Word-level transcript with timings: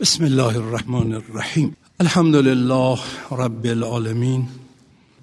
بسم 0.00 0.24
الله 0.24 0.56
الرحمن 0.56 1.12
الرحیم. 1.12 1.76
الحمد 2.00 2.34
لله 2.34 2.98
رب 3.30 3.64
العالمین. 3.64 4.42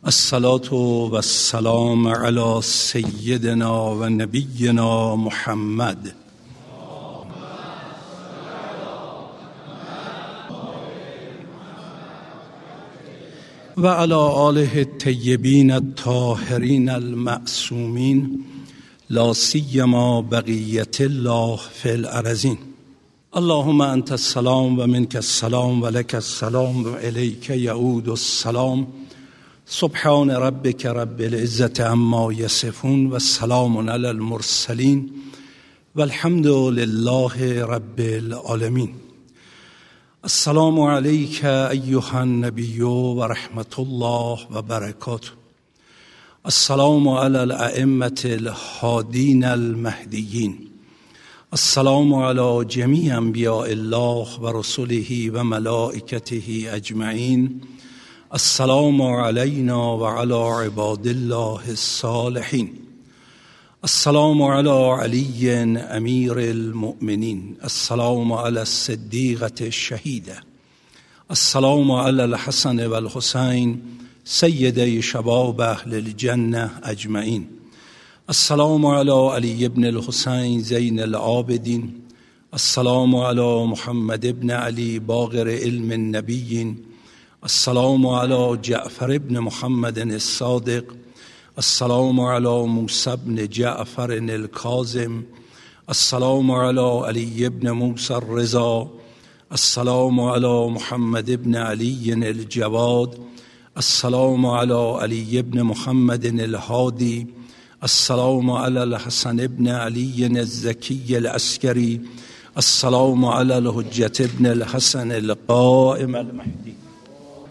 الصلاة 0.04 0.74
و 1.10 1.16
السلام 1.16 2.08
علی 2.08 2.62
سیدنا 2.64 3.96
و 3.96 4.10
نبینا 4.10 5.16
محمد. 5.16 6.08
و 13.78 13.88
علی 13.88 14.14
آله 14.14 14.72
الطیبین 14.76 15.72
الطاهرین 15.72 16.90
المعصومین. 16.90 18.46
لا 19.10 19.34
سیما 19.34 20.22
بقیت 20.22 21.02
الله 21.02 21.60
فی 21.74 21.90
الارزین 21.90 22.73
اللهم 23.36 23.82
انت 23.82 24.12
السلام 24.12 24.80
و 24.80 24.88
منك 24.88 25.16
السلام 25.16 25.82
و 25.82 25.88
لك 25.88 26.16
السلام 26.16 26.84
و 26.86 26.88
الیک 26.88 27.50
یعود 27.50 28.10
السلام. 28.10 28.88
سبحان 29.66 30.32
ربك 30.32 30.86
رب 30.86 31.22
العزة 31.22 31.84
عما 31.84 32.34
یصفون 32.34 33.06
و 33.06 33.20
سلام 33.20 33.90
علی 33.90 34.08
المرسلین 34.08 35.10
و 35.96 36.02
الحمد 36.02 36.48
لله 36.48 37.64
رب 37.66 38.00
العالمین. 38.00 38.90
السلام 40.24 40.80
علیک 40.80 41.46
ایها 41.46 42.20
النبی 42.20 42.82
و 42.82 43.24
رحمت 43.24 43.80
الله 43.80 44.38
و 44.52 44.62
السلام 46.46 47.08
علی 47.08 47.38
الائمه 47.38 48.22
الهادین 48.26 49.44
المهدیین. 49.44 50.73
السلام 51.54 52.14
علی 52.14 52.66
جمیع 52.66 53.18
انبیاء 53.18 53.64
الله 53.64 54.28
و 54.42 54.60
رسله 54.60 55.32
و 55.34 55.44
ملائکته 55.44 56.42
اجمعین 56.72 57.62
السلام 58.32 59.02
علینا 59.02 59.98
و 59.98 60.06
علی 60.06 60.66
عباد 60.68 61.08
الله 61.08 61.70
الصالحین 61.70 62.70
السلام 63.84 64.42
علی 64.42 64.70
علی 65.04 65.50
امیر 65.92 66.34
المؤمنین 66.34 67.58
السلام 67.62 68.34
علی 68.34 68.60
الصدیقه 68.60 69.54
الشهیده 69.62 70.38
السلام 71.30 71.92
علی 71.92 72.22
الحسن 72.22 72.86
و 72.86 72.94
الحسین 72.94 73.82
سید 74.24 75.00
شباب 75.02 75.62
اهل 75.62 75.94
الجنه 75.94 76.72
اجمعین 76.84 77.48
السلام 78.28 78.86
علی 78.86 79.30
علی 79.36 79.66
ابن 79.66 79.86
الحسین 79.86 80.60
زین 80.60 81.00
العابدین 81.00 82.02
السلام 82.52 83.16
علی 83.16 83.66
محمد 83.66 84.26
ابن 84.26 84.50
علی 84.50 85.00
باغر 85.00 85.50
علم 85.50 85.90
النبیین 85.90 86.76
السلام 87.42 88.08
علی 88.08 88.58
جعفر 88.62 89.10
ابن 89.10 89.38
محمد 89.38 90.00
الصادق 90.00 90.94
السلام 91.58 92.22
علی 92.22 92.66
موسی 92.68 93.10
ابن 93.10 93.46
جعفر 93.46 94.10
الكاظم 94.10 95.22
السلام 95.88 96.52
علی 96.52 97.08
علی 97.08 97.46
ابن 97.46 97.70
موسی 97.70 98.14
الرضا 98.14 98.84
السلام 99.50 100.20
علی 100.20 100.70
محمد 100.70 101.30
ابن 101.30 101.56
علی 101.56 102.12
الجواد 102.12 103.16
السلام 103.76 104.46
علی 104.46 104.98
علی 105.02 105.40
ابن 105.40 105.62
محمد 105.62 106.26
الهادی 106.26 107.26
السلام 107.84 108.52
على 108.52 108.84
الحسن 108.84 109.40
ابن 109.40 109.68
علي 109.68 110.26
الزكي 110.28 111.18
العسكري. 111.18 112.02
السلام 112.58 113.26
على 113.26 113.58
الحجة 113.58 114.12
ابن 114.20 114.46
الحسن 114.46 115.12
القائم 115.12 116.16
المهدي. 116.16 116.74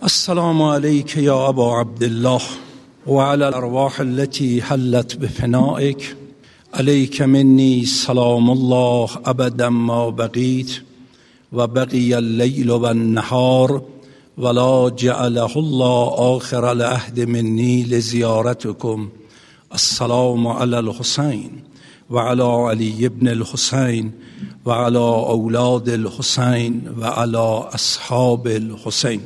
السلام 0.04 0.62
عليك 0.62 1.16
يا 1.16 1.48
أبا 1.48 1.64
عبد 1.64 2.02
الله 2.02 2.40
وعلى 3.06 3.48
الأرواح 3.48 4.00
التي 4.00 4.62
حلت 4.62 5.16
بفنائك. 5.16 6.16
عليك 6.74 7.22
مني 7.22 7.84
سلام 7.84 8.50
الله 8.50 9.08
أبدا 9.26 9.68
ما 9.68 10.08
بقيت. 10.08 10.82
وبقي 11.52 12.18
الليل 12.18 12.70
والنهار 12.70 13.82
ولا 14.38 14.96
جعله 14.98 15.56
الله 15.56 16.36
آخر 16.36 16.72
العهد 16.72 17.20
مني 17.20 17.84
لزيارتكم. 17.84 19.08
السلام 19.74 20.46
على 20.46 20.78
الحسين 20.78 21.50
وعلى 22.10 22.42
علي 22.42 23.06
ابن 23.06 23.28
الحسين 23.28 24.12
وعلى 24.64 24.98
اولاد 24.98 25.88
الحسين 25.88 26.88
وعلى 26.98 27.68
اصحاب 27.74 28.46
الحسين 28.46 29.20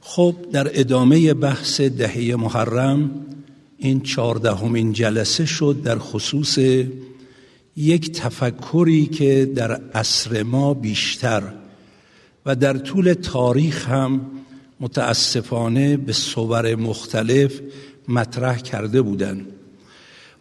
خب 0.00 0.34
در 0.52 0.80
ادامه 0.80 1.34
بحث 1.34 1.80
دهه 1.80 2.36
محرم 2.36 3.10
این 3.78 4.00
چهاردهمین 4.00 4.92
جلسه 4.92 5.46
شد 5.46 5.82
در 5.84 5.98
خصوص 5.98 6.58
یک 7.76 8.12
تفکری 8.12 9.06
که 9.06 9.52
در 9.54 9.80
عصر 9.94 10.42
ما 10.42 10.74
بیشتر 10.74 11.42
و 12.46 12.56
در 12.56 12.78
طول 12.78 13.12
تاریخ 13.12 13.88
هم 13.88 14.20
متاسفانه 14.80 15.96
به 15.96 16.12
صور 16.12 16.74
مختلف 16.74 17.60
مطرح 18.10 18.58
کرده 18.58 19.02
بودند 19.02 19.46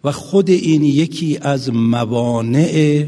و 0.03 0.11
خود 0.11 0.49
این 0.49 0.83
یکی 0.83 1.37
از 1.41 1.73
موانع 1.73 3.05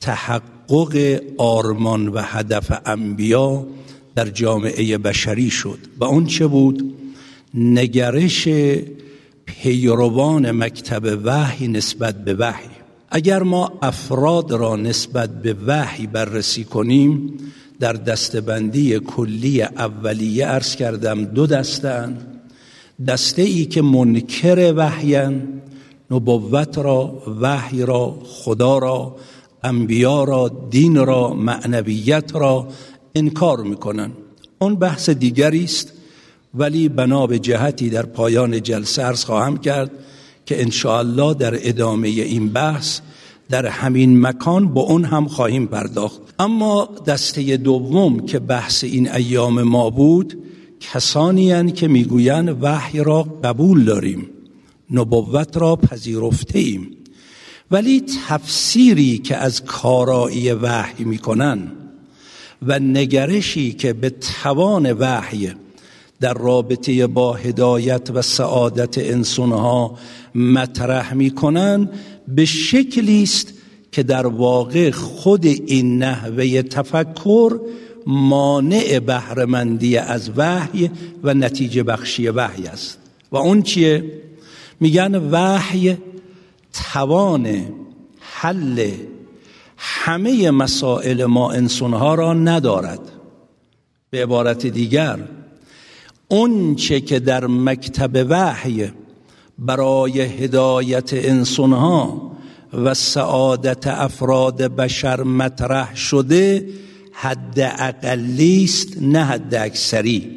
تحقق 0.00 1.20
آرمان 1.38 2.08
و 2.08 2.20
هدف 2.24 2.72
انبیا 2.86 3.66
در 4.14 4.28
جامعه 4.28 4.98
بشری 4.98 5.50
شد. 5.50 5.78
و 5.98 6.04
اون 6.04 6.26
چه 6.26 6.46
بود؟ 6.46 6.94
نگرش 7.54 8.48
پیروان 9.44 10.50
مکتب 10.50 11.18
وحی 11.24 11.68
نسبت 11.68 12.24
به 12.24 12.34
وحی. 12.34 12.68
اگر 13.10 13.42
ما 13.42 13.78
افراد 13.82 14.52
را 14.52 14.76
نسبت 14.76 15.42
به 15.42 15.56
وحی 15.66 16.06
بررسی 16.06 16.64
کنیم 16.64 17.32
در 17.80 17.92
دستبندی 17.92 18.98
کلی 18.98 19.62
اولیه 19.62 20.46
عرض 20.46 20.76
کردم 20.76 21.24
دو 21.24 21.46
دستند 21.46 22.37
دسته 23.06 23.42
ای 23.42 23.64
که 23.64 23.82
منکر 23.82 24.74
وحین 24.76 25.42
نبوت 26.10 26.78
را 26.78 27.22
وحی 27.40 27.82
را 27.82 28.18
خدا 28.24 28.78
را 28.78 29.16
انبیا 29.64 30.24
را 30.24 30.50
دین 30.70 31.06
را 31.06 31.34
معنویت 31.34 32.36
را 32.36 32.68
انکار 33.14 33.62
می‌کنن 33.62 34.10
اون 34.58 34.74
بحث 34.74 35.10
دیگری 35.10 35.64
است. 35.64 35.92
ولی 36.54 36.88
بنا 36.88 37.26
به 37.26 37.38
جهتی 37.38 37.90
در 37.90 38.06
پایان 38.06 38.62
جلسه 38.62 39.02
عرض 39.02 39.24
خواهم 39.24 39.56
کرد 39.56 39.90
که 40.46 40.66
الله 40.84 41.34
در 41.34 41.68
ادامه 41.68 42.08
این 42.08 42.48
بحث 42.48 43.00
در 43.50 43.66
همین 43.66 44.20
مکان 44.20 44.68
با 44.68 44.80
اون 44.80 45.04
هم 45.04 45.28
خواهیم 45.28 45.66
پرداخت. 45.66 46.20
اما 46.38 46.88
دسته 47.06 47.56
دوم 47.56 48.26
که 48.26 48.38
بحث 48.38 48.84
این 48.84 49.10
ایام 49.10 49.62
ما 49.62 49.90
بود 49.90 50.38
کسانی 50.80 51.52
هن 51.52 51.70
که 51.70 51.88
می‌گویند 51.88 52.58
وحی 52.62 53.04
را 53.04 53.22
قبول 53.22 53.84
داریم 53.84 54.30
نبوت 54.90 55.56
را 55.56 55.76
پذیرفته 55.76 56.58
ایم 56.58 56.90
ولی 57.70 58.04
تفسیری 58.28 59.18
که 59.18 59.36
از 59.36 59.64
کارایی 59.64 60.52
وحی 60.52 61.04
می‌کنن 61.04 61.72
و 62.62 62.78
نگرشی 62.78 63.72
که 63.72 63.92
به 63.92 64.10
توان 64.10 64.92
وحی 64.92 65.52
در 66.20 66.34
رابطه 66.34 67.06
با 67.06 67.32
هدایت 67.32 68.10
و 68.14 68.22
سعادت 68.22 68.98
انسانها 68.98 69.98
مطرح 70.34 71.14
می‌کنن 71.14 71.90
به 72.28 72.44
شکلی 72.44 73.22
است 73.22 73.52
که 73.92 74.02
در 74.02 74.26
واقع 74.26 74.90
خود 74.90 75.46
این 75.46 75.98
نحوه 75.98 76.62
تفکر 76.62 77.60
مانع 78.10 78.98
بهرهمندی 78.98 79.96
از 79.96 80.30
وحی 80.36 80.90
و 81.22 81.34
نتیجه 81.34 81.82
بخشی 81.82 82.28
وحی 82.28 82.66
است. 82.66 82.98
و 83.32 83.36
اون 83.36 83.62
چیه؟ 83.62 84.04
میگن 84.80 85.14
وحی 85.30 85.96
توان 86.92 87.64
حل 88.20 88.90
همه 89.76 90.50
مسائل 90.50 91.24
ما 91.24 91.52
انسانها 91.52 92.14
را 92.14 92.34
ندارد. 92.34 93.00
به 94.10 94.22
عبارت 94.22 94.66
دیگر 94.66 95.18
اون 96.28 96.74
چه 96.74 97.00
که 97.00 97.20
در 97.20 97.46
مکتب 97.46 98.26
وحی 98.28 98.90
برای 99.58 100.20
هدایت 100.20 101.10
انسانها 101.12 102.32
و 102.72 102.94
سعادت 102.94 103.86
افراد 103.86 104.62
بشر 104.62 105.22
مطرح 105.22 105.96
شده 105.96 106.68
حد 107.20 107.60
اقلی 107.78 108.64
است 108.64 109.02
نه 109.02 109.24
حد 109.24 109.54
اکثری 109.54 110.36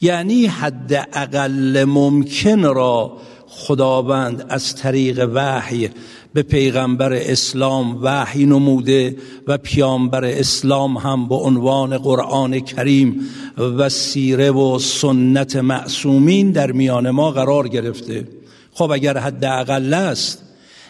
یعنی 0.00 0.46
حد 0.46 1.08
اقل 1.12 1.84
ممکن 1.84 2.62
را 2.62 3.16
خداوند 3.48 4.46
از 4.48 4.76
طریق 4.76 5.30
وحی 5.34 5.90
به 6.32 6.42
پیغمبر 6.42 7.12
اسلام 7.12 7.98
وحی 8.02 8.46
نموده 8.46 9.16
و 9.46 9.58
پیامبر 9.58 10.24
اسلام 10.24 10.96
هم 10.96 11.28
به 11.28 11.34
عنوان 11.34 11.98
قرآن 11.98 12.60
کریم 12.60 13.20
و 13.58 13.88
سیره 13.88 14.50
و 14.50 14.78
سنت 14.78 15.56
معصومین 15.56 16.50
در 16.50 16.72
میان 16.72 17.10
ما 17.10 17.30
قرار 17.30 17.68
گرفته. 17.68 18.28
خب 18.72 18.90
اگر 18.90 19.18
حد 19.18 19.44
اقل 19.44 19.94
است 19.94 20.47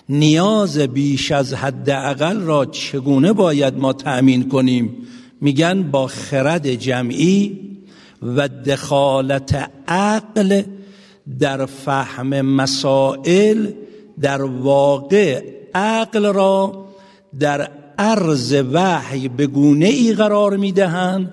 نیاز 0.08 0.78
بیش 0.78 1.32
از 1.32 1.54
حد 1.54 1.90
اقل 1.90 2.40
را 2.40 2.64
چگونه 2.64 3.32
باید 3.32 3.78
ما 3.78 3.92
تأمین 3.92 4.48
کنیم؟ 4.48 4.96
میگن 5.40 5.90
با 5.90 6.06
خرد 6.06 6.74
جمعی 6.74 7.60
و 8.22 8.48
دخالت 8.48 9.70
عقل 9.88 10.62
در 11.38 11.66
فهم 11.66 12.40
مسائل 12.40 13.66
در 14.20 14.42
واقع 14.42 15.42
عقل 15.74 16.32
را 16.32 16.88
در 17.40 17.70
عرض 17.98 18.62
وحی 18.72 19.28
به 19.28 19.46
گونه 19.46 19.86
ای 19.86 20.12
قرار 20.12 20.56
می‌دهند 20.56 21.32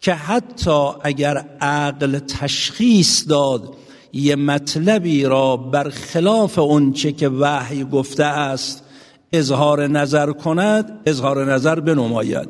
که 0.00 0.14
حتی 0.14 0.88
اگر 1.02 1.44
عقل 1.60 2.18
تشخیص 2.18 3.28
داد 3.28 3.75
یه 4.16 4.36
مطلبی 4.36 5.24
را 5.24 5.56
بر 5.56 5.90
خلاف 5.90 6.58
اونچه 6.58 7.12
که 7.12 7.28
وحی 7.28 7.84
گفته 7.84 8.24
است 8.24 8.82
اظهار 9.32 9.86
نظر 9.86 10.32
کند 10.32 11.00
اظهار 11.06 11.52
نظر 11.54 11.80
بنماید. 11.80 12.48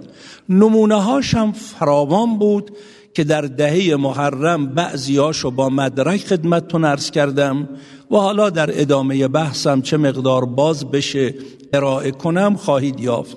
نمونه 0.48 1.02
هاش 1.02 1.34
هم 1.34 1.52
فراوان 1.52 2.38
بود 2.38 2.70
که 3.14 3.24
در 3.24 3.40
دهه 3.40 3.96
محرم 3.96 4.66
بعضیاشو 4.66 5.50
با 5.50 5.68
مدرک 5.68 6.26
خدمتتون 6.26 6.84
ارز 6.84 7.10
کردم 7.10 7.68
و 8.10 8.16
حالا 8.16 8.50
در 8.50 8.80
ادامه 8.80 9.28
بحثم 9.28 9.80
چه 9.80 9.96
مقدار 9.96 10.44
باز 10.44 10.90
بشه 10.90 11.34
ارائه 11.72 12.10
کنم 12.10 12.56
خواهید 12.56 13.00
یافت. 13.00 13.36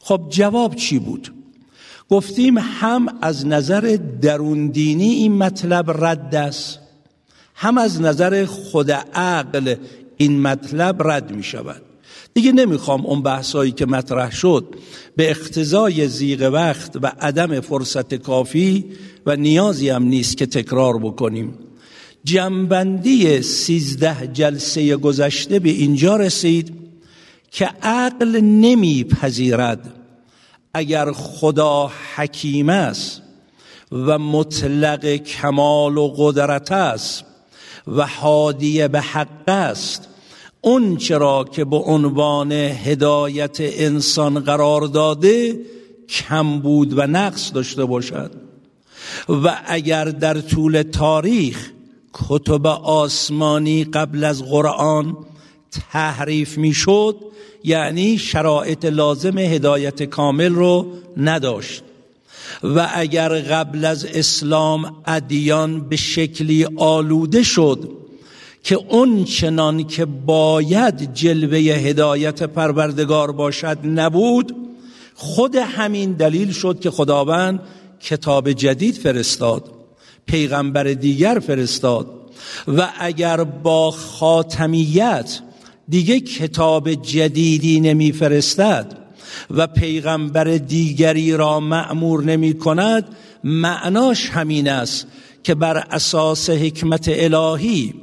خب 0.00 0.20
جواب 0.28 0.74
چی 0.74 0.98
بود؟ 0.98 1.34
گفتیم 2.10 2.58
هم 2.58 3.06
از 3.20 3.46
نظر 3.46 3.98
دروندینی 4.22 5.12
این 5.12 5.32
مطلب 5.32 6.04
رد 6.04 6.34
است. 6.34 6.87
هم 7.60 7.78
از 7.78 8.00
نظر 8.00 8.44
خود 8.44 8.90
عقل 9.14 9.74
این 10.16 10.40
مطلب 10.40 11.02
رد 11.08 11.30
می 11.30 11.42
شود. 11.42 11.82
دیگه 12.34 12.52
نمی‌خوام 12.52 13.06
اون 13.06 13.22
بحثایی 13.22 13.72
که 13.72 13.86
مطرح 13.86 14.30
شد 14.30 14.74
به 15.16 15.30
اختزای 15.30 16.08
زیغ 16.08 16.50
وقت 16.52 16.96
و 17.02 17.12
عدم 17.20 17.60
فرصت 17.60 18.14
کافی 18.14 18.84
و 19.26 19.36
نیازی 19.36 19.88
هم 19.88 20.02
نیست 20.02 20.36
که 20.36 20.46
تکرار 20.46 20.98
بکنیم. 20.98 21.54
جنبندی 22.24 23.42
سیزده 23.42 24.26
جلسه 24.26 24.96
گذشته 24.96 25.58
به 25.58 25.70
اینجا 25.70 26.16
رسید 26.16 26.74
که 27.50 27.66
عقل 27.82 28.40
نمیپذیرد 28.40 29.94
اگر 30.74 31.12
خدا 31.12 31.90
حکیم 32.16 32.68
است 32.68 33.22
و 33.92 34.18
مطلق 34.18 35.16
کمال 35.16 35.98
و 35.98 36.14
قدرت 36.16 36.72
است. 36.72 37.27
و 37.96 38.06
حادی 38.06 38.88
به 38.88 39.00
حق 39.00 39.48
است. 39.48 40.08
اون 40.60 40.96
چرا 40.96 41.44
که 41.52 41.64
به 41.64 41.76
عنوان 41.76 42.52
هدایت 42.52 43.56
انسان 43.60 44.40
قرار 44.40 44.80
داده 44.80 45.60
کم 46.08 46.60
بود 46.60 46.98
و 46.98 47.02
نقص 47.02 47.52
داشته 47.54 47.84
باشد. 47.84 48.30
و 49.28 49.56
اگر 49.66 50.04
در 50.04 50.40
طول 50.40 50.82
تاریخ 50.82 51.70
کتب 52.12 52.66
آسمانی 52.66 53.84
قبل 53.84 54.24
از 54.24 54.44
قرآن 54.44 55.16
تحریف 55.92 56.58
می‌شد 56.58 57.16
یعنی 57.64 58.18
شرایط 58.18 58.84
لازم 58.84 59.38
هدایت 59.38 60.02
کامل 60.02 60.54
رو 60.54 60.86
نداشت. 61.16 61.82
و 62.62 62.88
اگر 62.94 63.28
قبل 63.28 63.84
از 63.84 64.04
اسلام 64.04 64.96
ادیان 65.06 65.88
به 65.88 65.96
شکلی 65.96 66.66
آلوده 66.76 67.42
شد 67.42 67.90
که 68.62 68.74
اون 68.88 69.24
چنان 69.24 69.84
که 69.84 70.04
باید 70.04 71.14
جلوه 71.14 71.58
هدایت 71.58 72.42
پروردگار 72.42 73.32
باشد 73.32 73.78
نبود 73.84 74.56
خود 75.14 75.56
همین 75.56 76.12
دلیل 76.12 76.52
شد 76.52 76.80
که 76.80 76.90
خداوند 76.90 77.60
کتاب 78.00 78.52
جدید 78.52 78.94
فرستاد 78.94 79.64
پیغمبر 80.26 80.84
دیگر 80.84 81.38
فرستاد 81.46 82.06
و 82.68 82.88
اگر 82.98 83.44
با 83.44 83.90
خاتمیت 83.90 85.40
دیگه 85.88 86.20
کتاب 86.20 86.94
جدیدی 86.94 87.80
نمیفرستد 87.80 89.07
و 89.50 89.66
پیغمبر 89.66 90.44
دیگری 90.44 91.36
را 91.36 91.60
معمور 91.60 92.24
نمی 92.24 92.58
کند 92.58 93.08
معناش 93.44 94.30
همین 94.30 94.68
است 94.68 95.06
که 95.42 95.54
بر 95.54 95.76
اساس 95.76 96.50
حکمت 96.50 97.08
الهی 97.08 97.94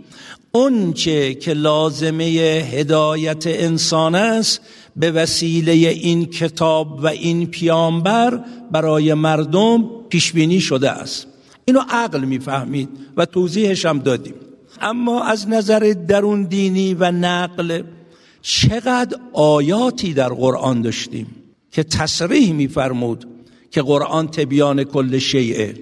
اونچه 0.51 1.33
که 1.33 1.53
لازمه 1.53 2.23
هدایت 2.71 3.47
انسان 3.47 4.15
است 4.15 4.61
به 4.95 5.11
وسیله 5.11 5.71
این 5.71 6.25
کتاب 6.25 7.03
و 7.03 7.07
این 7.07 7.45
پیامبر 7.45 8.39
برای 8.71 9.13
مردم 9.13 9.89
پیش 10.09 10.31
بینی 10.31 10.61
شده 10.61 10.91
است. 10.91 11.27
اینو 11.65 11.81
عقل 11.89 12.19
می‌فهمید 12.19 12.89
و 13.17 13.25
توضیحش 13.25 13.85
هم 13.85 13.99
دادیم. 13.99 14.33
اما 14.81 15.23
از 15.23 15.49
نظر 15.49 15.95
درون 16.07 16.43
دینی 16.43 16.93
و 16.93 17.11
نقل 17.11 17.81
چقدر 18.47 19.17
آیاتی 19.33 20.13
در 20.13 20.29
قرآن 20.29 20.81
داشتیم 20.81 21.27
که 21.71 21.83
تصریح 21.83 22.53
میفرمود 22.53 23.27
که 23.71 23.81
قرآن 23.81 24.27
تبیان 24.27 24.83
کل 24.83 25.17
شیعه 25.17 25.73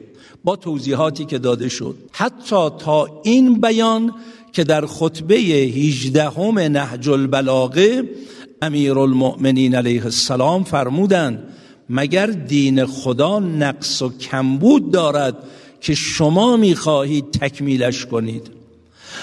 با 0.43 0.55
توضیحاتی 0.55 1.25
که 1.25 1.37
داده 1.37 1.69
شد. 1.69 1.95
حتی 2.11 2.69
تا 2.79 3.21
این 3.23 3.61
بیان 3.61 4.13
که 4.53 4.63
در 4.63 4.85
خطبه 4.85 5.35
18 5.35 6.29
همه 6.29 6.69
نهج 6.69 7.09
البلاغه 7.09 8.03
امیر 8.61 8.99
المؤمنین 8.99 9.75
علیه 9.75 10.03
السلام 10.03 10.63
فرمودند 10.63 11.43
مگر 11.89 12.27
دین 12.27 12.85
خدا 12.85 13.39
نقص 13.39 14.01
و 14.01 14.17
کمبود 14.17 14.91
دارد 14.91 15.35
که 15.81 15.95
شما 15.95 16.57
می‌خواهید 16.57 17.31
تکمیلش 17.31 18.05
کنید؟ 18.05 18.62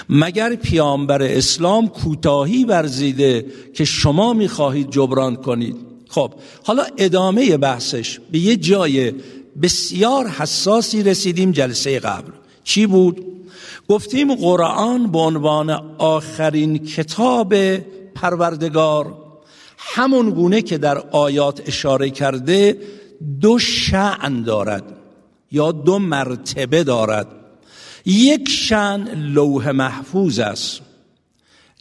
مگر 0.09 0.55
پیامبر 0.55 1.21
اسلام 1.21 1.87
کوتاهی 1.87 2.63
ورزیده 2.63 3.45
که 3.73 3.85
شما 3.85 4.33
می‌خواهید 4.33 4.89
جبران 4.89 5.35
کنید؟ 5.35 5.75
خب 6.09 6.33
حالا 6.63 6.83
ادامه 6.97 7.57
بحثش 7.57 8.19
به 8.31 8.39
یه 8.39 8.55
جای 8.55 9.13
بسیار 9.61 10.27
حساسی 10.27 11.03
رسیدیم 11.03 11.51
جلسه 11.51 11.99
قبل. 11.99 12.31
چی 12.63 12.85
بود؟ 12.85 13.25
گفتیم 13.89 14.35
قرآن 14.35 15.11
به 15.11 15.19
عنوان 15.19 15.69
آخرین 15.97 16.77
کتاب 16.77 17.55
پروردگار 18.15 19.13
همون 19.77 20.29
گونه 20.29 20.61
که 20.61 20.77
در 20.77 20.97
آیات 20.97 21.61
اشاره 21.67 22.09
کرده 22.09 22.77
دو 23.41 23.59
شعن 23.59 24.43
دارد 24.43 24.83
یا 25.51 25.71
دو 25.71 25.99
مرتبه 25.99 26.83
دارد. 26.83 27.27
یک 28.05 28.49
شن 28.49 29.15
لوح 29.15 29.71
محفوظ 29.71 30.39
است. 30.39 30.81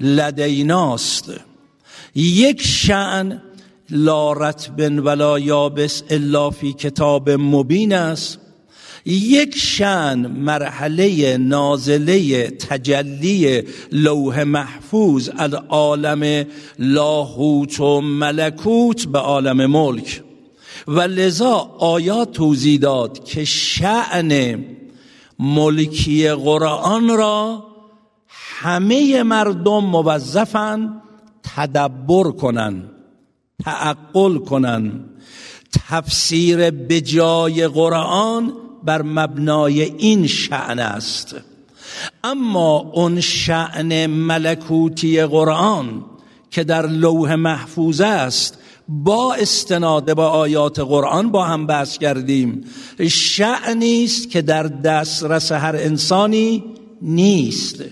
لدیناست. 0.01 1.31
یک 2.15 2.63
شن 2.63 3.43
لا 3.91 4.33
رتبن 4.33 4.99
ولا 4.99 5.39
یابس 5.39 6.03
الا 6.11 6.51
فی 6.51 6.73
کتاب 6.73 7.31
مبین 7.31 7.93
است. 7.93 8.39
یک 9.07 9.59
شن 9.59 10.19
مرحله 10.19 11.37
نازله 11.37 12.51
تجلی 12.51 13.63
لوح 13.93 14.43
محفوظ 14.43 15.31
از 15.37 15.55
عالم 15.55 16.47
لاهوت 16.79 17.81
و 17.81 18.01
ملکوت 18.01 19.07
به 19.07 19.19
عالم 19.19 19.67
ملک. 19.67 20.23
و 20.89 21.01
لذا 21.01 21.77
آیات 21.79 22.33
توضیح 22.33 22.79
داد 22.79 23.25
که 23.25 23.45
شعن 23.45 24.65
ملکی 25.41 26.29
قرآن 26.29 27.09
را 27.09 27.65
همه 28.29 29.23
مردم 29.23 29.85
موظفن 29.85 31.03
تدبر 31.43 32.31
کنن 32.31 32.83
تعقل 33.65 34.39
کنن. 34.39 34.93
تفسیر 35.89 36.71
به 36.71 37.01
جای 37.01 37.67
قرآن 37.67 38.53
بر 38.85 39.03
مبنای 39.03 39.83
این 39.83 40.27
شعن 40.27 40.79
است. 40.79 41.37
اما 42.25 42.77
اون 42.77 43.21
شعن 43.21 44.07
ملکوتی 44.07 45.23
قرآن 45.23 46.05
که 46.51 46.65
در 46.65 46.87
لوح 46.87 47.35
محفوظ 47.35 48.01
است 48.01 48.59
با 48.93 49.35
استناد 49.35 50.17
به 50.17 50.23
آیات 50.23 50.79
قرآن 50.79 51.31
با 51.31 51.45
هم 51.45 51.67
بحث 51.67 51.99
کردیم. 51.99 52.65
شعنی 53.09 54.05
است 54.05 54.31
که 54.31 54.43
در 54.43 54.63
دسترس 54.63 55.53
هر 55.53 55.77
انسانی 55.77 56.65
نیست. 57.03 57.85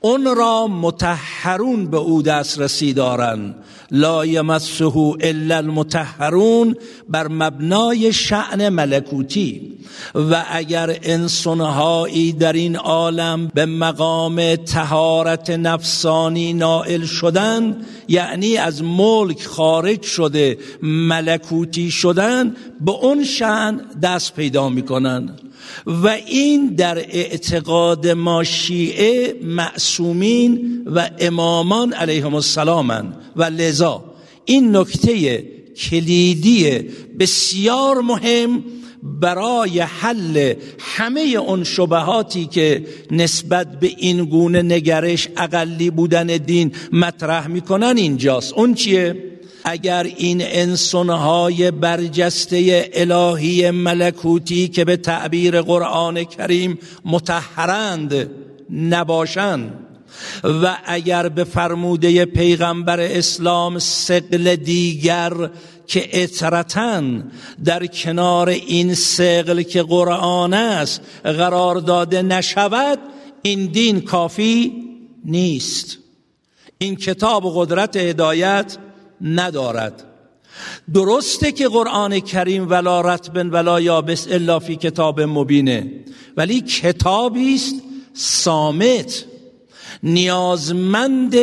اون 0.00 0.36
را 0.36 0.66
متحرون 0.66 1.86
به 1.86 1.96
او 1.96 2.22
دسترسی 2.22 2.92
دارند. 2.92 3.54
لا 3.90 4.26
یمسه 4.26 4.96
الا 5.20 5.56
المتحرون 5.56 6.76
بر 7.08 7.28
مبنای 7.28 8.12
شعن 8.12 8.68
ملکوتی. 8.68 9.74
و 10.14 10.44
اگر 10.50 10.98
انسانهایی 11.02 12.32
در 12.32 12.52
این 12.52 12.76
عالم 12.76 13.50
به 13.54 13.66
مقام 13.66 14.56
تهارت 14.56 15.50
نفسانی 15.50 16.52
نائل 16.52 17.04
شدن 17.04 17.76
یعنی 18.08 18.56
از 18.56 18.82
ملک 18.82 19.46
خارج 19.46 20.02
شده 20.02 20.58
ملکوتی 20.82 21.90
شدن 21.90 22.56
به 22.80 22.92
اون 22.92 23.24
شعن 23.24 23.80
دست 24.02 24.34
پیدا 24.34 24.68
می‌کنن 24.68 25.30
و 25.86 26.08
این 26.08 26.66
در 26.66 26.98
اعتقاد 26.98 28.08
ما 28.08 28.44
شیعه 28.44 29.34
معصومین 29.64 30.82
و 30.86 31.10
امامان 31.18 31.92
علیهم 31.92 32.34
السلام 32.34 33.14
و 33.36 33.44
لذا 33.44 34.04
این 34.44 34.76
نکته 34.76 35.44
کلیدی 35.76 36.70
بسیار 37.18 38.00
مهم 38.00 38.64
برای 39.02 39.80
حل 39.80 40.54
همه 40.78 41.20
اون 41.20 41.64
شبهاتی 41.64 42.46
که 42.46 42.86
نسبت 43.10 43.80
به 43.80 43.90
این 43.98 44.24
گونه 44.24 44.62
نگرش 44.62 45.28
اقلی 45.36 45.90
بودن 45.90 46.26
دین 46.26 46.72
مطرح 46.92 47.46
می‌کنن 47.46 47.94
اینجاست 47.96 48.52
اون 48.52 48.74
چیه؟ 48.74 49.16
اگر 49.64 50.06
این 50.16 50.38
انسانهای 50.42 51.70
برجسته 51.70 52.90
الهی 52.94 53.70
ملکوتی 53.70 54.68
که 54.68 54.84
به 54.84 54.96
تعبیر 54.96 55.62
قرآن 55.62 56.24
کریم 56.24 56.78
متحرند 57.04 58.30
نباشند. 58.70 59.84
و 60.44 60.76
اگر 60.84 61.28
به 61.28 61.44
فرموده 61.44 62.24
پیغمبر 62.24 63.00
اسلام 63.00 63.78
سقل 63.78 64.56
دیگر 64.56 65.50
که 65.86 66.22
اطرتن 66.22 67.30
در 67.64 67.86
کنار 67.86 68.48
این 68.48 68.94
سقل 68.94 69.62
که 69.62 69.82
قرآن 69.82 70.54
است 70.54 71.00
قرار 71.24 71.76
داده 71.76 72.22
نشود 72.22 72.98
این 73.42 73.66
دین 73.66 74.00
کافی 74.00 74.72
نیست. 75.24 75.98
این 76.78 76.96
کتاب 76.96 77.52
قدرت 77.54 77.96
هدایت 77.96 78.78
ندارد. 79.20 80.04
درسته 80.94 81.52
که 81.52 81.68
قرآن 81.68 82.20
کریم 82.20 82.70
ولا 82.70 83.00
رتبن 83.00 83.50
ولا 83.50 83.80
یابس 83.80 84.26
الا 84.30 84.58
فی 84.58 84.76
کتاب 84.76 85.20
مبینه 85.20 85.90
ولی 86.36 86.60
کتابی 86.60 87.54
است 87.54 87.74
سامت 88.14 89.24
نیازمند 90.02 91.36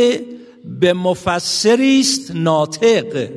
به 0.79 0.93
مفسری 0.93 1.99
است 1.99 2.31
ناطق. 2.35 3.29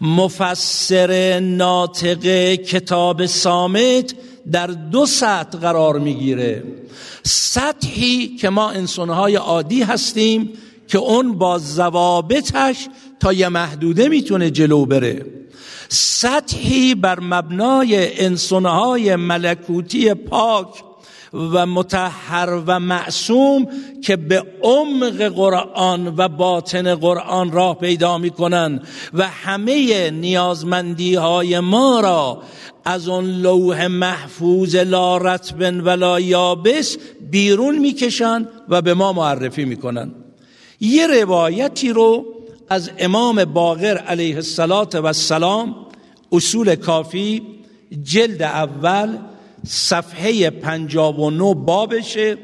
مفسر 0.00 1.40
ناطق 1.40 2.54
کتاب 2.54 3.26
سامت 3.26 4.14
در 4.52 4.66
دو 4.66 5.06
سطح 5.06 5.58
قرار 5.58 5.98
می‌گیره. 5.98 6.62
سطحی 7.22 8.36
که 8.36 8.48
ما 8.48 8.70
انسانهای 8.70 9.36
عادی 9.36 9.82
هستیم 9.82 10.52
که 10.88 10.98
اون 10.98 11.38
با 11.38 11.58
زوابتش 11.58 12.88
تا 13.20 13.32
یه 13.32 13.48
محدوده 13.48 14.08
می‌تونه 14.08 14.50
جلو 14.50 14.86
بره. 14.86 15.26
سطحی 15.88 16.94
بر 16.94 17.20
مبنای 17.20 18.20
انسانهای 18.24 19.16
ملکوتی 19.16 20.14
پاک 20.14 20.87
و 21.32 21.66
متحر 21.66 22.62
و 22.66 22.80
معصوم 22.80 23.66
که 24.04 24.16
به 24.16 24.44
عمق 24.62 25.22
قرآن 25.22 26.14
و 26.16 26.28
باطن 26.28 26.94
قرآن 26.94 27.52
راه 27.52 27.78
پیدا 27.78 28.18
می‌کنن 28.18 28.80
و 29.14 29.28
همه 29.28 30.10
نیازمندی 30.10 31.14
های 31.14 31.60
ما 31.60 32.00
را 32.00 32.42
از 32.84 33.08
اون 33.08 33.24
لوح 33.24 33.86
محفوظ 33.86 34.76
لا 34.76 35.16
رتبن 35.16 35.80
ولا 35.80 36.20
یابس 36.20 36.96
بیرون 37.30 37.78
می‌کشن 37.78 38.48
و 38.68 38.82
به 38.82 38.94
ما 38.94 39.12
معرفی 39.12 39.64
می‌کنن. 39.64 40.10
یه 40.80 41.06
روایتی 41.06 41.90
رو 41.90 42.24
از 42.68 42.90
امام 42.98 43.44
باقر 43.44 43.96
علیه 43.96 44.36
السلام 44.36 45.74
اصول 46.32 46.74
کافی 46.74 47.42
جلد 48.02 48.42
اول 48.42 49.18
صفحه 49.66 50.50
59 50.50 51.54
بابشه 51.54 52.36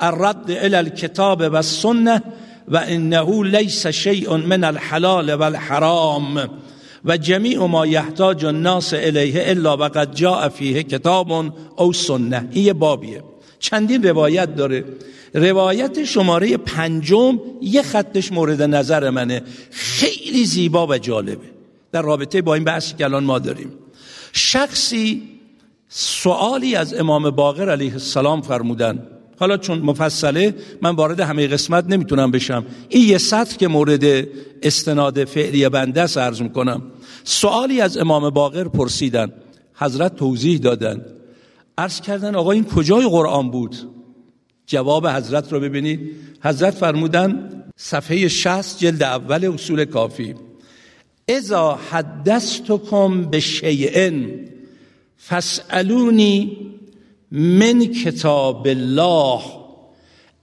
الرد 0.00 0.50
الى 0.50 0.76
الكتاب 0.76 1.40
و 1.40 1.56
السنه 1.56 2.22
و 2.68 2.76
انه 2.76 3.44
لیس 3.44 3.86
شیء 3.86 4.36
من 4.36 4.64
الحلال 4.64 5.34
و 5.34 5.42
الحرام. 5.42 6.50
و 7.04 7.16
جمیع 7.16 7.66
ما 7.66 7.86
یحتاج 7.86 8.44
الناس 8.44 8.94
الیه 8.94 9.42
الا 9.46 9.76
وقد 9.76 10.14
جاء 10.14 10.48
فیه 10.48 10.82
کتاب 10.82 11.52
او 11.76 11.92
سنه. 11.92 12.48
این 12.52 12.72
بابیه. 12.72 13.22
چندین 13.58 14.02
روایت 14.02 14.54
داره. 14.56 14.84
روایت 15.34 16.04
شماره 16.04 16.56
پنجم 16.56 17.40
یه 17.60 17.82
خطش 17.82 18.32
مورد 18.32 18.62
نظر 18.62 19.10
منه. 19.10 19.42
خیلی 19.70 20.44
زیبا 20.44 20.86
و 20.86 20.98
جالبه. 20.98 21.46
در 21.92 22.02
رابطه 22.02 22.42
با 22.42 22.54
این 22.54 22.64
بحثی 22.64 22.94
که 22.94 23.04
الان 23.04 23.24
ما 23.24 23.38
داریم. 23.38 23.72
شخصی 24.32 25.22
سوالی 25.94 26.74
از 26.74 26.94
امام 26.94 27.30
باقر 27.30 27.70
علیه 27.70 27.92
السلام 27.92 28.42
فرمودن. 28.42 29.06
حالا 29.38 29.56
چون 29.56 29.78
مفصله 29.78 30.54
من 30.82 30.94
وارد 30.94 31.20
همه 31.20 31.46
قسمت 31.46 31.84
نمی‌تونم 31.86 32.30
بشم. 32.30 32.66
این 32.88 33.08
یه 33.08 33.18
سطر 33.18 33.56
که 33.56 33.68
مورد 33.68 34.28
استناد 34.62 35.24
فعلی 35.24 35.68
بنده 35.68 36.02
است 36.02 36.18
عرض 36.18 36.42
می‌کنم. 36.42 36.82
سوالی 37.24 37.80
از 37.80 37.98
امام 37.98 38.30
باقر 38.30 38.68
پرسیدن. 38.68 39.32
حضرت 39.74 40.16
توضیح 40.16 40.58
دادن. 40.58 41.04
عرض 41.78 42.00
کردن 42.00 42.34
آقا 42.34 42.50
این 42.50 42.64
کجای 42.64 43.08
قرآن 43.08 43.50
بود؟ 43.50 43.76
جواب 44.66 45.06
حضرت 45.06 45.52
رو 45.52 45.60
ببینید. 45.60 46.10
حضرت 46.42 46.74
فرمودن 46.74 47.50
صفحه 47.76 48.28
60 48.28 48.78
جلد 48.78 49.02
اول 49.02 49.44
اصول 49.54 49.84
کافی. 49.84 50.34
اذا 51.28 51.78
حدثتکم 51.90 53.22
به 53.22 53.40
شیئن 53.40 54.52
فسالونی 55.28 56.56
من 57.30 57.84
کتاب 57.84 58.66
الله. 58.66 59.40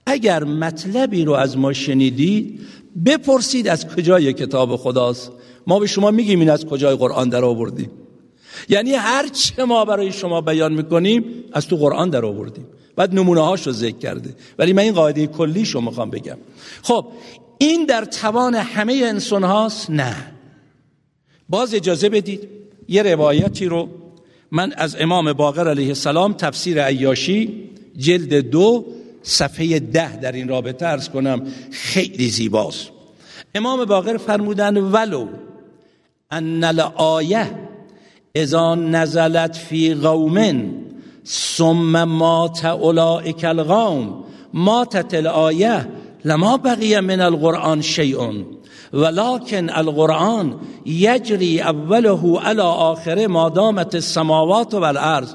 اگر 0.06 0.44
مطلبی 0.44 1.24
رو 1.24 1.32
از 1.32 1.58
ما 1.58 1.72
شنیدید 1.72 2.60
بپرسید 3.06 3.68
از 3.68 3.86
کجای 3.86 4.32
کتاب 4.32 4.76
خداست. 4.76 5.32
ما 5.66 5.78
به 5.78 5.86
شما 5.86 6.10
میگیم 6.10 6.40
این 6.40 6.50
از 6.50 6.66
کجای 6.66 6.96
قرآن 6.96 7.28
در 7.28 7.44
آوردیم. 7.44 7.90
یعنی 8.68 8.92
هر 8.92 9.28
چه 9.28 9.64
ما 9.64 9.84
برای 9.84 10.12
شما 10.12 10.40
بیان 10.40 10.72
می‌کنیم 10.72 11.24
از 11.52 11.68
تو 11.68 11.76
قرآن 11.76 12.10
در 12.10 12.24
آوردیم. 12.24 12.66
بعد 12.96 13.14
نمونه 13.14 13.40
هاش 13.40 13.66
رو 13.66 13.72
ذکر 13.72 13.98
کرده. 13.98 14.34
ولی 14.58 14.72
من 14.72 14.82
این 14.82 14.92
قاعده 14.92 15.26
کلی 15.26 15.64
شما 15.64 15.90
می‌خوام 15.90 16.10
بگم. 16.10 16.38
خب 16.82 17.06
این 17.58 17.84
در 17.84 18.04
توان 18.04 18.54
همه 18.54 19.00
انسان 19.04 19.44
هاست 19.44 19.90
نه. 19.90 20.16
باز 21.48 21.74
اجازه 21.74 22.08
بدید 22.08 22.48
یه 22.88 23.02
روایتی 23.02 23.66
رو 23.66 23.88
من 24.52 24.72
از 24.76 24.96
امام 25.00 25.32
باقر 25.32 25.68
علیه 25.68 25.88
السلام 25.88 26.32
تفسیر 26.32 26.82
عیاشی 26.84 27.70
جلد 27.96 28.34
دو 28.34 28.86
صفحه 29.22 29.78
ده 29.78 30.16
در 30.16 30.32
این 30.32 30.48
رابطه 30.48 30.86
ارز 30.86 31.08
کنم 31.08 31.46
خیلی 31.70 32.28
زیباست. 32.28 32.90
امام 33.54 33.84
باقر 33.84 34.16
فرمودن 34.16 34.76
ولو 34.76 35.26
ان 36.30 36.64
الآیه 36.64 37.50
اذا 38.34 38.74
نزلت 38.74 39.56
فی 39.56 39.94
قوم 39.94 40.64
ثم 41.26 42.04
مات 42.04 42.64
اولئک 42.64 43.44
القوم 43.44 44.24
ماتت 44.54 45.14
الآیه 45.14 45.86
لما 46.24 46.56
بقی 46.56 47.00
من 47.00 47.20
القرآن 47.20 47.82
شیء 47.82 48.44
ولكن 48.92 49.70
القرآن 49.70 50.60
یجری 50.86 51.60
اوله 51.60 52.40
على 52.40 52.62
آخره 52.62 53.26
ما 53.26 53.48
دامت 53.48 53.94
السماوات 53.94 54.74
والارض. 54.74 55.34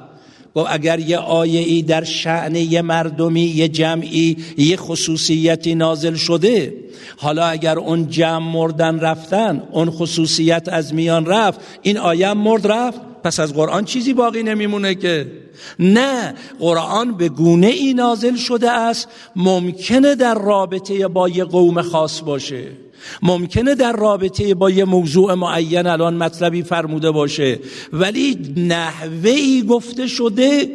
و 0.55 0.59
اگر 0.59 0.99
یه 0.99 1.17
آیه 1.17 1.59
ای 1.59 1.81
در 1.81 2.03
شعن 2.03 2.55
یه 2.55 2.81
مردمی 2.81 3.41
یه 3.41 3.67
جمعی 3.67 4.37
یه 4.57 4.77
خصوصیتی 4.77 5.75
نازل 5.75 6.15
شده 6.15 6.73
حالا 7.17 7.45
اگر 7.45 7.79
اون 7.79 8.09
جمع 8.09 8.51
مردن 8.51 8.99
رفتن 8.99 9.63
اون 9.71 9.89
خصوصیت 9.89 10.69
از 10.71 10.93
میان 10.93 11.25
رفت 11.25 11.59
این 11.81 11.97
آیه 11.97 12.33
مرد 12.33 12.67
رفت؟ 12.67 12.99
پس 13.23 13.39
از 13.39 13.53
قرآن 13.53 13.85
چیزی 13.85 14.13
باقی 14.13 14.43
نمیمونه 14.43 14.95
که. 14.95 15.31
نه 15.79 16.33
قرآن 16.59 17.17
به 17.17 17.29
گونه 17.29 17.67
ای 17.67 17.93
نازل 17.93 18.35
شده 18.35 18.71
است 18.71 19.07
ممکنه 19.35 20.15
در 20.15 20.33
رابطه 20.33 21.07
با 21.07 21.29
یه 21.29 21.43
قوم 21.43 21.81
خاص 21.81 22.21
باشه. 22.21 22.84
ممکنه 23.21 23.75
در 23.75 23.91
رابطه 23.91 24.53
با 24.53 24.69
یه 24.69 24.85
موضوع 24.85 25.33
معین 25.33 25.87
الان 25.87 26.17
مطلبی 26.17 26.63
فرموده 26.63 27.11
باشه 27.11 27.59
ولی 27.93 28.53
نحوه 28.57 29.61
گفته 29.61 30.07
شده 30.07 30.69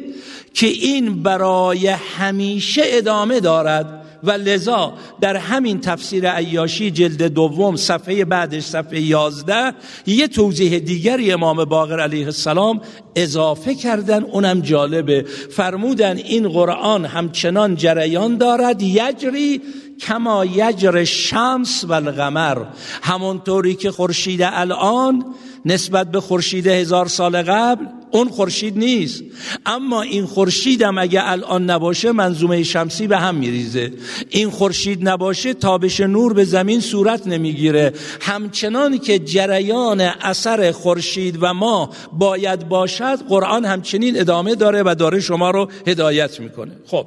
که 0.54 0.66
این 0.66 1.22
برای 1.22 1.86
همیشه 1.86 2.82
ادامه 2.84 3.40
دارد 3.40 4.00
و 4.24 4.30
لذا 4.30 4.92
در 5.20 5.36
همین 5.36 5.80
تفسیر 5.80 6.30
عیاشی 6.30 6.90
جلد 6.90 7.22
دوم 7.22 7.76
صفحه 7.76 8.24
بعدش 8.24 8.62
صفحه 8.62 9.00
یازده 9.00 9.72
یه 10.06 10.28
توضیح 10.28 10.78
دیگری 10.78 11.32
امام 11.32 11.64
باقر 11.64 12.00
علیه 12.00 12.24
السلام 12.24 12.80
اضافه 13.16 13.74
کردن 13.74 14.22
اونم 14.22 14.60
جالبه. 14.60 15.24
فرمودن 15.50 16.16
این 16.16 16.48
قرآن 16.48 17.04
همچنان 17.04 17.76
جریان 17.76 18.36
دارد 18.36 18.82
یجری 18.82 19.60
کما 20.00 20.44
یجر 20.44 21.04
شمس 21.04 21.84
و 21.84 21.92
القمر 21.92 22.64
همونطوری 23.02 23.74
که 23.74 23.90
خورشید 23.90 24.40
الان 24.42 25.24
نسبت 25.64 26.10
به 26.10 26.20
خورشید 26.20 26.66
هزار 26.66 27.08
سال 27.08 27.42
قبل 27.42 27.86
اون 28.10 28.28
خورشید 28.28 28.78
نیست. 28.78 29.22
اما 29.66 30.02
این 30.02 30.26
خورشید 30.26 30.82
هم 30.82 30.98
اگه 30.98 31.20
الان 31.24 31.70
نباشه 31.70 32.12
منظومه 32.12 32.62
شمسی 32.62 33.06
به 33.06 33.18
هم 33.18 33.34
میریزه. 33.34 33.92
این 34.28 34.50
خورشید 34.50 35.08
نباشه 35.08 35.54
تابش 35.54 36.00
نور 36.00 36.32
به 36.32 36.44
زمین 36.44 36.80
صورت 36.80 37.26
نمی‌گیره. 37.26 37.92
همچنان 38.20 38.98
که 38.98 39.18
جریان 39.18 40.00
اثر 40.00 40.72
خورشید 40.72 41.38
و 41.40 41.54
ما 41.54 41.90
باید 42.12 42.68
باشد 42.68 43.18
قرآن 43.28 43.64
همچنین 43.64 44.20
ادامه 44.20 44.54
داره 44.54 44.82
و 44.86 44.94
داره 44.98 45.20
شما 45.20 45.50
رو 45.50 45.68
هدایت 45.86 46.40
می‌کنه. 46.40 46.72
خب. 46.86 47.06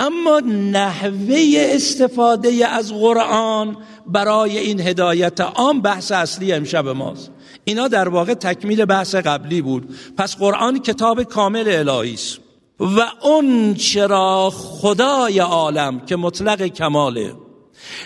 اما 0.00 0.40
نحوه 0.72 1.36
استفاده 1.56 2.66
از 2.68 2.92
قرآن 2.92 3.76
برای 4.06 4.58
این 4.58 4.80
هدایت 4.80 5.40
عام 5.40 5.80
بحث 5.80 6.12
اصلی 6.12 6.52
امشب 6.52 6.88
ماست. 6.88 7.30
اینا 7.64 7.88
در 7.88 8.08
واقع 8.08 8.34
تکمیل 8.34 8.84
بحث 8.84 9.14
قبلی 9.14 9.62
بود. 9.62 9.94
پس 10.16 10.36
قرآن 10.36 10.78
کتاب 10.78 11.22
کامل 11.22 11.88
الهی 11.88 12.14
است. 12.14 12.38
و 12.80 13.00
اون 13.22 13.74
چرا 13.74 14.50
خدای 14.54 15.38
عالم 15.38 16.00
که 16.00 16.16
مطلق 16.16 16.62
کماله. 16.62 17.43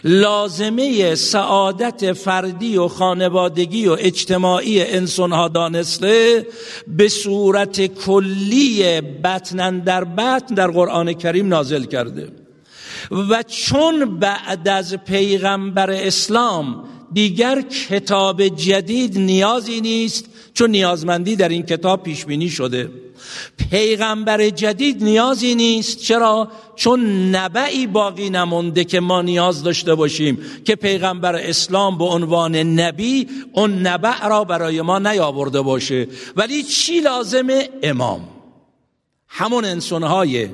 لازمه 0.04 1.14
سعادت 1.14 2.12
فردی 2.12 2.76
و 2.76 2.88
خانوادگی 2.88 3.87
و 3.87 3.97
اجتماعی 3.99 4.83
انسان 4.83 5.33
ها 5.33 5.49
دانسته 5.49 6.47
به 6.87 7.09
صورت 7.09 7.87
کلی 7.87 9.00
بطنن 9.00 9.78
در 9.78 10.04
بطن 10.04 10.54
در 10.54 10.71
قرآن 10.71 11.12
کریم 11.12 11.49
نازل 11.49 11.85
کرده. 11.85 12.28
و 13.11 13.42
چون 13.42 14.18
بعد 14.18 14.68
از 14.68 14.95
پیغمبر 14.95 15.90
اسلام 15.90 16.85
دیگر 17.12 17.62
کتاب 17.62 18.48
جدید 18.48 19.18
نیازی 19.18 19.80
نیست 19.80 20.24
چون 20.54 20.70
نیازمندی 20.70 21.36
در 21.36 21.48
این 21.48 21.62
کتاب 21.62 22.02
پیش 22.02 22.24
بینی 22.24 22.50
شده. 22.50 22.90
پیغمبر 23.70 24.50
جدید 24.50 25.04
نیازی 25.04 25.54
نیست 25.54 25.98
چرا؟ 25.98 26.48
چون 26.76 27.30
نبعی 27.34 27.86
باقی 27.86 28.30
نمونده 28.30 28.84
که 28.84 29.00
ما 29.00 29.22
نیاز 29.22 29.62
داشته 29.62 29.94
باشیم 29.94 30.38
که 30.64 30.74
پیغمبر 30.76 31.36
اسلام 31.36 31.98
به 31.98 32.04
عنوان 32.04 32.56
نبی 32.56 33.28
اون 33.52 33.86
نبع 33.86 34.28
را 34.28 34.44
برای 34.44 34.82
ما 34.82 34.98
نیاورده 34.98 35.60
باشه. 35.60 36.08
ولی 36.36 36.62
چی 36.62 37.00
لازمه؟ 37.00 37.68
امام. 37.82 38.28
همون 39.28 39.64
انسانهای 39.64 40.48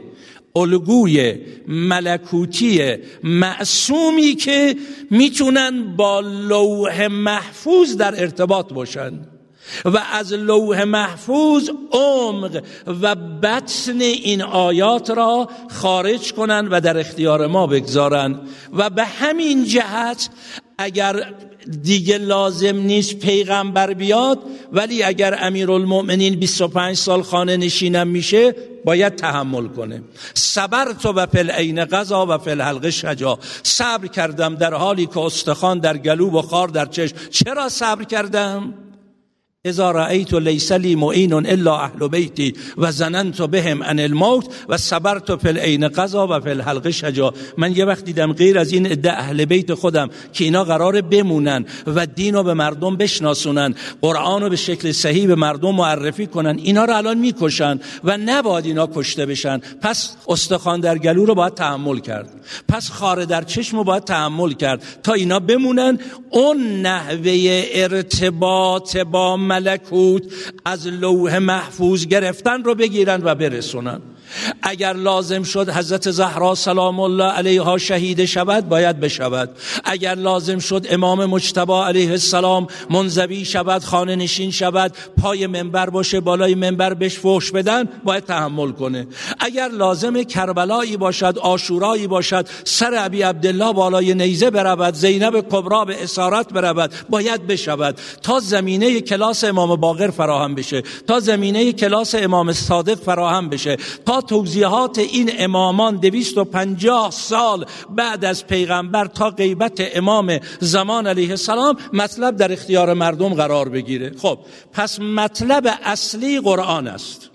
الگوی 0.56 1.38
ملکوتی 1.68 2.96
معصومی 3.22 4.34
که 4.34 4.76
می‌تونن 5.10 5.96
با 5.96 6.20
لوح 6.20 7.06
محفوظ 7.06 7.96
در 7.96 8.20
ارتباط 8.20 8.72
باشند 8.72 9.30
و 9.84 9.98
از 10.12 10.32
لوح 10.32 10.84
محفوظ 10.84 11.70
عمق 11.92 12.62
و 12.86 13.14
بطن 13.14 14.00
این 14.00 14.42
آیات 14.42 15.10
را 15.10 15.48
خارج 15.70 16.32
کنند 16.32 16.68
و 16.70 16.80
در 16.80 16.98
اختیار 16.98 17.46
ما 17.46 17.66
بگذارند 17.66 18.48
و 18.72 18.90
به 18.90 19.04
همین 19.04 19.64
جهت 19.64 20.30
اگر 20.78 21.34
دیگه 21.82 22.18
لازم 22.18 22.76
نیست 22.76 23.18
پیغمبر 23.18 23.94
بیاد 23.94 24.38
ولی 24.72 25.02
اگر 25.02 25.38
امیرالمؤمنین 25.40 26.34
25 26.34 26.96
سال 26.96 27.22
خانه 27.22 27.56
نشینم 27.56 28.08
میشه 28.08 28.54
باید 28.84 29.16
تحمل 29.16 29.68
کنه. 29.68 30.02
صبر 30.34 30.92
تو 30.92 31.12
و 31.12 31.26
پل 31.26 31.50
عین 31.50 31.84
غذا 31.84 32.26
و 32.26 32.38
فل 32.38 32.60
حلقه 32.60 32.90
شجا. 32.90 33.38
صبر 33.62 34.06
کردم 34.06 34.54
در 34.54 34.74
حالی 34.74 35.06
که 35.06 35.18
استخوان 35.18 35.78
در 35.78 35.96
گلو 35.96 36.30
و 36.30 36.42
خار 36.42 36.68
در 36.68 36.86
چشم. 36.86 37.16
چرا 37.30 37.68
صبر 37.68 38.04
کردم؟ 38.04 38.74
اذا 39.66 39.90
رأیت 39.90 40.34
لیس 40.34 40.72
لی 40.72 40.94
معین 40.94 41.32
الا 41.32 41.76
اهل 41.76 42.08
بیتی 42.08 42.54
و 42.78 42.92
زننت 42.92 43.42
بهم 43.42 43.82
ان 43.82 44.00
الموت 44.00 44.46
و 44.68 44.76
صبرت 44.76 45.36
فی 45.36 45.48
العین 45.48 45.88
قضا 45.88 46.26
و 46.26 46.40
فی 46.40 46.50
الحلقه 46.50 46.90
شجا 46.90 47.34
من 47.58 47.76
یه 47.76 47.84
وقت 47.84 48.04
دیدم 48.04 48.32
غیر 48.32 48.58
از 48.58 48.72
این 48.72 48.86
عده 48.86 49.12
اهل 49.12 49.44
بیت 49.44 49.74
خودم 49.74 50.10
که 50.32 50.44
اینا 50.44 50.64
قرار 50.64 51.00
بمونن 51.00 51.64
و 51.86 52.06
دین 52.06 52.34
رو 52.34 52.42
به 52.42 52.54
مردم 52.54 52.96
بشناسونن 52.96 53.74
قرآن 54.02 54.42
رو 54.42 54.48
به 54.48 54.56
شکل 54.56 54.92
صحیح 54.92 55.26
به 55.26 55.34
مردم 55.34 55.74
معرفی 55.74 56.26
کنن 56.26 56.58
اینا 56.58 56.84
رو 56.84 56.96
الان 56.96 57.18
می‌کشن 57.18 57.80
و 58.04 58.16
نباید 58.16 58.66
اینا 58.66 58.88
کشته 58.94 59.26
بشن 59.26 59.60
پس 59.80 60.16
استخوان 60.28 60.80
در 60.80 60.98
گلو 60.98 61.24
رو 61.24 61.34
باید 61.34 61.54
تحمل 61.54 61.98
کرد 61.98 62.30
پس 62.68 62.90
خاره 62.90 63.26
در 63.26 63.42
چشم 63.42 63.76
رو 63.76 63.84
باید 63.84 64.04
تحمل 64.04 64.52
کرد 64.52 64.82
تا 65.02 65.12
اینا 65.12 65.40
بمونن 65.40 65.98
اون 66.30 66.80
نحوه 66.82 67.64
ارتباط 67.72 68.96
با 68.96 69.36
ملکوت 69.54 70.22
از 70.64 70.86
لوح 70.86 71.38
محفوظ 71.38 72.06
گرفتن 72.06 72.64
رو 72.64 72.74
بگیرن 72.74 73.20
و 73.24 73.34
برسونن. 73.34 74.00
اگر 74.62 74.92
لازم 74.92 75.42
شد 75.42 75.70
حضرت 75.70 76.10
زهرا 76.10 76.54
سلام 76.54 77.00
الله 77.00 77.24
علیها 77.24 77.78
شهید 77.78 78.24
شود 78.24 78.68
باید 78.68 79.00
بشود. 79.00 79.50
اگر 79.84 80.14
لازم 80.14 80.58
شد 80.58 80.86
امام 80.90 81.26
مجتبا 81.26 81.86
علیه 81.86 82.10
السلام 82.10 82.66
منزوی 82.90 83.44
شود 83.44 83.84
خانه 83.84 84.16
نشین 84.16 84.50
شود 84.50 84.92
پای 85.22 85.46
منبر 85.46 85.90
باشه 85.90 86.20
بالای 86.20 86.54
منبر 86.54 86.94
بهش 86.94 87.18
فوش 87.18 87.50
بدن 87.52 87.88
باید 88.04 88.24
تحمل 88.24 88.72
کنه. 88.72 89.06
اگر 89.40 89.68
لازم 89.68 90.22
کربلایی 90.22 90.96
باشد 90.96 91.38
آشورایی 91.38 92.06
باشد 92.06 92.48
سر 92.64 92.94
ابی 92.94 93.22
عبدالله 93.22 93.72
بالای 93.72 94.14
نیزه 94.14 94.50
برود 94.50 94.94
زینب 94.94 95.40
کبرا 95.40 95.84
به 95.84 96.02
اسارت 96.02 96.52
برود 96.52 96.90
باید 97.10 97.46
بشود. 97.46 97.98
تا 98.22 98.40
زمینه 98.40 99.00
کلاس 99.00 99.44
امام 99.44 99.76
باقر 99.76 100.10
فراهم 100.10 100.54
بشه 100.54 100.82
تا 101.06 101.20
زمینه 101.20 101.72
کلاس 101.72 102.14
امام 102.14 102.52
صادق 102.52 102.94
فراهم 102.94 103.48
بشه 103.48 103.76
تا 104.06 104.13
توضیحات 104.20 104.98
این 104.98 105.30
امامان 105.38 105.96
دویست 105.96 106.38
و 106.38 106.44
پنجاه 106.44 107.10
سال 107.10 107.66
بعد 107.90 108.24
از 108.24 108.46
پیغمبر 108.46 109.06
تا 109.06 109.30
غیبت 109.30 109.96
امام 109.96 110.38
زمان 110.60 111.06
علیه 111.06 111.30
السلام 111.30 111.76
مطلب 111.92 112.36
در 112.36 112.52
اختیار 112.52 112.94
مردم 112.94 113.34
قرار 113.34 113.68
بگیره. 113.68 114.12
خب 114.18 114.38
پس 114.72 115.00
مطلب 115.00 115.78
اصلی 115.84 116.40
قرآن 116.40 116.88
است 116.88 117.30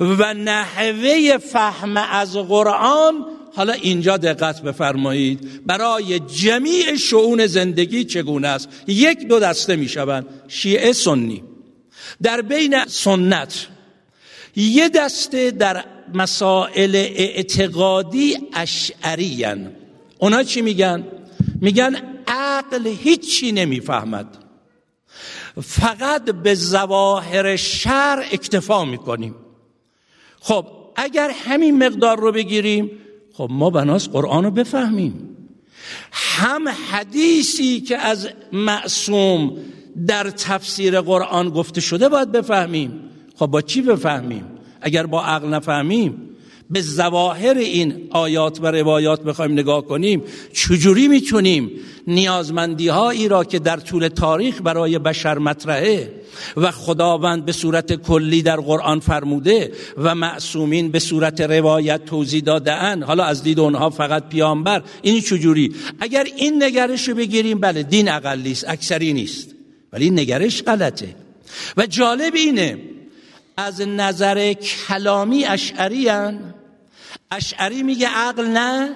و 0.00 0.34
نحوه 0.34 1.38
فهم 1.38 1.96
از 1.96 2.36
قرآن 2.36 3.24
حالا 3.56 3.72
اینجا 3.72 4.16
دقت 4.16 4.62
بفرمایید 4.62 5.66
برای 5.66 6.18
جمیع 6.18 6.96
شعون 6.96 7.46
زندگی 7.46 8.04
چگونه 8.04 8.48
است؟ 8.48 8.68
یک 8.86 9.28
دو 9.28 9.38
دسته 9.38 9.76
می 9.76 9.88
شوند 9.88 10.26
شیعه 10.48 10.92
سنی. 10.92 11.44
در 12.22 12.42
بین 12.42 12.84
سنت 12.84 13.66
یه 14.56 14.88
دسته 14.88 15.50
در 15.50 15.84
مسائل 16.14 16.94
اعتقادی 16.94 18.38
اشعری 18.52 19.46
اونا 20.18 20.42
چی 20.42 20.62
میگن؟ 20.62 21.04
میگن 21.60 21.96
عقل 22.26 22.86
هیچی 22.86 23.52
نمی‌فهمد. 23.52 24.26
فقط 25.62 26.24
به 26.24 26.54
زواهر 26.54 27.56
شر 27.56 28.24
اکتفا 28.32 28.84
می‌کنیم. 28.84 29.34
خب 30.40 30.66
اگر 30.96 31.30
همین 31.44 31.86
مقدار 31.86 32.20
رو 32.20 32.32
بگیریم 32.32 32.90
خب 33.32 33.48
ما 33.50 33.70
بناس 33.70 34.08
قرآن 34.08 34.44
رو 34.44 34.50
بفهمیم. 34.50 35.36
هم 36.12 36.68
حدیثی 36.68 37.80
که 37.80 37.98
از 37.98 38.28
معصوم 38.52 39.56
در 40.06 40.30
تفسیر 40.30 41.00
قرآن 41.00 41.50
گفته 41.50 41.80
شده 41.80 42.08
باید 42.08 42.32
بفهمیم. 42.32 43.10
خب 43.36 43.46
با 43.46 43.62
چی 43.62 43.82
بفهمیم؟ 43.82 44.44
اگر 44.80 45.06
با 45.06 45.24
عقل 45.24 45.48
نفهمیم 45.48 46.26
به 46.70 46.80
زواهر 46.80 47.56
این 47.58 48.08
آیات 48.10 48.58
و 48.62 48.66
روایات 48.66 49.22
بخوایم 49.22 49.52
نگاه 49.52 49.84
کنیم 49.84 50.22
چجوری 50.52 51.08
می‌تونیم 51.08 51.70
نیازمندی 52.06 52.88
هایی 52.88 53.28
را 53.28 53.44
که 53.44 53.58
در 53.58 53.76
طول 53.76 54.08
تاریخ 54.08 54.60
برای 54.62 54.98
بشر 54.98 55.38
مطرحه 55.38 56.12
و 56.56 56.70
خداوند 56.70 57.44
به 57.44 57.52
صورت 57.52 57.92
کلی 57.92 58.42
در 58.42 58.56
قرآن 58.56 59.00
فرموده 59.00 59.72
و 59.98 60.14
معصومین 60.14 60.90
به 60.90 60.98
صورت 60.98 61.40
روایت 61.40 62.04
توضیح 62.04 62.42
داده 62.42 62.74
حالا 63.04 63.24
از 63.24 63.42
دید 63.42 63.60
اونها 63.60 63.90
فقط 63.90 64.28
پیامبر 64.28 64.82
این 65.02 65.20
چجوری؟ 65.20 65.74
اگر 66.00 66.26
این 66.36 66.62
نگرش 66.62 67.08
رو 67.08 67.14
بگیریم 67.14 67.58
بله 67.58 67.82
دین 67.82 68.08
اقلی 68.08 68.52
است 68.52 68.64
اکثری 68.68 69.12
نیست 69.12 69.54
ولی 69.92 70.04
این 70.04 70.18
نگرش 70.18 70.62
غلطه. 70.62 71.14
و 71.76 71.86
جالب 71.86 72.34
اینه 72.34 72.78
از 73.56 73.80
نظر 73.80 74.52
کلامی 74.52 75.44
اشعری 75.44 76.10
اشعری 77.30 77.82
میگه 77.82 78.08
عقل 78.08 78.46
نه 78.46 78.90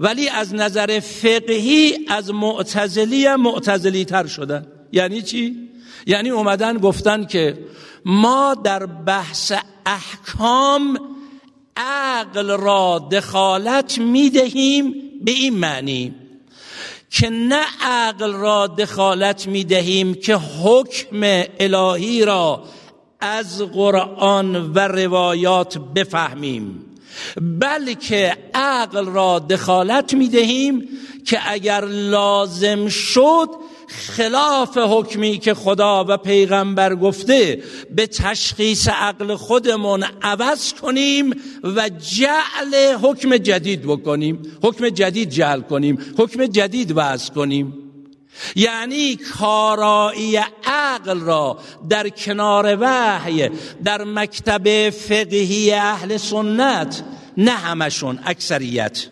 ولی 0.00 0.28
از 0.28 0.54
نظر 0.54 1.00
فقهی 1.00 2.06
از 2.08 2.30
معتزلی 2.30 3.36
معتزلی 3.36 4.04
تر 4.04 4.26
شدن 4.26 4.66
یعنی 4.92 5.22
چی؟ 5.22 5.68
یعنی 6.06 6.30
اومدن 6.30 6.78
گفتن 6.78 7.24
که 7.24 7.58
ما 8.04 8.54
در 8.64 8.86
بحث 8.86 9.52
احکام 9.86 10.98
عقل 11.76 12.50
را 12.50 13.08
دخالت 13.12 13.98
می‌دهیم 13.98 14.94
به 15.24 15.30
این 15.30 15.54
معنی 15.54 16.14
که 17.10 17.30
نه 17.30 17.64
عقل 17.80 18.32
را 18.32 18.66
دخالت 18.66 19.46
می‌دهیم 19.46 20.14
که 20.14 20.34
حکم 20.34 21.44
الهی 21.60 22.24
را 22.24 22.64
از 23.20 23.62
قرآن 23.62 24.72
و 24.72 24.78
روایات 24.78 25.78
بفهمیم. 25.78 26.84
بلکه 27.60 28.36
عقل 28.54 29.06
را 29.06 29.38
دخالت 29.38 30.14
می‌دهیم 30.14 30.88
که 31.26 31.38
اگر 31.46 31.84
لازم 31.84 32.88
شد 32.88 33.48
خلاف 33.88 34.78
حکمی 34.78 35.38
که 35.38 35.54
خدا 35.54 36.04
و 36.08 36.16
پیغمبر 36.16 36.94
گفته 36.94 37.62
به 37.96 38.06
تشخیص 38.06 38.88
عقل 38.88 39.34
خودمون 39.34 40.04
عوض 40.22 40.72
کنیم 40.72 41.34
و 41.64 41.88
جعل 41.88 42.96
حکم 43.02 43.36
جدید 43.36 43.82
بکنیم. 43.82 44.42
حکم 44.62 44.88
جدید 44.88 45.30
جعل 45.30 45.60
کنیم. 45.60 45.98
حکم 46.18 46.46
جدید 46.46 46.92
وضع 46.96 47.32
کنیم. 47.32 47.87
یعنی 48.56 49.16
کارایی 49.16 50.36
عقل 50.64 51.20
را 51.20 51.58
در 51.88 52.08
کنار 52.08 52.78
وحی 52.80 53.50
در 53.84 54.04
مکتب 54.04 54.90
فقهی 54.90 55.72
اهل 55.72 56.16
سنت 56.16 57.02
نه 57.36 57.50
همشون 57.50 58.18
اکثریت. 58.24 59.06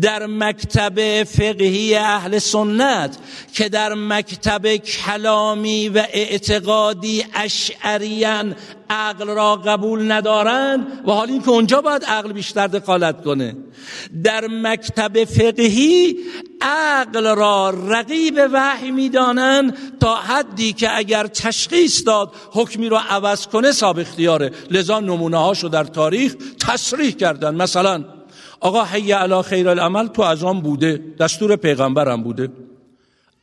در 0.00 0.26
مکتب 0.26 1.24
فقهی 1.24 1.94
اهل 1.94 2.38
سنت 2.38 3.18
که 3.54 3.68
در 3.68 3.94
مکتب 3.94 4.76
کلامی 4.76 5.88
و 5.88 5.98
اعتقادی 6.12 7.24
اشعریان 7.34 8.56
عقل 8.90 9.26
را 9.26 9.56
قبول 9.56 10.12
ندارند 10.12 10.86
و 11.06 11.12
حال 11.12 11.30
اینکه 11.30 11.48
اونجا 11.48 11.80
باید 11.80 12.04
عقل 12.04 12.32
بیشتر 12.32 12.66
دخالت 12.66 13.22
کنه. 13.22 13.56
در 14.24 14.46
مکتب 14.46 15.24
فقهی 15.24 16.16
عقل 16.60 17.34
را 17.34 17.70
رقیب 17.70 18.40
وحی 18.52 18.90
می‌دانند 18.90 19.98
تا 20.00 20.14
حدی 20.14 20.72
که 20.72 20.96
اگر 20.96 21.26
تشخیص 21.26 22.06
داد 22.06 22.32
حکمی 22.52 22.88
را 22.88 23.00
عوض 23.00 23.46
کنه 23.46 23.72
صاحب 23.72 23.98
اختیاره. 23.98 24.50
لذا 24.70 25.00
نمونه 25.00 25.36
هاشو 25.36 25.68
در 25.68 25.84
تاریخ 25.84 26.34
تصریح 26.68 27.10
کردن. 27.10 27.54
مثلا 27.54 28.04
آقا 28.64 28.84
حی 28.84 29.12
علی 29.12 29.42
خیر 29.42 29.68
العمل 29.68 30.06
تو 30.06 30.22
از 30.22 30.44
آن 30.44 30.60
بوده. 30.60 31.02
دستور 31.18 31.56
پیغمبرم 31.56 32.22
بوده. 32.22 32.48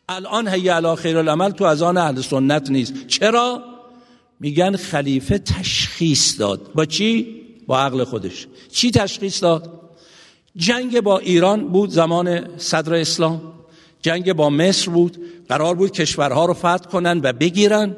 الان 0.09 0.47
حی 0.47 0.69
علی 0.69 0.95
خیر 0.95 1.17
العمل 1.17 1.49
تو 1.49 1.63
از 1.63 1.81
آن 1.81 1.97
اهل 1.97 2.21
سنت 2.21 2.69
نیست. 2.69 3.07
چرا؟ 3.07 3.63
میگن 4.39 4.75
خلیفه 4.75 5.37
تشخیص 5.37 6.39
داد. 6.39 6.71
با 6.75 6.85
چی؟ 6.85 7.41
با 7.67 7.79
عقل 7.79 8.03
خودش. 8.03 8.47
چی 8.71 8.91
تشخیص 8.91 9.43
داد؟ 9.43 9.81
جنگ 10.55 11.01
با 11.01 11.19
ایران 11.19 11.67
بود 11.67 11.89
زمان 11.89 12.57
صدر 12.57 12.93
اسلام. 12.93 13.41
جنگ 14.01 14.33
با 14.33 14.49
مصر 14.49 14.91
بود. 14.91 15.17
قرار 15.49 15.75
بود 15.75 15.91
کشورها 15.91 16.45
رو 16.45 16.53
فتح 16.53 16.89
کنن 16.91 17.21
و 17.23 17.33
بگیرن. 17.33 17.95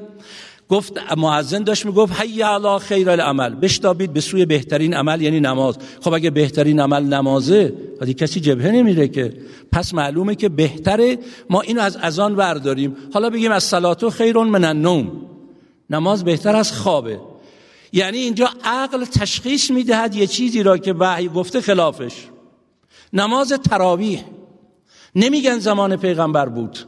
گفت 0.74 1.12
معزن 1.18 1.64
داشت 1.64 1.86
می‌گفت 1.86 2.22
حی 2.22 2.42
علی 2.42 2.80
خیر 2.80 3.10
العمل. 3.10 3.56
بشتابید 3.56 4.14
به 4.14 4.22
سوی 4.22 4.46
بهترین 4.46 4.94
عمل 4.94 5.22
یعنی 5.22 5.40
نماز. 5.40 5.78
خب 6.02 6.14
اگه 6.14 6.30
بهترین 6.30 6.80
عمل 6.80 7.04
نمازه 7.04 7.74
ولی 8.02 8.14
کسی 8.14 8.40
جبهه 8.40 8.72
نمیره 8.72 9.08
که. 9.08 9.34
پس 9.72 9.94
معلومه 9.94 10.36
که 10.36 10.50
بهتره 10.50 11.18
ما 11.50 11.62
اینو 11.62 11.82
از 11.82 11.98
اذان 11.98 12.36
برداریم. 12.36 12.96
حالا 13.14 13.30
بگیم 13.30 13.52
از 13.52 13.64
صلاتو 13.64 14.10
خیرون 14.10 14.48
من 14.48 14.64
النوم. 14.64 15.12
نماز 15.90 16.24
بهتر 16.24 16.56
از 16.56 16.72
خوابه. 16.72 17.20
یعنی 17.92 18.18
اینجا 18.18 18.50
عقل 18.64 19.06
تشخیص 19.06 19.72
می‌دهد 19.72 20.16
یه 20.16 20.28
چیزی 20.28 20.64
را 20.64 20.78
که 20.78 20.94
وحی 20.94 21.28
گفته 21.28 21.62
خلافش. 21.62 22.14
نماز 23.14 23.54
تراویح. 23.54 24.24
نمیگن 25.16 25.60
زمان 25.60 25.96
پیغمبر 25.96 26.50
بود. 26.50 26.80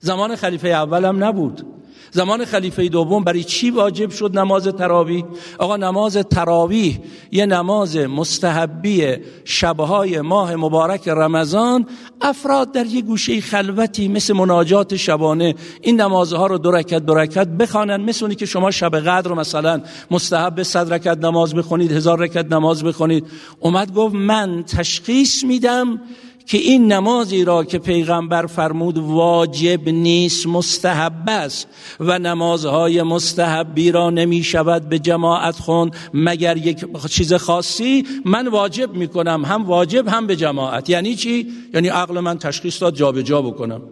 زمان 0.00 0.36
خلیفه 0.36 0.68
اولم 0.68 1.24
نبود. 1.24 1.77
زمان 2.10 2.44
خلیفه 2.44 2.88
دوم 2.88 3.24
برای 3.24 3.44
چی 3.44 3.70
واجب 3.70 4.10
شد 4.10 4.38
نماز 4.38 4.68
تراویح؟ 4.68 5.24
آقا 5.58 5.76
نماز 5.76 6.16
تراویح 6.16 7.00
یه 7.32 7.46
نماز 7.46 7.96
مستحبی 7.96 9.16
شبهای 9.44 10.20
ماه 10.20 10.56
مبارک 10.56 11.08
رمضان 11.08 11.86
افراد 12.20 12.72
در 12.72 12.86
یه 12.86 13.02
گوشه 13.02 13.40
خلوتی 13.40 14.08
مثل 14.08 14.34
مناجات 14.34 14.96
شبانه 14.96 15.54
این 15.82 16.00
نمازها 16.00 16.46
رو 16.46 16.58
دو 16.58 16.70
رکت 16.70 16.98
دو 16.98 17.14
رکت 17.14 17.48
بخوانن. 17.48 18.00
مثل 18.00 18.24
اونی 18.24 18.34
که 18.34 18.46
شما 18.46 18.70
شب 18.70 19.00
قدر 19.00 19.32
مثلا 19.32 19.80
مستحب 20.10 20.62
صد 20.62 20.92
رکت 20.92 21.18
نماز 21.18 21.54
بخونید 21.54 21.92
هزار 21.92 22.18
رکت 22.18 22.52
نماز 22.52 22.84
بخونید. 22.84 23.26
اومد 23.60 23.94
گفت 23.94 24.14
من 24.14 24.62
تشخیص 24.62 25.44
میدم 25.44 26.00
که 26.48 26.58
این 26.58 26.92
نمازی 26.92 27.44
را 27.44 27.64
که 27.64 27.78
پیغمبر 27.78 28.46
فرمود 28.46 28.98
واجب 28.98 29.88
نیست 29.88 30.46
مستحب 30.46 31.28
است 31.28 31.68
و 32.00 32.18
نمازهای 32.18 33.02
مستحبی 33.02 33.90
را 33.90 34.10
نمی 34.10 34.42
شود 34.42 34.88
به 34.88 34.98
جماعت 34.98 35.54
خون. 35.54 35.90
مگر 36.14 36.56
یک 36.56 36.84
چیز 37.10 37.34
خاصی 37.34 38.06
من 38.24 38.48
واجب 38.48 38.94
می 38.94 39.08
کنم 39.08 39.44
هم 39.44 39.64
واجب 39.64 40.08
هم 40.08 40.26
به 40.26 40.36
جماعت. 40.36 40.90
یعنی 40.90 41.14
چی؟ 41.14 41.46
یعنی 41.74 41.88
عقل 41.88 42.20
من 42.20 42.38
تشخیص 42.38 42.82
داد 42.82 42.94
جابجا 42.94 43.22
جا 43.22 43.42
بکنم. 43.42 43.82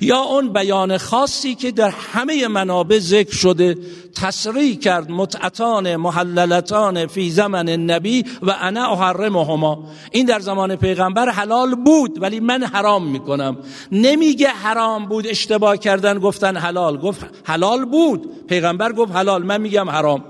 یا 0.00 0.18
اون 0.18 0.52
بیان 0.52 0.98
خاصی 0.98 1.54
که 1.54 1.70
در 1.70 1.90
همه 2.12 2.48
منابع 2.48 2.98
ذکر 2.98 3.34
شده 3.34 3.76
تصریح 4.14 4.78
کرد 4.78 5.10
متعتان 5.10 5.96
محللتان 5.96 7.06
فی 7.06 7.30
زمن 7.30 7.68
نبی 7.68 8.24
و 8.42 8.54
انا 8.60 8.92
احرمهما. 8.92 9.84
این 10.10 10.26
در 10.26 10.40
زمان 10.40 10.76
پیغمبر 10.76 11.28
حلال 11.28 11.74
بود 11.74 12.22
ولی 12.22 12.40
من 12.40 12.62
حرام 12.62 13.06
می‌کنم. 13.06 13.56
نمیگه 13.92 14.48
حرام 14.48 15.06
بود 15.06 15.26
اشتباه 15.26 15.76
کردن 15.76 16.18
گفتن 16.18 16.56
حلال. 16.56 16.96
گفت 16.96 17.26
حلال 17.44 17.84
بود. 17.84 18.46
پیغمبر 18.48 18.92
گفت 18.92 19.12
حلال. 19.12 19.42
من 19.42 19.60
میگم 19.60 19.90
حرام. 19.90 20.24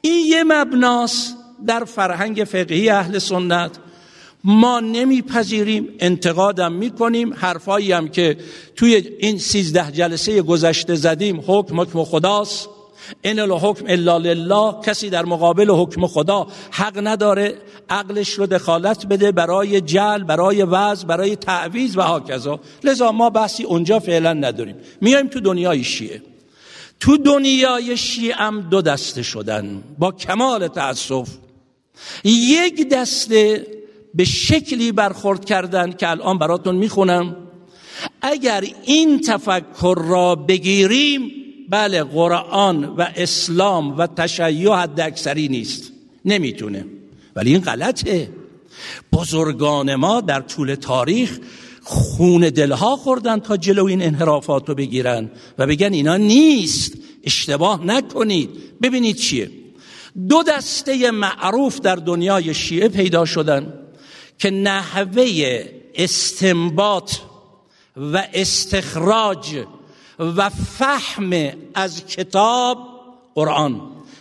این 0.00 0.26
یه 0.26 0.44
مبناس 0.44 1.34
در 1.66 1.84
فرهنگ 1.84 2.44
فقهی 2.44 2.88
اهل 2.88 3.18
سنت. 3.18 3.70
ما 4.44 4.80
نمیپذیریم 4.80 5.88
انتقادم 5.98 6.72
می‌کنیم. 6.72 7.34
حرفایی 7.34 7.92
هم 7.92 8.08
که 8.08 8.36
توی 8.76 8.94
این 9.18 9.38
سیزده 9.38 9.92
جلسه 9.92 10.42
گذشته 10.42 10.94
زدیم 10.94 11.44
حکم 11.46 11.80
حکم 11.80 12.04
خداست. 12.04 12.68
این 13.22 13.40
الحکم 13.40 13.84
الا 13.88 14.18
لله 14.18 14.74
کسی 14.84 15.10
در 15.10 15.24
مقابل 15.24 15.70
حکم 15.70 16.06
خدا 16.06 16.46
حق 16.70 17.00
نداره. 17.06 17.58
عقلش 17.90 18.30
رو 18.30 18.46
دخالت 18.46 19.06
بده 19.06 19.32
برای 19.32 19.80
جل 19.80 20.22
برای 20.22 20.62
وضع 20.62 21.06
برای 21.06 21.36
تعویز 21.36 21.96
و 21.96 22.00
هاکذا. 22.00 22.60
لذا 22.84 23.12
ما 23.12 23.30
بحثی 23.30 23.64
اونجا 23.64 23.98
فعلا 23.98 24.32
نداریم. 24.32 24.76
میایم 25.00 25.28
تو 25.28 25.40
دنیای 25.40 25.84
شیعه. 25.84 26.22
تو 27.00 27.16
دنیای 27.16 27.96
شیعه 27.96 28.34
هم 28.34 28.60
دو 28.60 28.82
دسته 28.82 29.22
شدن. 29.22 29.82
با 29.98 30.12
کمال 30.12 30.68
تاسف 30.68 31.28
یک 32.24 32.88
دسته 32.88 33.66
به 34.14 34.24
شکلی 34.24 34.92
برخورد 34.92 35.44
کردن 35.44 35.92
که 35.92 36.10
الان 36.10 36.38
براتون 36.38 36.74
می‌خونم. 36.74 37.36
اگر 38.22 38.64
این 38.84 39.20
تفکر 39.20 39.98
را 40.06 40.34
بگیریم 40.34 41.30
بله 41.68 42.02
قرآن 42.02 42.84
و 42.84 43.06
اسلام 43.16 43.98
و 43.98 44.06
تشیع 44.06 44.74
حد 44.74 45.00
اکثری 45.00 45.48
نیست. 45.48 45.92
نمی‌تونه. 46.24 46.86
ولی 47.36 47.50
این 47.50 47.60
غلطه. 47.60 48.28
بزرگان 49.12 49.94
ما 49.94 50.20
در 50.20 50.40
طول 50.40 50.74
تاریخ 50.74 51.38
خون 51.82 52.40
دلها 52.40 52.96
خوردن 52.96 53.40
تا 53.40 53.56
جلو 53.56 53.84
این 53.84 54.02
انحرافات 54.02 54.68
رو 54.68 54.74
بگیرن 54.74 55.30
و 55.58 55.66
بگن 55.66 55.92
اینا 55.92 56.16
نیست. 56.16 56.92
اشتباه 57.24 57.86
نکنید. 57.86 58.50
ببینید 58.82 59.16
چیه. 59.16 59.50
دو 60.28 60.42
دسته 60.42 61.10
معروف 61.10 61.80
در 61.80 61.96
دنیای 61.96 62.54
شیعه 62.54 62.88
پیدا 62.88 63.24
شدن. 63.24 63.81
که 64.42 64.50
نحوه 64.50 65.64
استنباط 65.94 67.12
و 67.96 68.28
استخراج 68.34 69.64
و 70.18 70.50
فهم 70.50 71.52
از 71.74 72.06
کتاب 72.06 72.78
قرآن 73.34 73.80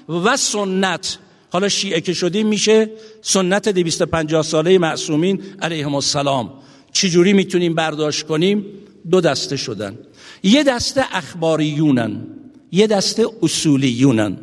و 0.09 0.37
سنت. 0.37 1.17
حالا 1.49 1.69
شیعه 1.69 2.01
که 2.01 2.13
شدیم 2.13 2.47
میشه 2.47 2.89
سنت 3.21 3.69
250 3.69 4.43
ساله 4.43 4.77
معصومین 4.77 5.43
علیهم 5.61 5.95
السلام. 5.95 6.53
چجوری 6.91 7.33
می‌تونیم 7.33 7.75
برداشت 7.75 8.27
کنیم؟ 8.27 8.65
دو 9.11 9.21
دسته 9.21 9.57
شدن. 9.57 9.99
یه 10.43 10.63
دسته 10.63 11.03
اخباریونن 11.11 12.27
یه 12.71 12.87
دسته 12.87 13.25
اصولیونن. 13.41 14.37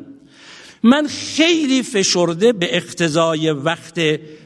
من 0.83 1.07
خیلی 1.07 1.83
فشرده 1.83 2.53
به 2.53 2.77
اقتضای 2.77 3.51
وقت 3.51 4.01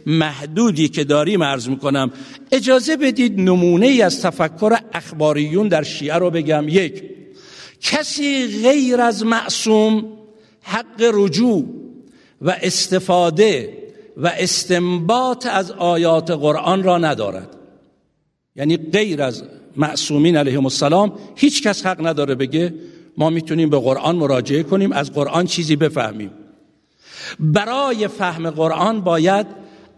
محدودی 0.07 0.89
که 0.89 1.05
داریم 1.05 1.43
عرض 1.43 1.69
می‌کنم. 1.69 2.11
اجازه 2.53 2.97
بدید 2.97 3.41
نمونه 3.41 3.87
ای 3.87 4.03
از 4.03 4.23
تفکر 4.23 4.77
اخباریون 4.93 5.69
در 5.69 5.83
شیعه 5.83 6.15
رو 6.15 6.31
بگم. 6.31 6.65
یک 6.69 7.03
کسی 7.81 8.63
غیر 8.63 9.01
از 9.01 9.25
معصوم 9.25 10.05
حق 10.63 11.11
رجوع 11.15 11.65
و 12.43 12.57
استفاده 12.63 13.79
و 14.17 14.33
استنباط 14.39 15.47
از 15.47 15.71
آیات 15.71 16.31
قرآن 16.31 16.83
را 16.83 16.99
ندارد. 16.99 17.57
یعنی 18.57 18.77
غیر 18.77 19.23
از 19.23 19.43
معصومین 19.77 20.37
علیهم 20.37 20.65
السلام 20.65 21.13
هیچ 21.37 21.63
کس 21.63 21.87
حق 21.87 22.07
نداره 22.07 22.35
بگه. 22.35 22.75
ما 23.19 23.31
می‌تونیم 23.31 23.71
به 23.71 23.79
قرآن 23.79 24.17
مراجعه 24.17 24.63
کنیم 24.63 24.93
از 24.93 25.13
قرآن 25.13 25.47
چیزی 25.47 25.77
بفهمیم. 25.77 26.31
برای 27.41 28.09
فهم 28.09 28.51
قرآن 28.51 29.01
باید 29.01 29.47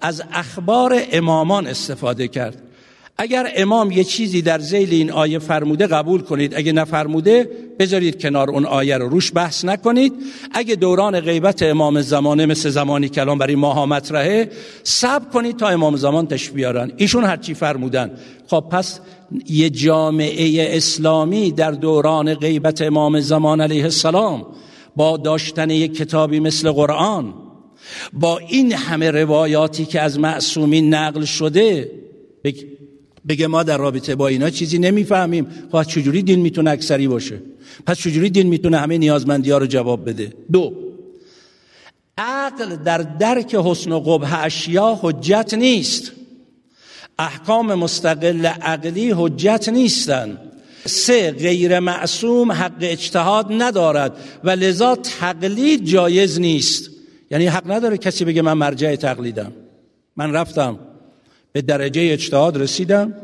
از 0.00 0.22
اخبار 0.32 1.02
امامان 1.12 1.66
استفاده 1.66 2.28
کرد. 2.28 2.62
اگر 3.18 3.52
امام 3.56 3.90
یه 3.90 4.04
چیزی 4.04 4.42
در 4.42 4.58
زیل 4.58 4.90
این 4.90 5.10
آیه 5.10 5.38
فرموده 5.38 5.86
قبول 5.86 6.20
کنید 6.20 6.54
اگه 6.54 6.72
نفرموده 6.72 7.50
بذارید 7.78 8.22
کنار 8.22 8.50
اون 8.50 8.66
آیه 8.66 8.96
رو. 8.96 9.08
روش 9.08 9.32
بحث 9.34 9.64
نکنید. 9.64 10.12
اگه 10.52 10.74
دوران 10.74 11.20
غیبت 11.20 11.62
امام 11.62 12.00
زمانه 12.00 12.46
مثل 12.46 12.70
زمانی 12.70 13.08
کلام 13.08 13.38
برای 13.38 13.54
ماها 13.54 13.86
مطرحه 13.86 14.50
سب 14.82 15.30
کنید 15.32 15.56
تا 15.56 15.68
امام 15.68 15.96
زمان 15.96 16.26
تش 16.26 16.50
بیارن. 16.50 16.92
ایشون 16.96 17.24
هرچی 17.24 17.54
فرمودن. 17.54 18.10
خب 18.46 18.64
پس 18.70 19.00
یه 19.48 19.70
جامعه 19.70 20.76
اسلامی 20.76 21.52
در 21.52 21.70
دوران 21.70 22.34
غیبت 22.34 22.82
امام 22.82 23.20
زمان 23.20 23.60
علیه 23.60 23.84
السلام 23.84 24.46
با 24.96 25.16
داشتن 25.16 25.70
یک 25.70 25.96
کتابی 25.96 26.40
مثل 26.40 26.70
قرآن 26.70 27.34
با 28.12 28.38
این 28.38 28.72
همه 28.72 29.10
روایاتی 29.10 29.84
که 29.84 30.00
از 30.00 30.18
معصومین 30.18 30.94
نقل 30.94 31.24
شده 31.24 31.90
بگه 33.28 33.46
ما 33.46 33.62
در 33.62 33.76
رابطه 33.76 34.14
با 34.14 34.28
اینا 34.28 34.50
چیزی 34.50 34.78
نمی‌فهمیم. 34.78 35.46
خب 35.72 35.82
چجوری 35.82 36.22
دین 36.22 36.40
می‌تونه 36.40 36.70
اکثری 36.70 37.08
باشه؟ 37.08 37.42
پس 37.86 37.98
چجوری 37.98 38.30
دین 38.30 38.46
می‌تونه 38.46 38.76
همه 38.76 38.98
نیازمندی 38.98 39.50
ها 39.50 39.58
رو 39.58 39.66
جواب 39.66 40.08
بده؟ 40.08 40.32
دو 40.52 40.72
عقل 42.18 42.76
در 42.76 42.98
درک 42.98 43.54
حسن 43.54 43.92
و 43.92 44.00
قبح 44.00 44.44
اشیا 44.44 44.98
حجت 45.02 45.54
نیست. 45.54 46.12
احکام 47.18 47.74
مستقل 47.74 48.46
عقلی 48.46 49.12
حجت 49.16 49.68
نیستن. 49.68 50.38
سه 50.86 51.30
غیر 51.30 51.80
معصوم 51.80 52.52
حق 52.52 52.78
اجتهاد 52.80 53.46
ندارد 53.50 54.16
و 54.44 54.50
لذا 54.50 54.96
تقلید 54.96 55.84
جایز 55.84 56.40
نیست. 56.40 56.90
یعنی 57.30 57.46
حق 57.46 57.70
نداره 57.70 57.98
کسی 57.98 58.24
بگه 58.24 58.42
من 58.42 58.52
مرجع 58.52 58.96
تقلیدم. 58.96 59.52
من 60.16 60.32
رفتم. 60.32 60.78
به 61.54 61.62
درجه 61.62 62.08
اجتهاد 62.12 62.62
رسیدم. 62.62 63.14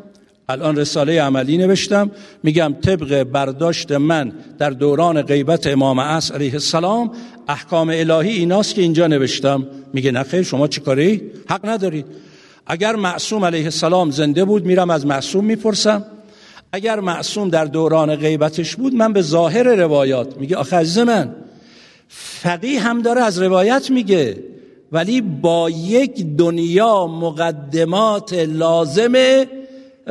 الان 0.48 0.76
رساله 0.76 1.22
عملی 1.22 1.58
نوشتم. 1.58 2.10
میگم 2.42 2.74
طبق 2.82 3.22
برداشت 3.22 3.92
من 3.92 4.32
در 4.58 4.70
دوران 4.70 5.22
غیبت 5.22 5.66
امام 5.66 6.00
عصر 6.00 6.34
علیه 6.34 6.52
السلام 6.52 7.10
احکام 7.48 7.88
الهی 7.88 8.30
ایناست 8.30 8.74
که 8.74 8.82
اینجا 8.82 9.06
نوشتم. 9.06 9.66
میگه 9.92 10.10
نخیر 10.10 10.42
شما 10.42 10.68
چی 10.68 10.80
کاری؟ 10.80 11.22
حق 11.48 11.68
ندارید. 11.68 12.06
اگر 12.66 12.96
معصوم 12.96 13.44
علیه 13.44 13.64
السلام 13.64 14.10
زنده 14.10 14.44
بود 14.44 14.66
میرم 14.66 14.90
از 14.90 15.06
معصوم 15.06 15.44
می‌پرسم. 15.44 16.04
اگر 16.72 17.00
معصوم 17.00 17.48
در 17.48 17.64
دوران 17.64 18.16
غیبتش 18.16 18.76
بود 18.76 18.94
من 18.94 19.12
به 19.12 19.22
ظاهر 19.22 19.62
روایات. 19.62 20.36
میگه 20.36 20.56
آخه 20.56 20.76
عزیز 20.76 20.98
من 20.98 21.34
فقیه 22.08 22.80
هم 22.80 23.02
داره 23.02 23.20
از 23.20 23.42
روایت 23.42 23.90
میگه. 23.90 24.36
ولی 24.92 25.20
با 25.20 25.70
یک 25.70 26.26
دنیا 26.36 27.06
مقدمات 27.06 28.32
لازم 28.32 29.44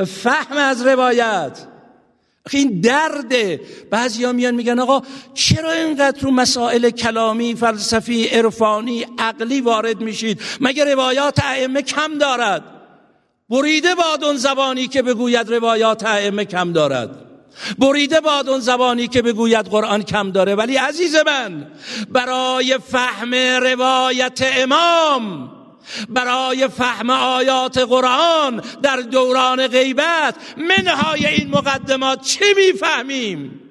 فهم 0.06 0.56
از 0.56 0.86
روایت. 0.86 1.66
این 2.50 2.80
درده 2.80 3.60
بعضی 3.90 4.24
ها 4.24 4.32
میان 4.32 4.54
میگن 4.54 4.78
آقا 4.78 5.02
چرا 5.34 5.70
اینقدر 5.70 6.20
رو 6.20 6.30
مسائل 6.30 6.90
کلامی 6.90 7.54
فلسفی 7.54 8.24
عرفانی 8.24 9.06
عقلی 9.18 9.60
وارد 9.60 10.00
میشید؟ 10.00 10.40
مگه 10.60 10.84
روایات 10.84 11.44
ائمه 11.44 11.82
کم 11.82 12.18
دارد؟ 12.18 12.62
بریده 13.50 13.94
باد 13.94 14.24
اون 14.24 14.36
زبانی 14.36 14.88
که 14.88 15.02
بگوید 15.02 15.48
روایات 15.48 16.04
ائمه 16.04 16.44
کم 16.44 16.72
دارد. 16.72 17.29
بریده 17.78 18.20
باد 18.20 18.48
اون 18.48 18.60
زبانی 18.60 19.08
که 19.08 19.22
بگوید 19.22 19.66
قرآن 19.66 20.02
کم 20.02 20.30
داره. 20.30 20.54
ولی 20.54 20.76
عزیز 20.76 21.16
من 21.26 21.66
برای 22.08 22.78
فهم 22.78 23.34
روایت 23.34 24.40
امام 24.56 25.52
برای 26.08 26.68
فهم 26.68 27.10
آیات 27.10 27.78
قرآن 27.78 28.62
در 28.82 28.96
دوران 28.96 29.66
غیبت 29.66 30.34
منهای 30.56 31.26
این 31.26 31.50
مقدمات 31.50 32.22
چه 32.22 32.44
می‌فهمیم؟ 32.56 33.69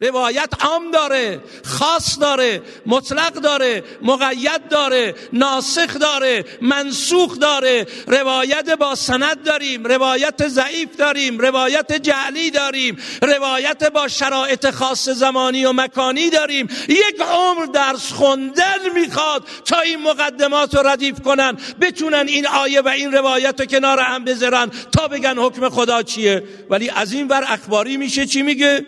روایت 0.00 0.48
عام 0.60 0.90
داره 0.90 1.40
خاص 1.64 2.18
داره 2.18 2.62
مطلق 2.86 3.32
داره 3.32 3.84
مقید 4.02 4.68
داره 4.70 5.14
ناسخ 5.32 5.98
داره 5.98 6.44
منسوخ 6.60 7.38
داره. 7.38 7.86
روایت 8.06 8.70
با 8.70 8.94
سند 8.94 9.42
داریم 9.42 9.84
روایت 9.84 10.48
ضعیف 10.48 10.96
داریم 10.96 11.38
روایت 11.38 11.92
جعلی 11.92 12.50
داریم 12.50 12.98
روایت 13.22 13.84
با 13.90 14.08
شرایط 14.08 14.70
خاص 14.70 15.08
زمانی 15.08 15.64
و 15.64 15.72
مکانی 15.72 16.30
داریم. 16.30 16.68
یک 16.88 17.20
عمر 17.20 17.66
درس 17.66 18.12
خوندن 18.12 18.92
می‌خواد 18.94 19.48
تا 19.64 19.80
این 19.80 20.02
مقدمات 20.02 20.74
رو 20.74 20.86
ردیف 20.88 21.20
کنن 21.20 21.56
بتونن 21.80 22.24
این 22.28 22.46
آیه 22.46 22.80
و 22.80 22.88
این 22.88 23.12
روایت 23.12 23.60
رو 23.60 23.66
کنار 23.66 24.00
هم 24.00 24.24
بذارن 24.24 24.70
تا 24.92 25.08
بگن 25.08 25.38
حکم 25.38 25.68
خدا 25.68 26.02
چیه. 26.02 26.42
ولی 26.70 26.90
از 26.90 27.12
این 27.12 27.28
بر 27.28 27.44
اخباری 27.48 27.96
میشه 27.96 28.26
چی 28.26 28.42
میگه؟ 28.42 28.86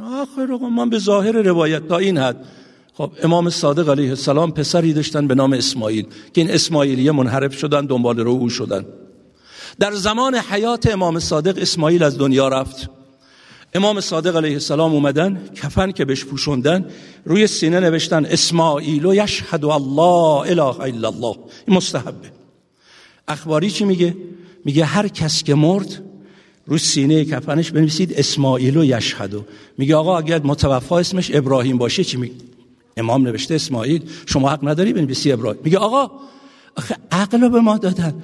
آخر 0.00 0.46
من 0.76 0.90
به 0.90 0.98
ظاهر 0.98 1.32
روایت 1.32 1.88
تا 1.88 1.98
این 1.98 2.18
حد. 2.18 2.44
خب 2.94 3.12
امام 3.22 3.50
صادق 3.50 3.88
علیه 3.88 4.08
السلام 4.08 4.52
پسری 4.52 4.92
داشتن 4.92 5.26
به 5.26 5.34
نام 5.34 5.52
اسماعیل 5.52 6.06
که 6.32 6.40
این 6.40 6.50
اسماعیلیه 6.50 7.12
منحرف 7.12 7.58
شدن 7.58 7.86
دنبال 7.86 8.20
رو 8.20 8.30
او 8.30 8.48
شدن. 8.48 8.84
در 9.78 9.92
زمان 9.92 10.34
حیات 10.34 10.86
امام 10.86 11.18
صادق 11.18 11.58
اسماعیل 11.62 12.02
از 12.02 12.18
دنیا 12.18 12.48
رفت. 12.48 12.90
امام 13.74 14.00
صادق 14.00 14.36
علیه 14.36 14.52
السلام 14.52 14.92
اومدن 14.92 15.50
کفن 15.54 15.92
که 15.92 16.04
بهش 16.04 16.24
پوشوندن 16.24 16.86
روی 17.24 17.46
سینه 17.46 17.80
نوشتن 17.80 18.24
اسماعیل 18.24 19.06
و 19.06 19.14
یشهد 19.14 19.64
الله 19.64 20.50
اله 20.50 20.80
الا 20.80 21.08
الله. 21.08 21.36
این 21.66 21.76
مستحبه. 21.76 22.32
اخباری 23.28 23.70
چی 23.70 23.84
میگه؟ 23.84 24.16
میگه 24.64 24.84
هر 24.84 25.08
کس 25.08 25.42
که 25.42 25.54
مرد 25.54 26.02
رو 26.72 26.78
سینه 26.78 27.24
کفنش 27.24 27.70
بنویسید 27.70 28.14
اسماعیل 28.14 28.76
و 28.76 28.84
یشهدو 28.84 29.44
میگه 29.78 29.96
آقا 29.96 30.18
اگر 30.18 30.40
متوفا 30.44 30.98
اسمش 30.98 31.30
ابراهیم 31.34 31.78
باشه 31.78 32.04
چی 32.04 32.16
میگه؟ 32.16 32.34
امام 32.96 33.22
نوشته 33.22 33.54
اسماعیل. 33.54 34.02
شما 34.26 34.50
حق 34.50 34.68
نداری 34.68 34.92
بنویسی 34.92 35.32
ابراهیم. 35.32 35.60
میگه 35.64 35.78
آقا 35.78 36.10
آخه 36.76 36.96
عقل 37.10 37.40
رو 37.40 37.48
به 37.48 37.60
ما 37.60 37.78
دادن. 37.78 38.14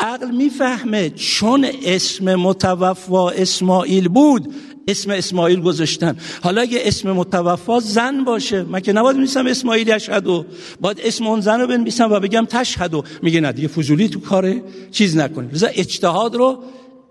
عقل 0.00 0.30
می‌فهمه 0.30 1.10
چون 1.10 1.66
اسم 1.84 2.34
متوفا 2.34 3.30
اسماعیل 3.30 4.08
بود 4.08 4.54
اسم 4.88 5.10
اسماعیل 5.10 5.60
گذاشتن. 5.60 6.16
حالا 6.42 6.60
اگه 6.60 6.78
اسم 6.82 7.12
متوفا 7.12 7.80
زن 7.80 8.24
باشه 8.24 8.62
من 8.62 8.80
که 8.80 8.92
نباید 8.92 9.16
بنویسم 9.16 9.46
اسماعیل 9.46 9.88
یشهدو 9.88 10.44
باید 10.80 11.00
اسم 11.04 11.26
اون 11.26 11.40
زن 11.40 11.60
رو 11.60 11.66
بنویسم 11.66 12.12
و 12.12 12.20
بگم 12.20 12.46
تشهدو 12.50 13.04
میگه 13.22 13.40
نه 13.40 13.52
دیگه 13.52 13.68
فضولی 13.68 14.08
تو 14.08 14.20
کاره 14.20 14.62
چیز 14.90 15.16
نکنید 15.16 15.54
لذا 15.54 15.66
اجتهاد 15.66 16.34
رو 16.34 16.58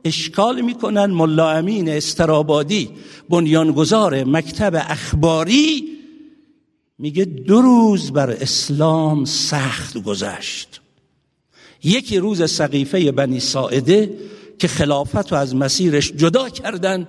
اشکال 0.04 0.62
می‌کنن. 0.62 1.06
ملا 1.06 1.52
امین 1.52 1.90
استرابادی 1.90 2.90
بنیانگذار 3.30 4.24
مکتب 4.24 4.76
اخباری 4.76 5.88
میگه 7.00 7.26
دو 7.26 7.62
روز 7.62 8.12
بر 8.12 8.30
اسلام 8.30 9.26
سخت 9.26 9.98
گذشت. 9.98 10.82
یکی 11.84 12.18
روز 12.18 12.52
سقیفه 12.52 13.12
بنی 13.12 13.40
ساعده 13.40 14.18
که 14.60 14.68
خلافت 14.68 15.32
رو 15.32 15.38
از 15.38 15.56
مسیرش 15.56 16.12
جدا 16.12 16.50
کردن. 16.50 17.08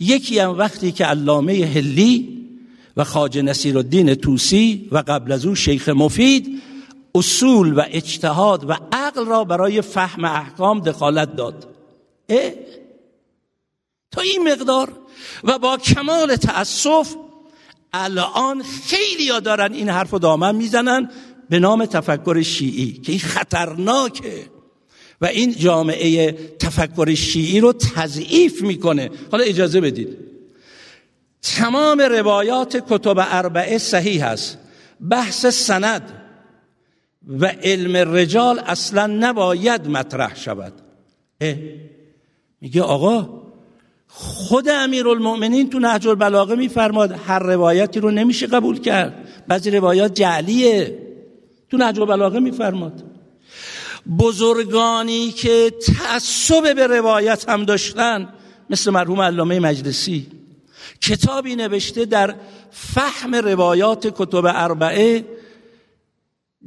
یکی 0.00 0.38
هم 0.38 0.58
وقتی 0.58 0.92
که 0.92 1.04
علامه 1.04 1.52
هلی 1.52 2.42
و 2.96 3.04
خاج 3.04 3.38
نصیر 3.38 3.78
الدین 3.78 4.14
توسی 4.14 4.88
و 4.92 4.98
قبل 4.98 5.32
از 5.32 5.46
او 5.46 5.54
شیخ 5.54 5.88
مفید 5.88 6.62
اصول 7.14 7.72
و 7.72 7.82
اجتهاد 7.90 8.70
و 8.70 8.76
عقل 8.92 9.26
را 9.26 9.44
برای 9.44 9.82
فهم 9.82 10.24
احکام 10.24 10.80
دخالت 10.80 11.36
داد. 11.36 11.71
تا 14.10 14.20
این 14.20 14.48
مقدار 14.52 14.92
و 15.44 15.58
با 15.58 15.76
کمال 15.76 16.36
تأسف 16.36 17.14
الان 17.92 18.62
خیلی 18.62 19.28
ها 19.28 19.40
دارن 19.40 19.72
این 19.72 19.88
حرف 19.88 20.14
و 20.14 20.18
دامن 20.18 20.54
می‌زنن 20.54 21.10
به 21.50 21.58
نام 21.58 21.86
تفکر 21.86 22.42
شیعی 22.42 22.92
که 22.92 23.12
این 23.12 23.20
خطرناکه. 23.20 24.46
و 25.20 25.26
این 25.26 25.52
جامعه 25.52 26.32
تفکر 26.58 27.14
شیعی 27.14 27.60
رو 27.60 27.72
تضعیف 27.72 28.62
می‌کنه. 28.62 29.10
حالا 29.32 29.44
اجازه 29.44 29.80
بدید. 29.80 30.18
تمام 31.42 32.00
روایات 32.00 32.76
کتب 32.90 33.14
اربعه 33.18 33.78
صحیح 33.78 34.26
هست. 34.26 34.58
بحث 35.10 35.46
سند 35.46 36.22
و 37.28 37.46
علم 37.46 38.14
رجال 38.16 38.58
اصلا 38.58 39.06
نباید 39.06 39.86
مطرح 39.86 40.36
شود. 40.36 40.72
میگه 42.62 42.82
آقا 42.82 43.42
خود 44.08 44.68
امیرالمؤمنین 44.68 45.70
تو 45.70 45.78
نهج 45.78 46.08
البلاغه 46.08 46.54
میفرماد 46.54 47.12
هر 47.26 47.38
روایتی 47.38 48.00
رو 48.00 48.10
نمیشه 48.10 48.46
قبول 48.46 48.80
کرد. 48.80 49.28
بعضی 49.48 49.70
روایات 49.70 50.14
جعلیه. 50.14 50.98
تو 51.70 51.76
نهج 51.76 52.00
البلاغه 52.00 52.40
میفرماد. 52.40 53.04
بزرگانی 54.18 55.30
که 55.30 55.72
تعصب 55.86 56.74
به 56.74 56.86
روایت 56.86 57.48
هم 57.48 57.64
داشتن 57.64 58.28
مثل 58.70 58.90
مرحوم 58.90 59.20
علامه 59.20 59.60
مجلسی. 59.60 60.26
کتابی 61.00 61.56
نوشته 61.56 62.04
در 62.04 62.34
فهم 62.70 63.34
روایات 63.34 64.06
کتب 64.06 64.44
اربعه 64.44 65.24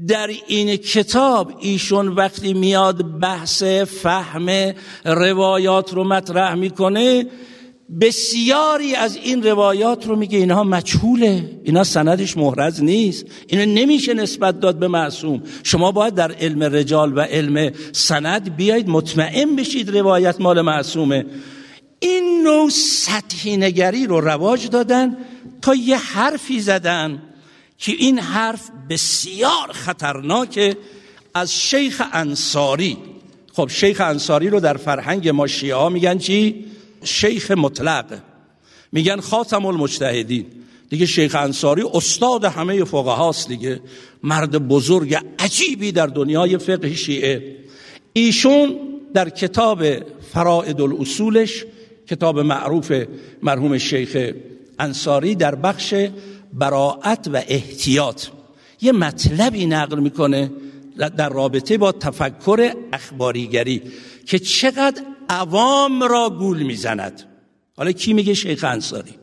در 0.07 0.29
این 0.47 0.77
کتاب 0.77 1.53
ایشون 1.59 2.07
وقتی 2.07 2.53
میاد 2.53 3.19
بحث 3.19 3.63
فهم 3.63 4.73
روایات 5.05 5.93
رو 5.93 6.03
مطرح 6.03 6.55
می‌کنه 6.55 7.25
بسیاری 8.01 8.95
از 8.95 9.15
این 9.15 9.43
روایات 9.43 10.07
رو 10.07 10.15
میگه 10.15 10.37
اینها 10.37 10.63
مجهوله 10.63 11.59
اینا 11.63 11.83
سندش 11.83 12.37
محرز 12.37 12.83
نیست 12.83 13.25
اینو 13.47 13.73
نمیشه 13.73 14.13
نسبت 14.13 14.59
داد 14.59 14.79
به 14.79 14.87
معصوم. 14.87 15.43
شما 15.63 15.91
باید 15.91 16.13
در 16.13 16.31
علم 16.31 16.63
رجال 16.63 17.17
و 17.17 17.19
علم 17.19 17.71
سند 17.91 18.55
بیایید 18.55 18.89
مطمئن 18.89 19.55
بشید 19.55 19.97
روایت 19.97 20.41
مال 20.41 20.61
معصومه. 20.61 21.25
این 21.99 22.43
نوع 22.43 22.69
سطحی 22.69 23.57
نگری 23.57 24.07
رو 24.07 24.21
رواج 24.21 24.69
دادن 24.69 25.17
تا 25.61 25.75
یه 25.75 25.97
حرفی 25.97 26.59
زدن. 26.59 27.21
که 27.77 27.91
این 27.91 28.19
حرف 28.19 28.69
بسیار 28.89 29.71
خطرناکه 29.71 30.77
از 31.33 31.53
شیخ 31.53 32.01
انصاری. 32.13 32.97
خب 33.53 33.69
شیخ 33.71 34.01
انصاری 34.01 34.49
رو 34.49 34.59
در 34.59 34.77
فرهنگ 34.77 35.29
ما 35.29 35.47
شیعه 35.47 35.89
میگن 35.89 36.17
چی؟ 36.17 36.65
شیخ 37.03 37.51
مطلق. 37.51 38.19
میگن 38.91 39.19
خاتم 39.19 39.65
المجتهدین. 39.65 40.45
دیگه 40.89 41.05
شیخ 41.05 41.35
انصاری 41.35 41.83
استاد 41.93 42.45
همه 42.45 42.83
فقه 42.83 43.11
هاست 43.11 43.47
دیگه. 43.47 43.81
مرد 44.23 44.67
بزرگ 44.67 45.17
عجیبی 45.39 45.91
در 45.91 46.07
دنیای 46.07 46.57
فقه 46.57 46.93
شیعه. 46.93 47.55
ایشون 48.13 48.75
در 49.13 49.29
کتاب 49.29 49.83
فرائد 50.33 50.81
الاصولش 50.81 51.65
کتاب 52.07 52.39
معروف 52.39 52.91
مرحوم 53.43 53.77
شیخ 53.77 54.31
انصاری 54.79 55.35
در 55.35 55.55
بخش 55.55 55.93
براعت 56.55 57.27
و 57.33 57.43
احتیاط. 57.47 58.25
یه 58.81 58.91
مطلبی 58.91 59.65
نقل 59.65 59.99
می‌کنه 59.99 60.51
در 61.17 61.29
رابطه 61.29 61.77
با 61.77 61.91
تفکر 61.91 62.73
اخباریگری 62.93 63.81
که 64.25 64.39
چقدر 64.39 65.01
عوام 65.29 66.03
را 66.03 66.29
گول 66.29 66.63
می‌زند. 66.63 67.23
حالا 67.77 67.91
کی 67.91 68.13
میگه 68.13 68.33
شیخ 68.33 68.63
انصاری؟ 68.63 69.13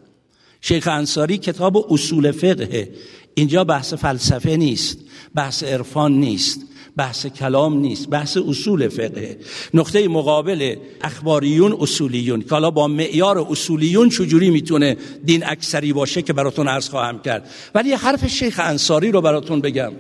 شیخ 0.60 0.88
انصاری 0.88 1.38
کتاب 1.38 1.92
اصول 1.92 2.30
فقه. 2.30 2.94
اینجا 3.34 3.64
بحث 3.64 3.94
فلسفه 3.94 4.56
نیست 4.56 4.98
بحث 5.34 5.62
عرفان 5.62 6.12
نیست 6.12 6.60
بحث 6.96 7.26
کلام 7.26 7.78
نیست 7.78 8.08
بحث 8.08 8.36
اصول 8.36 8.88
فقه. 8.88 9.38
نقطه 9.74 10.08
مقابل 10.08 10.76
اخباریون 11.00 11.76
اصولیون. 11.80 12.42
که 12.42 12.50
حالا 12.50 12.70
با 12.70 12.88
معیار 12.88 13.46
اصولیون 13.50 14.08
چجوری 14.08 14.50
می‌تونه 14.50 14.96
دین 15.24 15.46
اکثری 15.46 15.92
باشه 15.92 16.22
که 16.22 16.32
براتون 16.32 16.68
عرض 16.68 16.88
خواهم 16.88 17.18
کرد. 17.18 17.50
ولی 17.74 17.88
یه 17.88 17.96
حرف 17.96 18.26
شیخ 18.26 18.60
انصاری 18.62 19.12
رو 19.12 19.20
براتون 19.20 19.60
بگم. 19.60 19.92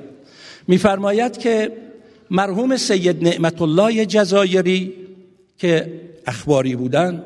میفرماید 0.68 1.38
که 1.38 1.72
مرحوم 2.30 2.76
سید 2.76 3.24
نعمت 3.24 3.62
الله 3.62 4.06
جزایری 4.06 4.92
که 5.58 6.00
اخباری 6.26 6.76
بودن 6.76 7.22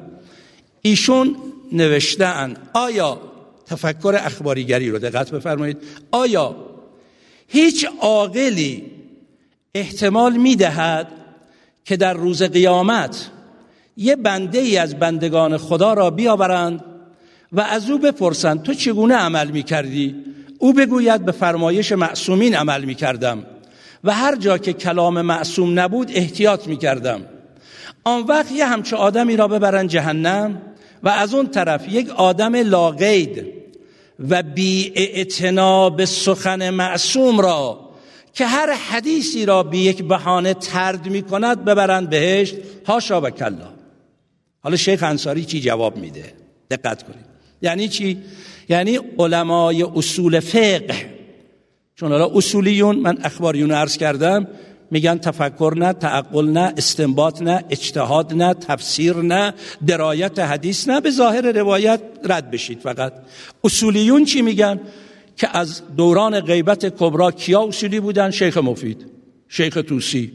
ایشون 0.83 1.37
نوشتن 1.73 2.57
آیا 2.75 3.21
تفکر 3.67 4.21
اخباریگری 4.23 4.91
رو 4.91 4.99
دقت 4.99 5.31
بفرمایید 5.31 5.79
آیا 6.11 6.57
هیچ 7.49 7.87
عاقلی 8.01 8.85
احتمال 9.75 10.37
می‌دهد 10.37 11.09
که 11.85 11.97
در 11.97 12.15
روز 12.15 12.43
قیامت 12.43 13.31
یه 13.97 14.17
بنده 14.17 14.59
ای 14.59 14.77
از 14.77 14.99
بندگان 14.99 15.57
خدا 15.57 15.95
را 15.95 16.11
بیاورند 16.11 16.85
و 17.53 17.61
از 17.61 17.91
او 17.91 17.99
بپرسند 17.99 18.63
تو 18.63 18.75
چگونه 18.75 19.15
عمل 19.15 19.51
می‌کردی؟ 19.51 20.15
او 20.59 20.73
بگوید 20.73 21.25
به 21.25 21.33
فرمایش 21.33 21.93
معصومین 21.93 22.55
عمل 22.55 22.85
می‌کردم 22.85 23.47
و 24.05 24.15
هر 24.15 24.37
جا 24.37 24.59
که 24.59 24.73
کلام 24.73 25.23
معصوم 25.23 25.81
نبود 25.81 26.11
احتیاط 26.15 26.67
می‌کردم 26.67 27.21
آن 28.05 28.23
وقت 28.23 28.53
یه 28.53 28.67
همچه 28.67 28.97
آدمی 28.97 29.37
را 29.37 29.49
ببرن 29.49 29.87
جهنم 29.87 30.63
و 31.03 31.09
از 31.09 31.35
اون 31.35 31.47
طرف 31.47 31.89
یک 31.89 32.11
آدم 32.11 32.57
لاغید 32.57 33.56
و 34.19 34.43
بی 34.43 34.93
به 35.97 36.07
سخن 36.07 36.71
معصوم 36.71 37.41
را 37.41 37.91
که 38.33 38.47
هر 38.47 38.73
حدیثی 38.73 39.47
را 39.47 39.63
به 39.63 39.79
یک 39.79 40.03
بهانه 40.03 40.55
ترد 40.55 41.07
می 41.07 41.23
کند 41.23 41.65
ببرند 41.65 42.11
بهشت. 42.11 42.55
هاشا 42.87 43.21
و 43.21 43.31
کلا. 43.31 43.75
حالا 44.61 44.77
شیخ 44.77 45.03
انصاری 45.03 45.45
چی 45.45 45.61
جواب 45.61 45.97
میده؟ 45.97 46.33
دقت 46.71 47.03
کنید. 47.03 47.25
یعنی 47.63 47.89
چی؟ 47.89 48.19
یعنی 48.69 48.99
علمای 49.19 49.83
اصول 49.83 50.41
فقه. 50.41 51.17
چون 51.95 52.13
حالا 52.13 52.31
اصولیون 52.35 52.97
من 52.97 53.19
اخباریون 53.23 53.73
عرض 53.73 53.97
کردم 53.97 54.47
میگن 54.91 55.19
تفکر 55.19 55.75
نه 55.77 55.93
تعقل 55.93 56.49
نه 56.49 56.73
استنباط 56.77 57.43
نه 57.43 57.65
اجتهاد 57.71 58.35
نه 58.35 58.55
تفسیر 58.55 59.17
نه 59.17 59.55
درایت 59.87 60.39
حدیث 60.39 60.89
نه. 60.89 61.01
به 61.01 61.11
ظاهر 61.11 61.53
روایت 61.53 62.01
رد 62.25 62.51
بشید 62.51 62.81
فقط. 62.81 63.13
اصولیون 63.65 64.25
چی 64.25 64.43
میگن؟ 64.43 64.81
که 65.37 65.57
از 65.57 65.83
دوران 65.97 66.41
غیبت 66.41 66.87
کبرا 66.99 67.31
کیا 67.31 67.63
اصولی 67.63 68.01
بودن؟ 68.01 68.31
شیخ 68.31 68.59
مفید 68.59 69.07
شیخ 69.49 69.79
توسی 69.89 70.33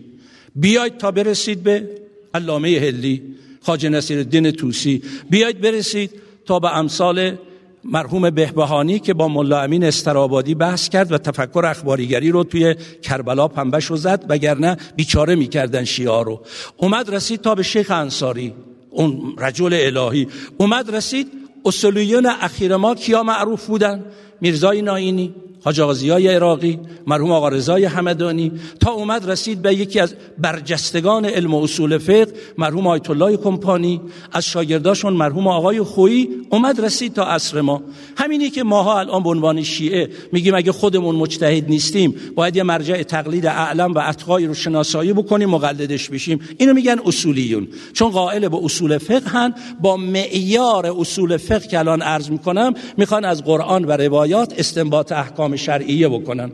بیاید 0.56 0.98
تا 0.98 1.12
برسید 1.12 1.64
به 1.64 1.90
علامه 2.34 2.70
هلی 2.70 3.22
خاج 3.62 3.86
نصیر 3.86 4.18
الدین 4.18 4.52
توسی 4.52 5.02
بیاید 5.30 5.62
برسید 5.62 6.12
تا 6.46 6.60
به 6.60 6.78
امثال 6.78 7.38
مرحوم 7.84 8.30
بهبهانی 8.30 9.00
که 9.00 9.14
با 9.14 9.28
ملا 9.28 9.62
امین 9.62 9.84
استرابادی 9.84 10.56
بحث 10.56 10.90
کرد 10.90 11.12
و 11.12 11.18
تفکر 11.18 11.66
اخباریگری 11.66 12.32
رو 12.32 12.44
توی 12.44 12.76
کربلا 13.04 13.48
پنبش 13.48 13.86
رو 13.86 13.98
زد 13.98 14.26
وگرنه 14.30 14.78
بیچاره 14.96 15.36
می‌کردن 15.36 15.84
شیعه 15.84 16.24
رو. 16.24 16.42
اومد 16.78 17.16
رسید 17.16 17.42
تا 17.42 17.56
به 17.56 17.64
شیخ 17.64 17.92
انصاری 17.92 18.54
اون 18.90 19.36
رجل 19.38 19.74
الهی. 19.74 20.28
اومد 20.58 20.96
رسید 20.96 21.28
اصولیون 21.66 22.26
اخیر 22.26 22.76
ما 22.76 22.96
کیا 22.96 23.24
معروف 23.24 23.66
بودن؟ 23.66 24.06
میرزای 24.42 24.82
ناینی 24.82 25.34
حاج 25.64 25.82
های 25.82 26.28
عراقی 26.28 26.80
مرحوم 27.08 27.32
آقا 27.32 27.50
رضای 27.50 27.86
همدانی 27.86 28.52
تا 28.80 28.92
اومد 28.92 29.30
رسید 29.30 29.62
به 29.62 29.76
یکی 29.76 30.00
از 30.00 30.16
برجستگان 30.38 31.26
علم 31.26 31.54
و 31.54 31.64
اصول 31.64 31.98
فقه 31.98 32.28
مرحوم 32.58 32.88
آیت 32.88 33.10
الله 33.10 33.38
کمپانی. 33.38 34.02
از 34.32 34.46
شاگرداشون 34.46 35.14
مرحوم 35.14 35.48
آقای 35.48 35.82
خویی 35.82 36.30
اومد 36.50 36.82
رسید 36.82 37.14
تا 37.14 37.26
عصر 37.26 37.62
ما. 37.62 37.82
همینی 38.18 38.50
که 38.50 38.64
ماها 38.64 39.00
الان 39.00 39.24
به 39.24 39.30
عنوان 39.30 39.64
شیعه 39.64 40.10
میگیم 40.32 40.56
اگه 40.56 40.72
خودمون 40.72 41.16
مجتهد 41.16 41.70
نیستیم 41.70 42.16
باید 42.36 42.56
یه 42.56 42.64
مرجع 42.64 43.04
تقلید 43.04 43.46
اعلم 43.46 43.94
و 43.94 44.00
اتقای 44.00 44.46
رو 44.46 44.54
شناسایی 44.54 45.14
بکنیم 45.14 45.50
مقلدش 45.50 46.10
بشیم. 46.10 46.40
اینو 46.58 46.74
میگن 46.74 47.00
اصولیون. 47.06 47.68
چون 47.94 48.10
قائل 48.10 48.48
به 48.48 48.58
اصول 48.64 48.98
فقه 48.98 49.30
هن 49.30 49.54
با 49.82 49.98
معیار 49.98 50.96
اصول 51.00 51.38
فقه 51.38 51.68
که 51.68 51.80
الان 51.80 52.02
عرض 52.02 52.30
می‌کنم 52.30 52.74
می‌خوان 52.98 53.26
از 53.26 53.44
قرآن 53.44 53.86
و 53.86 53.92
روایات 53.92 54.54
استنباط 54.58 55.12
احکام 55.12 55.51
احکام 55.52 55.56
شرعیه 55.56 56.08
بکنن. 56.10 56.52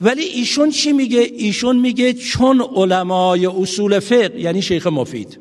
ولی 0.00 0.22
ایشون 0.22 0.70
چی 0.70 0.92
میگه؟ 0.92 1.20
ایشون 1.20 1.76
میگه 1.76 2.12
چون 2.12 2.60
علمای 2.60 3.46
اصول 3.46 3.98
فقه 3.98 4.40
یعنی 4.40 4.62
شیخ 4.62 4.86
مفید 4.86 5.38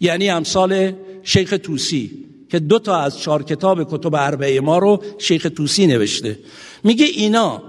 یعنی 0.00 0.30
امثال 0.30 0.92
شیخ 1.22 1.54
توسی 1.62 2.10
که 2.50 2.58
دو 2.58 2.78
تا 2.78 3.00
از 3.00 3.18
چهار 3.18 3.42
کتاب 3.42 3.84
کتب 3.84 4.14
اربعه 4.14 4.60
ما 4.60 4.78
رو 4.78 5.02
شیخ 5.18 5.46
توسی 5.56 5.86
نوشته. 5.86 6.38
میگه 6.84 7.06
اینا 7.06 7.62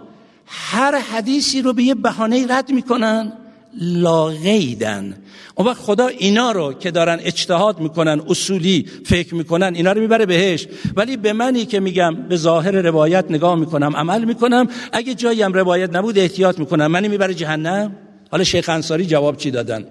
هر 0.46 1.00
حدیثی 1.00 1.62
رو 1.62 1.74
به 1.74 1.84
یه 1.84 1.96
بهانه 1.96 2.46
رد 2.50 2.72
می‌کنن. 2.72 3.34
لاغیدن. 3.80 5.18
اون 5.56 5.68
وقت 5.68 5.82
خدا 5.82 6.08
اینا 6.08 6.52
رو 6.52 6.74
که 6.74 6.92
دارن 6.92 7.20
اجتهاد 7.24 7.80
می‌کنن 7.80 8.22
اصولی 8.28 8.86
فکر 9.06 9.36
می‌کنن 9.36 9.76
اینا 9.76 9.92
رو 9.92 10.02
می‌بره 10.02 10.26
بهش. 10.26 10.68
ولی 10.96 11.18
به 11.18 11.34
منی 11.34 11.66
که 11.66 11.80
میگم 11.80 12.16
به 12.16 12.38
ظاهر 12.38 12.72
روایت 12.72 13.26
نگاه 13.30 13.56
می‌کنم 13.56 13.96
عمل 13.96 14.26
می‌کنم 14.26 14.68
اگه 14.92 15.14
جایی 15.14 15.42
هم 15.42 15.54
روایت 15.54 15.96
نبود 15.96 16.18
احتیاط 16.18 16.60
می‌کنم. 16.60 16.88
منی 16.88 17.08
می‌بره 17.08 17.34
جهنم؟ 17.34 17.96
حالا 18.32 18.44
شیخ 18.44 18.70
انصاری 18.70 19.06
جواب 19.06 19.38
چی 19.38 19.52
دادن؟ 19.52 19.86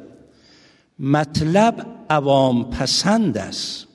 مطلب 0.98 1.86
عوام 2.10 2.70
پسند 2.70 3.38
است. 3.38 3.86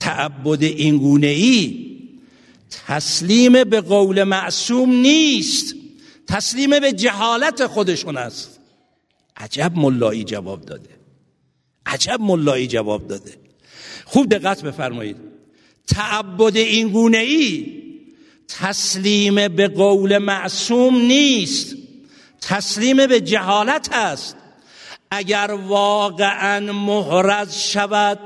تعبد 0.00 0.62
اینگونه 0.62 1.26
ای 1.26 1.86
تسلیم 2.86 3.64
به 3.64 3.80
قول 3.80 4.22
معصوم 4.22 4.92
نیست. 4.92 5.74
تسلیم 6.26 6.80
به 6.80 6.92
جهالت 6.92 7.66
خودشون 7.66 8.16
است. 8.16 8.55
عجب 9.36 9.72
ملایی 9.76 10.24
جواب 10.24 10.64
داده. 10.64 10.90
عجب 11.86 12.20
ملایی 12.20 12.66
جواب 12.66 13.08
داده. 13.08 13.34
خوب 14.04 14.28
دقت 14.28 14.62
بفرمایید. 14.62 15.16
تعبد 15.86 16.56
این 16.56 16.88
گونه 16.88 17.18
ای 17.18 17.82
تسلیم 18.48 19.48
به 19.48 19.68
قول 19.68 20.18
معصوم 20.18 20.96
نیست. 20.96 21.76
تسلیم 22.40 23.06
به 23.06 23.20
جهالت 23.20 23.88
است. 23.92 24.36
اگر 25.10 25.58
واقعا 25.66 26.72
محرز 26.72 27.56
شود 27.56 28.18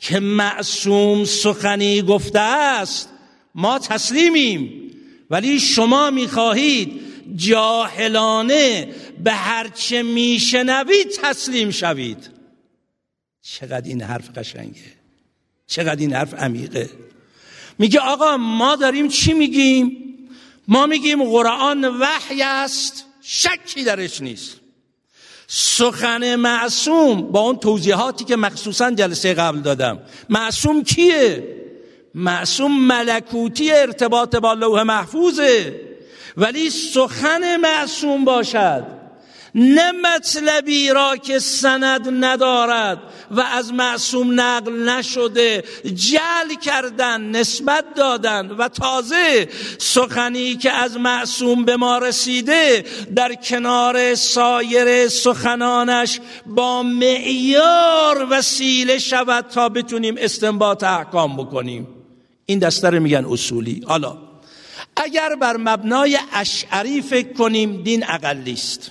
که 0.00 0.20
معصوم 0.20 1.24
سخنی 1.24 2.02
گفته 2.02 2.40
است 2.40 3.08
ما 3.54 3.78
تسلیمیم. 3.78 4.90
ولی 5.30 5.60
شما 5.60 6.10
می‌خواهید 6.10 7.00
جاهلانه 7.34 8.94
به 9.24 9.32
هرچه 9.32 10.02
میشنوید 10.02 11.10
تسلیم 11.22 11.70
شوید. 11.70 12.30
چقدر 13.42 13.88
این 13.88 14.02
حرف 14.02 14.38
قشنگه. 14.38 14.96
چقدر 15.66 16.00
این 16.00 16.12
حرف 16.12 16.34
عمیقه. 16.34 16.90
میگه 17.78 18.00
آقا 18.00 18.36
ما 18.36 18.76
داریم 18.76 19.08
چی 19.08 19.32
میگیم؟ 19.32 19.92
ما 20.68 20.86
میگیم 20.86 21.24
قرآن 21.24 21.84
وحی 21.84 22.42
است 22.42 23.04
شکی 23.22 23.84
درش 23.84 24.20
نیست. 24.20 24.60
سخن 25.46 26.36
معصوم 26.36 27.20
با 27.22 27.40
اون 27.40 27.56
توضیحاتی 27.56 28.24
که 28.24 28.36
مخصوصا 28.36 28.90
جلسه 28.90 29.34
قبل 29.34 29.60
دادم. 29.60 29.98
معصوم 30.28 30.84
کیه؟ 30.84 31.56
معصوم 32.14 32.86
ملکوتی 32.86 33.72
ارتباط 33.72 34.36
با 34.36 34.52
لوح 34.52 34.82
محفوظه. 34.82 35.80
ولی 36.36 36.70
سخن 36.70 37.56
معصوم 37.56 38.24
باشد. 38.24 38.96
نه 39.58 39.92
مطلبی 39.92 40.88
را 40.88 41.16
که 41.16 41.38
سند 41.38 42.24
ندارد 42.24 42.98
و 43.30 43.40
از 43.40 43.72
معصوم 43.72 44.40
نقل 44.40 44.88
نشده 44.88 45.64
جل 45.94 46.54
کردن 46.62 47.20
نسبت 47.20 47.84
دادن 47.94 48.50
و 48.50 48.68
تازه 48.68 49.48
سخنی 49.78 50.56
که 50.56 50.72
از 50.72 50.96
معصوم 50.96 51.64
به 51.64 51.76
ما 51.76 51.98
رسیده 51.98 52.84
در 53.14 53.34
کنار 53.34 54.14
سایر 54.14 55.08
سخنانش 55.08 56.20
با 56.46 56.82
معیار 56.82 58.26
وسیله 58.30 58.98
شود 58.98 59.44
تا 59.44 59.68
بتونیم 59.68 60.14
استنباط 60.18 60.84
احکام 60.84 61.36
بکنیم. 61.36 61.88
این 62.46 62.58
دسته 62.58 62.98
میگن 62.98 63.24
اصولی. 63.24 63.80
حالا 63.86 64.25
اگر 64.96 65.36
بر 65.40 65.56
مبنای 65.56 66.18
اشعری 66.32 67.02
فکر 67.02 67.32
کنیم 67.32 67.82
دین 67.82 68.04
اقلی 68.08 68.52
است 68.52 68.90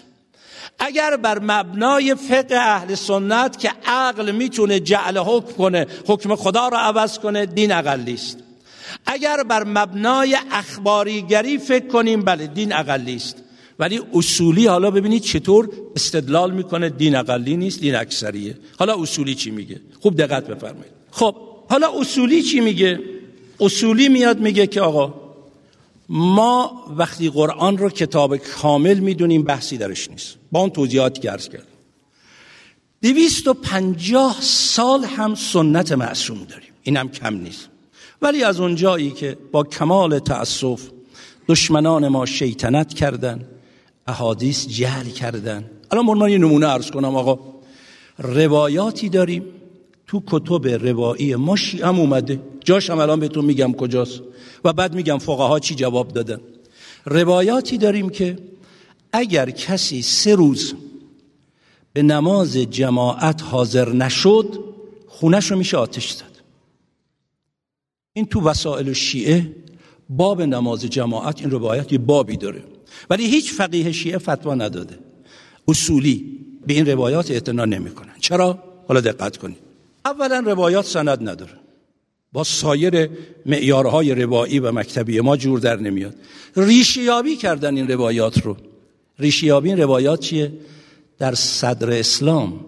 اگر 0.79 1.17
بر 1.17 1.39
مبنای 1.39 2.15
فقه 2.15 2.55
اهل 2.55 2.95
سنت 2.95 3.59
که 3.59 3.71
عقل 3.85 4.31
می‌تونه 4.31 4.79
جعل 4.79 5.17
حکم 5.17 5.53
کنه 5.53 5.87
حکم 6.07 6.35
خدا 6.35 6.67
را 6.67 6.79
عوض 6.79 7.19
کنه 7.19 7.45
دین 7.45 7.71
اقلی 7.71 8.13
است 8.13 8.37
اگر 9.05 9.43
بر 9.43 9.63
مبنای 9.63 10.37
اخباریگری 10.51 11.57
فکر 11.57 11.87
کنیم 11.87 12.21
بله 12.21 12.47
دین 12.47 12.73
اقلی 12.73 13.15
است 13.15 13.37
ولی 13.79 14.01
اصولی 14.13 14.67
حالا 14.67 14.91
ببینید 14.91 15.23
چطور 15.23 15.69
استدلال 15.95 16.51
می‌کنه 16.51 16.89
دین 16.89 17.15
اقلی 17.15 17.57
نیست 17.57 17.79
دین 17.79 17.95
اکثریه. 17.95 18.57
حالا 18.79 19.01
اصولی 19.01 19.35
چی 19.35 19.51
میگه؟ 19.51 19.81
خوب 19.99 20.15
دقت 20.15 20.47
بفرمایید. 20.47 20.91
خب 21.11 21.35
حالا 21.69 21.99
اصولی 21.99 22.41
چی 22.41 22.59
میگه؟ 22.59 22.99
اصولی 23.59 24.09
میاد 24.09 24.39
میگه 24.39 24.67
که 24.67 24.81
آقا 24.81 25.24
ما 26.09 26.85
وقتی 26.97 27.29
قرآن 27.29 27.77
رو 27.77 27.89
کتاب 27.89 28.37
کامل 28.37 28.99
می‌دونیم 28.99 29.43
بحثی 29.43 29.77
درش 29.77 30.09
نیست. 30.09 30.35
با 30.51 30.59
اون 30.59 30.69
توضیحاتی 30.69 31.21
که 31.21 31.31
عرض 31.31 31.49
کردم. 31.49 31.65
دویست 33.01 33.47
و 33.47 33.53
پنجاه 33.53 34.37
سال 34.41 35.03
هم 35.03 35.35
سنت 35.35 35.91
معصوم 35.91 36.43
داریم. 36.43 36.69
این 36.83 36.97
هم 36.97 37.09
کم 37.09 37.35
نیست. 37.35 37.69
ولی 38.21 38.43
از 38.43 38.59
اونجایی 38.59 39.11
که 39.11 39.37
با 39.51 39.63
کمال 39.63 40.19
تأسف 40.19 40.81
دشمنان 41.47 42.07
ما 42.07 42.25
شیطنت 42.25 42.93
کردن 42.93 43.47
احادیث 44.07 44.67
جهل 44.67 45.09
کردن. 45.09 45.71
الان 45.91 46.05
من 46.05 46.29
یه 46.29 46.37
نمونه 46.37 46.65
عرض 46.67 46.91
کنم 46.91 47.15
آقا. 47.15 47.39
روایاتی 48.17 49.09
داریم 49.09 49.43
تو 50.15 50.39
کتب 50.39 50.67
روایی 50.67 51.35
ما 51.35 51.55
هم 51.83 51.99
اومده. 51.99 52.39
جاش 52.63 52.89
هم 52.89 52.99
الان 52.99 53.19
بهتون 53.19 53.45
میگم 53.45 53.73
کجاست. 53.73 54.21
و 54.63 54.73
بعد 54.73 54.95
میگم 54.95 55.17
فقها 55.17 55.59
چی 55.59 55.75
جواب 55.75 56.07
دادن. 56.07 56.39
روایاتی 57.05 57.77
داریم 57.77 58.09
که 58.09 58.37
اگر 59.13 59.49
کسی 59.49 60.01
سه 60.01 60.35
روز 60.35 60.73
به 61.93 62.01
نماز 62.01 62.57
جماعت 62.57 63.41
حاضر 63.41 63.89
نشد 63.89 64.59
خونش 65.07 65.51
رو 65.51 65.57
میشه 65.57 65.77
آتش 65.77 66.11
زد. 66.11 66.35
این 68.13 68.25
تو 68.25 68.41
وسائل 68.41 68.93
شیعه 68.93 69.55
باب 70.09 70.41
نماز 70.41 70.85
جماعت 70.85 71.41
این 71.41 71.51
روایت 71.51 71.91
یه 71.91 71.97
بابی 71.97 72.37
داره. 72.37 72.63
ولی 73.09 73.25
هیچ 73.25 73.53
فقیه 73.53 73.91
شیعه 73.91 74.17
فتوا 74.17 74.55
نداده. 74.55 74.99
اصولی 75.67 76.39
به 76.67 76.73
این 76.73 76.85
روایات 76.85 77.31
اعتنا 77.31 77.65
نمی‌کنن. 77.65 78.13
چرا؟ 78.19 78.59
حالا 78.87 79.01
دقت 79.01 79.37
کنید. 79.37 79.64
اولا 80.05 80.39
روایات 80.39 80.85
سند 80.85 81.29
نداره. 81.29 81.51
با 82.33 82.43
سایر 82.43 83.09
معیارهای 83.45 84.15
روایی 84.15 84.59
و 84.59 84.71
مکتبی 84.71 85.19
ما 85.19 85.37
جور 85.37 85.59
در 85.59 85.75
نمیاد. 85.75 86.15
ریشیابی 86.55 87.35
کردن 87.35 87.77
این 87.77 87.87
روایات 87.87 88.45
رو. 88.45 88.57
ریشیابی 89.19 89.69
این 89.69 89.77
روایات 89.81 90.19
چیه؟ 90.19 90.53
در 91.17 91.35
صدر 91.35 91.91
اسلام. 91.91 92.65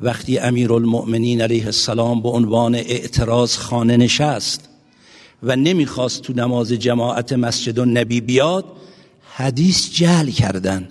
وقتی 0.00 0.38
امیرالمؤمنین 0.38 1.40
علیه 1.40 1.64
السلام 1.64 2.22
به 2.22 2.28
عنوان 2.28 2.74
اعتراض 2.74 3.56
خانه 3.56 3.96
نشست 3.96 4.68
و 5.42 5.56
نمی‌خواست 5.56 6.22
تو 6.22 6.32
نماز 6.32 6.72
جماعت 6.72 7.32
مسجد 7.32 7.78
و 7.78 7.84
نبی 7.84 8.20
بیاد 8.20 8.64
حدیث 9.34 9.90
جل 9.90 10.30
کردن. 10.30 10.88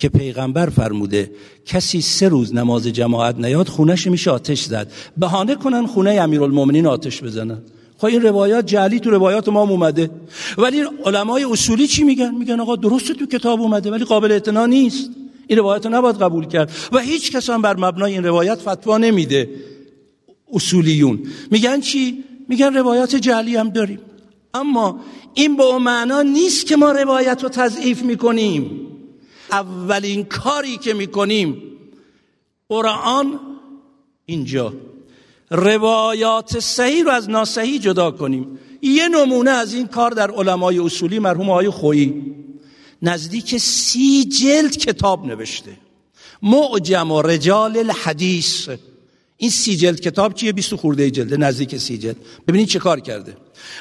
که 0.00 0.08
پیغمبر 0.08 0.68
فرموده 0.68 1.30
کسی 1.66 2.00
سه 2.00 2.28
روز 2.28 2.54
نماز 2.54 2.86
جماعت 2.86 3.38
نیاد 3.38 3.68
خونش 3.68 4.06
میشه 4.06 4.30
آتش 4.30 4.64
زد. 4.64 4.92
بهانه 5.16 5.54
کنن 5.54 5.86
خونه 5.86 6.10
امیرالمومنین 6.10 6.86
آتش 6.86 7.22
بزنن. 7.22 7.58
خب 7.98 8.06
این 8.06 8.22
روایات 8.22 8.66
جعلی 8.66 9.00
تو 9.00 9.10
روایات 9.10 9.48
ما 9.48 9.60
اومده. 9.60 10.10
ولی 10.58 10.82
علمای 11.04 11.44
اصولی 11.44 11.86
چی 11.86 12.04
میگن؟ 12.04 12.34
میگن 12.34 12.60
آقا 12.60 12.76
درست 12.76 13.12
تو 13.12 13.26
کتاب 13.26 13.60
اومده 13.60 13.90
ولی 13.90 14.04
قابل 14.04 14.32
اعتنا 14.32 14.66
نیست. 14.66 15.10
این 15.46 15.58
روایت 15.58 15.86
نباید 15.86 16.16
قبول 16.16 16.46
کرد. 16.46 16.70
و 16.92 16.98
هیچ 16.98 17.32
کس 17.32 17.50
هم 17.50 17.62
بر 17.62 17.76
مبنای 17.76 18.12
این 18.12 18.24
روایت 18.24 18.58
فتوا 18.58 18.98
نمیده. 18.98 19.50
اصولیون. 20.52 21.18
میگن 21.50 21.80
چی؟ 21.80 22.24
میگن 22.48 22.74
روایات 22.74 23.16
جعلی 23.16 23.56
هم 23.56 23.70
داریم. 23.70 23.98
اما 24.54 25.00
این 25.34 25.56
به 25.56 25.78
معنا 25.78 26.22
نیست 26.22 26.66
که 26.66 26.76
ما 26.76 26.92
روایت 26.92 27.42
رو 27.42 27.48
تضعیف 27.48 28.02
می‌کنیم. 28.02 28.89
اولین 29.52 30.24
کاری 30.24 30.76
که 30.76 30.94
می‌کنیم 30.94 31.62
قرآن 32.68 33.40
اینجا. 34.26 34.72
روایات 35.50 36.58
صحیح 36.58 37.04
رو 37.04 37.10
از 37.10 37.30
ناسحی 37.30 37.78
جدا 37.78 38.10
کنیم. 38.10 38.58
یه 38.82 39.08
نمونه 39.08 39.50
از 39.50 39.74
این 39.74 39.86
کار 39.86 40.10
در 40.10 40.30
علمای 40.30 40.78
اصولی 40.78 41.18
مرحوم 41.18 41.50
های 41.50 41.70
خویی 41.70 42.34
نزدیک 43.02 43.56
سی 43.58 44.24
جلد 44.24 44.76
کتاب 44.76 45.26
نوشته. 45.26 45.70
معجم 46.42 47.10
و 47.10 47.22
رجال 47.22 47.76
الحدیث. 47.76 48.68
این 49.36 49.50
سی 49.50 49.76
جلد 49.76 50.00
کتاب 50.00 50.34
چیه؟ 50.34 50.52
20 50.52 50.74
خورده 50.74 51.10
جلده 51.10 51.36
نزدیک 51.36 51.76
سی 51.76 51.98
جلد. 51.98 52.16
ببینید 52.48 52.68
چه 52.68 52.78
کار 52.78 53.00
کرده. 53.00 53.36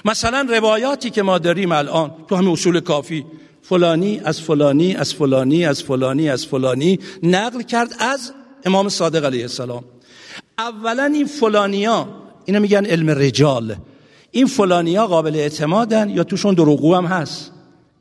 مثلا 0.05 0.47
روایاتی 0.49 1.09
که 1.09 1.21
ما 1.21 1.37
داریم 1.37 1.71
الان 1.71 2.15
تو 2.27 2.35
همین 2.35 2.49
اصول 2.49 2.79
کافی 2.79 3.25
فلانی 3.69 4.21
از 4.23 4.41
فلانی 4.41 4.95
از 4.95 5.13
فلانی 5.13 5.65
از 5.65 5.83
فلانی 5.83 6.29
از 6.29 6.45
فلانی 6.45 6.99
نقل 7.23 7.61
کرد 7.61 7.93
از 7.99 8.31
امام 8.65 8.89
صادق 8.89 9.25
علیه 9.25 9.41
السلام. 9.41 9.83
اولا 10.57 11.03
این 11.03 11.25
فلانیا 11.25 12.07
اینا 12.45 12.59
میگن 12.59 12.85
علم 12.85 13.09
رجال. 13.09 13.75
این 14.31 14.45
فلانیا 14.45 15.07
قابل 15.07 15.35
اعتمادن 15.35 16.09
یا 16.09 16.23
توشون 16.23 16.53
دروغو 16.53 16.95
هم 16.95 17.05
هست؟ 17.05 17.51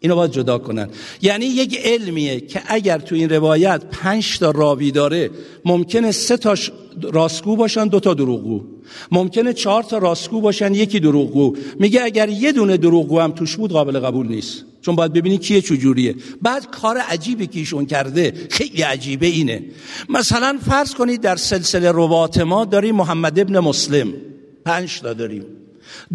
اینو 0.01 0.15
باید 0.15 0.31
جدا 0.31 0.59
کنن. 0.59 0.89
یعنی 1.23 1.45
یک 1.45 1.79
علمیه 1.85 2.41
که 2.41 2.63
اگر 2.67 2.99
تو 2.99 3.15
این 3.15 3.29
روایت 3.29 3.85
پنج 3.85 4.39
تا 4.39 4.51
راوی 4.51 4.91
داره 4.91 5.31
ممکنه 5.65 6.13
سه 6.13 6.37
تاش 6.37 6.73
راستگو 7.03 7.57
باشن 7.57 7.89
دو 7.89 8.01
تا 8.01 8.15
دروغگو 8.15 8.65
ممکنه 9.13 9.53
چهار 9.53 9.83
تا 9.83 9.99
راستگو 9.99 10.41
باشن 10.41 10.75
یکی 10.75 11.01
دروغگو 11.01 11.57
میگه 11.79 12.03
اگر 12.03 12.29
یه 12.29 12.53
دونه 12.53 12.77
دروغگو 12.77 13.21
هم 13.21 13.33
توش 13.33 13.57
بود 13.57 13.73
قابل 13.73 14.01
قبول 14.01 14.27
نیست. 14.29 14.68
چون 14.83 14.97
باید 14.97 15.13
ببینی 15.13 15.39
کیه 15.39 15.61
چجوریه. 15.61 16.15
بعد 16.43 16.71
کار 16.71 16.99
عجیبی 16.99 17.47
که 17.47 17.59
ایشون 17.59 17.87
کرده 17.87 18.33
خیلی 18.51 18.83
عجیبه 18.83 19.27
اینه. 19.27 19.65
مثلا 20.09 20.59
فرض 20.71 20.95
کنید 20.95 21.21
در 21.21 21.37
سلسله 21.37 21.91
روات 21.91 22.39
ما 22.39 22.65
داریم 22.65 22.97
محمد 22.97 23.41
ابن 23.41 23.59
مسلم. 23.59 24.13
پنج 24.65 25.01
تا 25.01 25.13
داریم. 25.13 25.45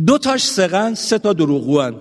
دو 0.06 0.18
تاش 0.18 0.44
سقن 0.44 0.94
سه 0.94 1.18
تا 1.18 1.34
دروغگو 1.34 1.92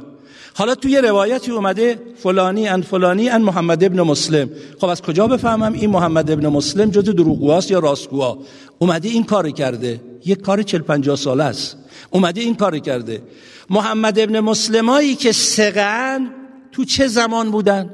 حالا 0.54 0.74
توی 0.74 0.98
روایتی 0.98 1.50
اومده 1.50 1.98
فلانی 2.16 2.68
ان 2.68 2.82
فلانی 2.82 3.28
ان 3.28 3.42
محمد 3.42 3.84
ابن 3.84 4.00
مسلم. 4.00 4.50
خب 4.78 4.86
از 4.86 5.02
کجا 5.02 5.26
بفهمم 5.26 5.72
این 5.72 5.90
محمد 5.90 6.30
ابن 6.30 6.46
مسلم 6.46 6.90
جز 6.90 7.04
دروغگوهاست 7.04 7.70
یا 7.70 7.78
راستگوها؟ 7.78 8.38
اومده 8.78 9.08
این 9.08 9.24
کار 9.24 9.50
کرده. 9.50 10.00
یک 10.24 10.40
کار 10.40 10.62
40 10.62 10.80
50 10.82 11.16
ساله 11.16 11.44
است. 11.44 11.76
اومده 12.10 12.40
این 12.40 12.54
کار 12.54 12.78
کرده. 12.78 13.22
محمد 13.70 14.18
ابن 14.18 14.40
مسلمایی 14.40 15.14
که 15.14 15.32
سقن 15.32 16.30
تو 16.72 16.84
چه 16.84 17.08
زمان 17.08 17.50
بودن؟ 17.50 17.90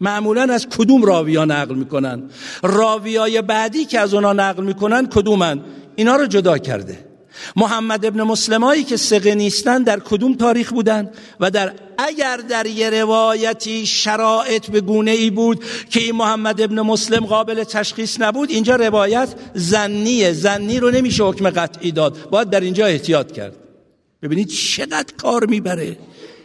معمولا 0.00 0.42
از 0.42 0.66
کدوم 0.66 1.04
راویا 1.04 1.44
نقل 1.44 1.74
می‌کنن؟ 1.74 2.22
راویای 2.62 3.42
بعدی 3.42 3.84
که 3.84 4.00
از 4.00 4.14
اونا 4.14 4.32
نقل 4.32 4.64
می‌کنن 4.64 5.06
کدومن؟ 5.06 5.60
اینا 5.96 6.16
رو 6.16 6.26
جدا 6.26 6.58
کرده. 6.58 6.98
محمد 7.56 8.06
ابن 8.06 8.22
مسلمایی 8.22 8.84
که 8.84 8.96
سقه 8.96 9.34
نیستن 9.34 9.82
در 9.82 10.00
کدوم 10.00 10.34
تاریخ 10.34 10.72
بودن؟ 10.72 11.10
و 11.40 11.50
در 11.50 11.72
اگر 11.98 12.36
در 12.36 12.66
یه 12.66 12.90
روایتی 12.90 13.86
شرایط 13.86 14.70
به 14.70 14.80
گونه 14.80 15.10
ای 15.10 15.30
بود 15.30 15.64
که 15.90 16.00
این 16.00 16.16
محمد 16.16 16.60
ابن 16.60 16.80
مسلم 16.80 17.26
قابل 17.26 17.64
تشخیص 17.64 18.20
نبود 18.20 18.50
اینجا 18.50 18.76
روایت 18.76 19.34
زنیه. 19.54 20.32
زنی 20.32 20.80
رو 20.80 20.90
نمیشه 20.90 21.24
حکم 21.24 21.50
قطعی 21.50 21.92
داد. 21.92 22.30
باید 22.30 22.50
در 22.50 22.60
اینجا 22.60 22.86
احتیاط 22.86 23.32
کرد. 23.32 23.56
ببینید 24.22 24.48
چقدر 24.48 25.14
کار 25.16 25.46
می‌بره. 25.46 25.96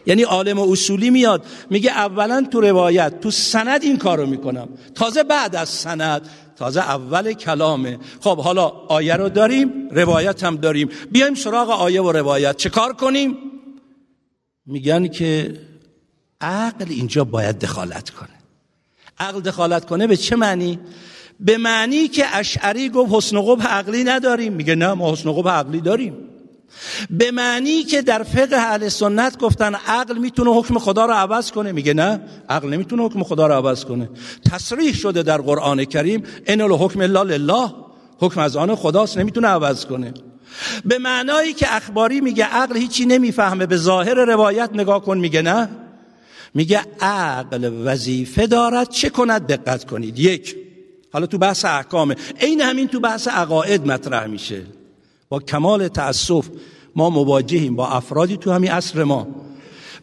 یعنی 0.06 0.22
عالم 0.22 0.58
اصولی 0.58 1.10
میاد 1.10 1.44
میگه 1.70 1.90
اولا 1.90 2.46
تو 2.50 2.60
روایت 2.60 3.20
تو 3.20 3.30
سند 3.30 3.82
این 3.82 3.98
کارو 3.98 4.26
می‌کنم. 4.26 4.68
تازه 4.94 5.22
بعد 5.22 5.56
از 5.56 5.68
سند 5.68 6.28
تازه 6.56 6.80
اول 6.80 7.32
کلامه. 7.32 7.98
خب 8.20 8.38
حالا 8.38 8.66
آیه 8.68 9.16
رو 9.16 9.28
داریم 9.28 9.88
روایت 9.90 10.44
هم 10.44 10.56
داریم. 10.56 10.88
بیایم 11.10 11.34
سراغ 11.34 11.70
آیه 11.70 12.02
و 12.02 12.12
روایت. 12.12 12.56
چه 12.56 12.70
کار 12.70 12.92
کنیم؟ 12.92 13.36
میگن 14.66 15.08
که 15.08 15.60
عقل 16.40 16.86
اینجا 16.88 17.24
باید 17.24 17.58
دخالت 17.58 18.10
کنه. 18.10 18.28
عقل 19.18 19.40
دخالت 19.40 19.84
کنه 19.84 20.06
به 20.06 20.16
چه 20.16 20.36
معنی؟ 20.36 20.78
به 21.40 21.58
معنی 21.58 22.08
که 22.08 22.36
اشعری 22.36 22.88
گفت 22.88 23.12
حسن 23.14 23.40
قبح 23.42 23.66
عقلی 23.66 24.04
نداریم. 24.04 24.52
میگه 24.52 24.74
نه 24.74 24.94
ما 24.94 25.12
حسن 25.12 25.32
قبح 25.32 25.50
عقلی 25.50 25.80
داریم. 25.80 26.29
به 27.10 27.30
معنی 27.30 27.82
که 27.82 28.02
در 28.02 28.22
فقه 28.22 28.56
اهل 28.56 28.88
سنت 28.88 29.38
گفتن 29.38 29.74
عقل 29.74 30.18
می‌تونه 30.18 30.50
حکم 30.50 30.78
خدا 30.78 31.06
رو 31.06 31.12
عوض 31.12 31.50
کنه. 31.50 31.72
میگه 31.72 31.94
نه 31.94 32.20
عقل 32.48 32.68
نمی‌تونه 32.68 33.02
حکم 33.02 33.22
خدا 33.22 33.46
رو 33.46 33.54
عوض 33.54 33.84
کنه. 33.84 34.10
تصریح 34.50 34.94
شده 34.94 35.22
در 35.22 35.38
قرآن 35.38 35.84
کریم 35.84 36.22
ان 36.46 36.60
الحکم 36.60 37.00
الا 37.00 37.22
لله. 37.22 37.72
حکم 38.18 38.40
از 38.40 38.56
آن 38.56 38.74
خداست 38.74 39.18
نمی‌تونه 39.18 39.48
عوض 39.48 39.86
کنه. 39.86 40.14
به 40.84 40.98
معنایی 40.98 41.52
که 41.52 41.76
اخباری 41.76 42.20
میگه 42.20 42.44
عقل 42.44 42.76
هیچی 42.76 43.06
نمی‌فهمه 43.06 43.66
به 43.66 43.76
ظاهر 43.76 44.14
روایت 44.14 44.70
نگاه 44.74 45.02
کن 45.02 45.18
میگه 45.18 45.42
نه. 45.42 45.68
میگه 46.54 46.80
عقل 47.00 47.70
وظیفه 47.84 48.46
دارد 48.46 48.88
چه 48.88 49.10
کند 49.10 49.46
دقت 49.46 49.84
کنید. 49.84 50.18
یک 50.18 50.56
حالا 51.12 51.26
تو 51.26 51.38
بحث 51.38 51.64
احکامه. 51.64 52.16
عین 52.40 52.60
همین 52.60 52.88
تو 52.88 53.00
بحث 53.00 53.28
عقاید 53.28 53.86
مطرح 53.86 54.26
میشه. 54.26 54.62
با 55.30 55.38
کمال 55.38 55.88
تأسف 55.88 56.46
ما 56.96 57.10
مواجهیم 57.10 57.76
با 57.76 57.88
افرادی 57.88 58.36
تو 58.36 58.50
همین 58.52 58.70
عصر 58.70 59.04
ما. 59.04 59.26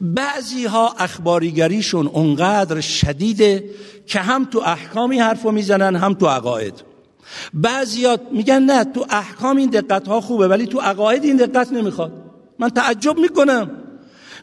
بعضی 0.01 0.65
ها 0.65 0.95
اخباریگریشون 0.99 2.07
اونقدر 2.07 2.81
شدیده 2.81 3.69
که 4.05 4.19
هم 4.19 4.45
تو 4.45 4.61
احکامی 4.65 5.19
حرفو 5.19 5.51
می‌زنن 5.51 5.95
هم 5.95 6.13
تو 6.13 6.27
عقاید. 6.27 6.73
بعضی 7.53 8.07
میگن 8.31 8.63
نه 8.63 8.83
تو 8.83 9.05
احکام 9.09 9.57
این 9.57 9.69
دقت 9.69 10.07
ها 10.07 10.21
خوبه 10.21 10.47
ولی 10.47 10.67
تو 10.67 10.79
عقاید 10.79 11.23
این 11.23 11.37
دقت 11.37 11.71
نمی‌خواد. 11.71 12.11
من 12.59 12.69
تعجب 12.69 13.17
می‌کنم. 13.17 13.71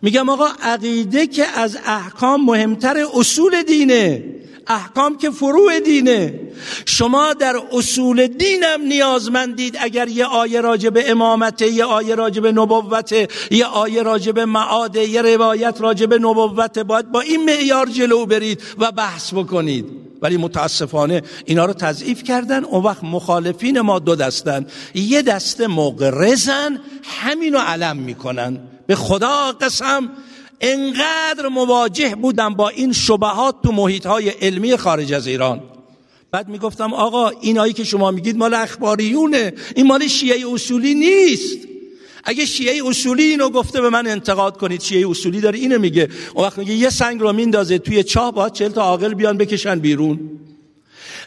میگم 0.05 0.29
آقا 0.29 0.49
عقیده 0.63 1.27
که 1.27 1.47
از 1.47 1.79
احکام 1.87 2.45
مهمتر 2.45 2.97
اصول 3.15 3.63
دینه 3.63 4.25
احکام 4.67 5.19
که 5.19 5.31
فروع 5.31 5.81
دینه. 5.81 6.41
شما 6.87 7.33
در 7.33 7.57
اصول 7.73 8.27
دینم 8.27 8.83
نیازمندید 8.89 9.77
اگر 9.81 10.09
یه 10.09 10.25
آیه 10.25 10.61
راجع 10.61 10.91
به 10.91 11.11
امامت 11.11 11.63
یه 11.63 11.85
آیه 11.85 12.15
راجع 12.15 12.41
به 12.41 12.53
نبوت 12.53 13.13
یه 13.51 13.65
آیه 13.65 14.03
راجع 14.03 14.33
به 14.33 14.45
معاده 14.45 15.09
یه 15.09 15.23
روایت 15.23 15.77
راجع 15.81 16.07
به 16.07 16.19
نبوت 16.19 16.79
باید 16.79 17.13
با 17.13 17.21
این 17.21 17.45
معیار 17.45 17.87
جلو 17.87 18.27
برید 18.27 18.63
و 18.79 18.93
بحث 18.93 19.35
بکنید. 19.35 19.87
ولی 20.23 20.37
متاسفانه 20.37 21.23
اینا 21.45 21.65
رو 21.65 21.73
تضعیف 21.73 22.23
کردن. 22.23 22.65
اون 22.65 22.85
وقت 22.85 23.05
مخالفین 23.05 23.81
ما 23.81 23.99
دو 23.99 24.17
دستن. 24.17 24.67
یه 24.95 25.23
دسته 25.23 25.67
مقرزن 25.67 26.81
همینو 27.03 27.59
علم 27.59 27.97
می‌کنن. 27.97 28.74
به 28.87 28.95
خدا 28.95 29.53
قسم 29.53 30.11
انقدر 30.61 31.49
مواجه 31.51 32.15
بودم 32.15 32.55
با 32.55 32.69
این 32.69 32.93
شبهات 32.93 33.63
تو 33.63 33.73
محیط 33.73 34.07
های 34.07 34.29
علمی 34.29 34.77
خارج 34.77 35.13
از 35.13 35.27
ایران. 35.27 35.61
بعد 36.31 36.49
می‌گفتم 36.49 36.95
آقا 36.95 37.29
اینایی 37.29 37.73
که 37.73 37.85
شما 37.85 38.11
میگید 38.11 38.37
مال 38.37 38.55
اخباریونه 38.55 39.53
این 39.77 39.87
مال 39.87 40.07
شیعه 40.09 40.53
اصولی 40.53 40.95
نیست. 40.95 41.59
اگه 42.25 42.47
شیعه 42.47 42.89
اصولی 42.89 43.23
اینو 43.23 43.51
گفته 43.51 43.81
به 43.81 43.91
من 43.91 44.07
انتقاد 44.07 44.57
کنید 44.57 44.81
شیعه 44.81 45.11
اصولی 45.11 45.41
داره 45.41 45.59
اینو 45.59 45.79
میگه. 45.79 46.09
اون 46.35 46.45
وقت 46.45 46.59
میگه 46.59 46.75
یه 46.75 46.91
سنگ 46.91 47.21
رو 47.21 47.33
میندازه 47.33 47.79
توی 47.79 48.03
چاه 48.03 48.33
باید 48.33 48.53
چل 48.53 48.69
تا 48.69 48.83
عاقل 48.83 49.15
بیان 49.15 49.39
بکشن 49.39 49.79
بیرون. 49.79 50.21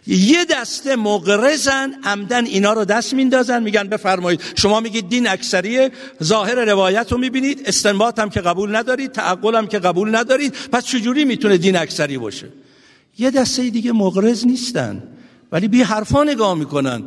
یه 0.07 0.45
دسته 0.45 0.95
مقرزن 0.95 1.93
عمدن 2.03 2.45
اینا 2.45 2.73
رو 2.73 2.85
دست 2.85 3.13
میندازن 3.13 3.63
میگن 3.63 3.83
بفرمایید. 3.83 4.41
شما 4.55 4.79
میگید 4.79 5.09
دین 5.09 5.27
اکثریه 5.27 5.91
ظاهر 6.23 6.65
روایت 6.65 7.11
رو 7.11 7.17
می‌بینید 7.17 7.63
استنباط 7.65 8.19
هم 8.19 8.29
که 8.29 8.41
قبول 8.41 8.75
ندارید 8.75 9.11
تعقل 9.11 9.55
هم 9.55 9.67
که 9.67 9.79
قبول 9.79 10.15
ندارید. 10.15 10.53
پس 10.71 10.85
چجوری 10.85 11.25
می‌تونه 11.25 11.57
دین 11.57 11.75
اکثری 11.75 12.17
باشه؟ 12.17 12.49
یه 13.19 13.31
دسته 13.31 13.69
دیگه 13.69 13.91
مقرز 13.91 14.45
نیستن 14.45 15.03
ولی 15.51 15.67
بی 15.67 15.81
حرفا 15.81 16.23
نگاه 16.23 16.53
می‌کنن. 16.53 17.03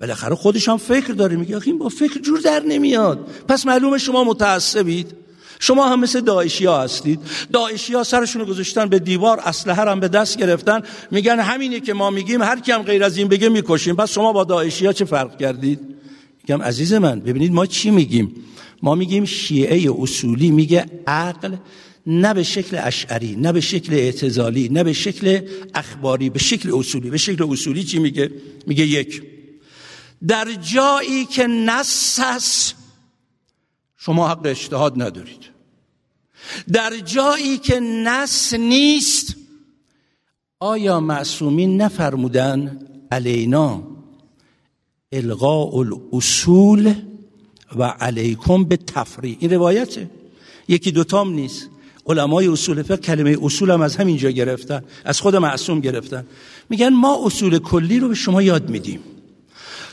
بالاخره 0.00 0.34
خودش 0.34 0.68
فکر 0.68 1.12
داره 1.12 1.36
میگه 1.36 1.60
این 1.64 1.78
با 1.78 1.88
فکر 1.88 2.20
جور 2.20 2.40
در 2.40 2.62
نمیاد. 2.62 3.30
پس 3.48 3.66
معلومه 3.66 3.98
شما 3.98 4.24
متعصبید. 4.24 5.21
شما 5.62 5.88
هم 5.88 6.00
مثل 6.00 6.20
داعشی 6.20 6.64
ها 6.64 6.82
هستید. 6.82 7.20
داعشی 7.52 7.94
ها 7.94 8.04
سرشون 8.04 8.44
گذاشتن 8.44 8.86
به 8.86 8.98
دیوار 8.98 9.40
اسلحه 9.40 9.90
هم 9.90 10.00
به 10.00 10.08
دست 10.08 10.38
گرفتن. 10.38 10.82
میگن 11.10 11.40
همینه 11.40 11.80
که 11.80 11.92
ما 11.92 12.10
میگیم 12.10 12.42
هر 12.42 12.60
کی 12.60 12.72
هم 12.72 12.82
غیر 12.82 13.04
از 13.04 13.16
این 13.16 13.28
بگه 13.28 13.48
می‌کشیم. 13.48 13.96
پس 13.96 14.10
شما 14.10 14.32
با 14.32 14.44
داعشی 14.44 14.86
ها 14.86 14.92
چه 14.92 15.04
فرق 15.04 15.38
کردید؟ 15.38 15.80
میگم 16.42 16.62
عزیز 16.62 16.92
من 16.92 17.20
ببینید 17.20 17.52
ما 17.52 17.66
چی 17.66 17.90
میگیم؟ 17.90 18.34
ما 18.82 18.94
میگیم 18.94 19.24
شیعه 19.24 19.92
اصولی 19.98 20.50
میگه 20.50 20.86
عقل 21.06 21.56
نه 22.06 22.34
به 22.34 22.42
شکل 22.42 22.78
اشعری 22.80 23.36
نه 23.36 23.52
به 23.52 23.60
شکل 23.60 23.94
اعتزالی 23.94 24.68
نه 24.68 24.84
به 24.84 24.92
شکل 24.92 25.40
اخباری 25.74 26.30
به 26.30 26.38
شکل 26.38 26.74
اصولی. 26.74 27.10
به 27.10 27.18
شکل 27.18 27.52
اصولی 27.52 27.84
چی 27.84 27.98
میگه؟ 27.98 28.30
میگه 28.66 28.86
یک. 28.86 29.22
در 30.28 30.48
جایی 30.72 31.24
که 31.24 31.46
نص 31.46 32.18
هست 32.22 32.74
شما 33.96 34.28
حق 34.28 34.46
اجتهاد 34.46 35.02
ندارید. 35.02 35.51
در 36.72 36.96
جایی 37.04 37.58
که 37.58 37.80
نس 37.80 38.54
نیست 38.54 39.36
آیا 40.60 41.00
معصومین 41.00 41.82
نفرمودن 41.82 42.78
علینا 43.10 43.82
الغاء 45.12 45.74
الاصول 45.74 46.94
و 47.76 47.82
علیکم 47.84 48.64
به 48.64 48.76
تفریع 48.76 49.36
این 49.40 49.52
روایته 49.52 50.10
یکی 50.68 50.92
دوتام 50.92 51.32
نیست. 51.32 51.68
علمای 52.06 52.46
اصول 52.46 52.82
فقه 52.82 52.96
کلمه 52.96 53.36
اصول 53.42 53.70
هم 53.70 53.80
از 53.80 53.96
همینجا 53.96 54.30
گرفتن 54.30 54.82
از 55.04 55.20
خود 55.20 55.36
معصوم 55.36 55.80
گرفتن. 55.80 56.26
میگن 56.70 56.88
ما 56.88 57.26
اصول 57.26 57.58
کلی 57.58 57.98
رو 57.98 58.08
به 58.08 58.14
شما 58.14 58.42
یاد 58.42 58.70
میدیم. 58.70 59.00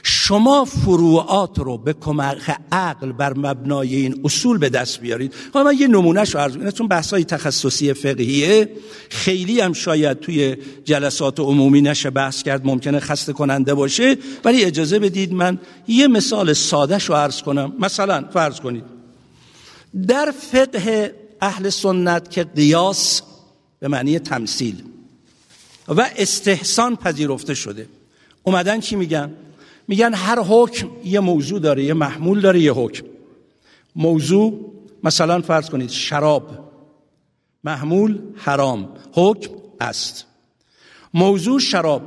شما 0.04 0.66
فروعات 0.66 1.60
رو 1.60 1.78
به 1.78 1.94
کمک 1.94 2.58
عقل 2.72 3.12
بر 3.12 3.34
مبنای 3.34 3.96
این 3.96 4.22
اصول 4.24 4.58
به 4.58 4.70
دست 4.70 5.00
بیارید. 5.00 5.34
حالا 5.54 5.66
من 5.66 5.78
یه 5.80 5.88
نمونهش 5.88 6.36
رو 6.36 6.40
عرض 6.40 6.74
چون 6.74 6.88
بحثای 6.88 7.24
تخصصی 7.24 7.94
فقهیه. 7.94 8.70
خیلی 9.10 9.62
هم 9.62 9.74
شاید 9.74 10.20
توی 10.20 10.58
جلسات 10.86 11.40
عمومی 11.40 11.82
نشه 11.82 12.10
بحث 12.10 12.44
کرد 12.44 12.66
ممکنه 12.66 13.00
خسته 13.00 13.34
کننده 13.34 13.74
باشه. 13.74 14.18
ولی 14.46 14.64
اجازه 14.64 15.00
بدید 15.00 15.34
من 15.34 15.60
یه 15.88 16.08
مثال 16.08 16.54
سادهش 16.54 17.06
رو 17.06 17.16
عرض 17.16 17.42
کنم. 17.42 17.74
مثلا 17.80 18.26
فرض 18.34 18.60
کنید 18.60 18.84
در 20.08 20.34
فقه 20.52 21.16
اهل 21.42 21.70
سنت 21.70 22.32
که 22.32 22.44
قیاس 22.44 23.22
به 23.80 23.88
معنی 23.88 24.20
تمثیل 24.20 24.84
و 25.88 26.10
استحسان 26.18 26.96
پذیرفته 26.96 27.54
شده 27.54 27.88
اومدن 28.44 28.80
چی 28.80 28.96
میگن؟ 28.96 29.32
میگن 29.90 30.14
هر 30.14 30.40
حکم 30.40 30.90
یه 31.06 31.20
موضوع 31.20 31.60
داره 31.60 31.84
یه 31.84 31.94
محمول 31.94 32.42
داره 32.42 32.60
یه 32.60 32.74
حکم. 32.74 33.06
موضوع 33.96 34.72
مثلا 35.04 35.42
فرض 35.42 35.70
کنید 35.70 35.90
شراب. 35.90 36.50
محمول 37.64 38.20
حرام 38.36 38.90
حکم 39.14 39.52
است. 39.82 40.26
موضوع 41.14 41.60
شراب 41.60 42.02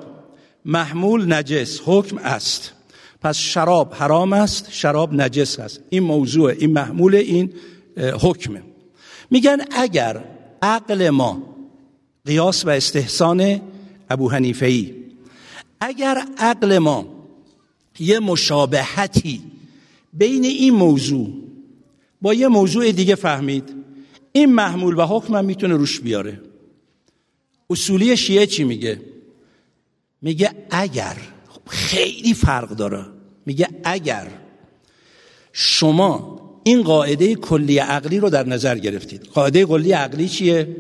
محمول 0.65 1.33
نجس 1.33 1.81
حکم 1.85 2.19
است. 2.19 2.73
پس 3.21 3.37
شراب 3.37 3.95
حرام 3.95 4.33
است 4.33 4.67
شراب 4.71 5.15
نجس 5.15 5.59
است. 5.59 5.81
این 5.91 6.03
موضوع 6.03 6.51
این 6.51 6.73
محمول 6.73 7.15
این 7.15 7.53
حکمه. 7.97 8.63
میگن 9.31 9.59
اگر 9.71 10.25
عقل 10.63 11.11
ما 11.11 11.43
قیاس 12.27 12.67
و 12.67 12.71
استحسان 12.71 13.61
ابو 14.11 14.31
حنیفهی 14.31 14.95
اگر 15.81 16.25
عقل 16.39 16.79
ما 16.79 17.22
یه 17.99 18.19
مشابهتی 18.19 19.43
بین 20.13 20.45
این 20.45 20.75
موضوع. 20.75 21.31
با 22.23 22.35
یه 22.35 22.49
موضوع 22.49 22.93
دیگه 22.93 23.15
فهمید. 23.15 23.75
این 24.33 24.53
محمول 24.55 24.99
و 24.99 25.07
حکم 25.07 25.45
می‌تونه 25.45 25.75
روش 25.75 26.01
بیاره. 26.01 26.41
اصولی 27.71 28.17
شیعه 28.17 28.47
چی 28.47 28.65
میگه؟ 28.65 29.01
میگه 30.23 30.51
اگر 30.71 31.17
خیلی 31.69 32.35
فرق 32.35 32.71
داره. 32.71 33.07
میگه 33.47 33.69
اگر 33.85 34.29
شما 35.53 36.43
این 36.65 36.83
قاعده 36.83 37.35
کلی 37.35 37.79
عقلی 37.79 38.19
رو 38.19 38.31
در 38.31 38.47
نظر 38.47 38.79
گرفتید. 38.79 39.23
قاعده 39.23 39.65
کلی 39.67 39.93
عقلی 39.93 40.29
چیه؟ 40.29 40.77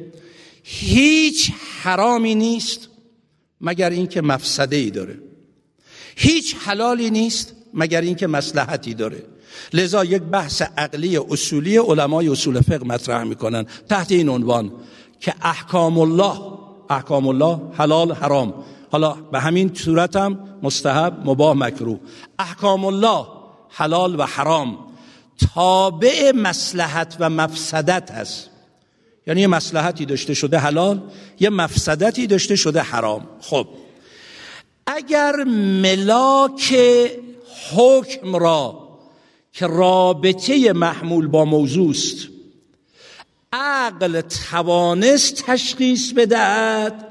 هیچ 0.63 1.51
حرامی 1.83 2.35
نیست 2.35 2.89
مگر 3.61 3.91
اینکه 3.91 4.21
مفسده 4.21 4.77
ای 4.77 4.91
داره. 4.91 5.19
هیچ 6.17 6.57
حلالی 6.65 7.11
نیست 7.11 7.53
مگر 7.75 8.01
اینکه 8.01 8.27
مصلحتی 8.27 8.95
داره. 8.95 9.23
لذا 9.73 10.05
یک 10.05 10.23
بحث 10.23 10.63
عقلی 10.63 11.17
اصولی 11.17 11.77
علمای 11.77 12.29
اصول 12.29 12.61
فقه 12.61 12.85
مطرح 12.85 13.25
می‌کنن 13.25 13.67
تحت 13.89 14.13
این 14.13 14.29
عنوان 14.29 14.73
که 15.21 15.35
احکام 15.43 15.99
الله 15.99 16.41
احکام 16.91 17.27
الله 17.27 17.61
حلال 17.73 18.13
حرام. 18.13 18.55
حالا 18.93 19.13
به 19.13 19.41
همین 19.41 19.71
صورت 19.75 20.17
هم 20.17 20.39
مستحب 20.63 21.19
مباه 21.25 21.55
مکروه. 21.55 22.01
احکام 22.39 22.85
الله 22.85 23.27
حلال 23.69 24.21
و 24.21 24.27
حرام 24.27 24.79
تابع 25.55 26.33
مسلحت 26.35 27.17
و 27.21 27.31
مفسدت 27.31 28.11
هست. 28.11 28.51
یعنی 29.27 29.41
یه 29.41 29.47
مسلحتی 29.47 30.05
داشته 30.05 30.35
شده 30.35 30.59
حلال 30.59 31.03
یه 31.41 31.51
مفسدتی 31.51 32.27
داشته 32.27 32.57
شده 32.57 32.81
حرام. 32.81 33.27
خب 33.41 33.69
اگر 35.07 35.45
ملاک 35.83 36.75
حکم 37.75 38.37
را 38.37 38.89
که 39.53 39.67
رابطه 39.67 40.73
محمول 40.73 41.27
با 41.27 41.45
موضوع 41.45 41.91
است 41.91 42.29
عقل 43.53 44.21
توانست 44.51 45.43
تشخیص 45.47 46.13
بدهد 46.13 47.09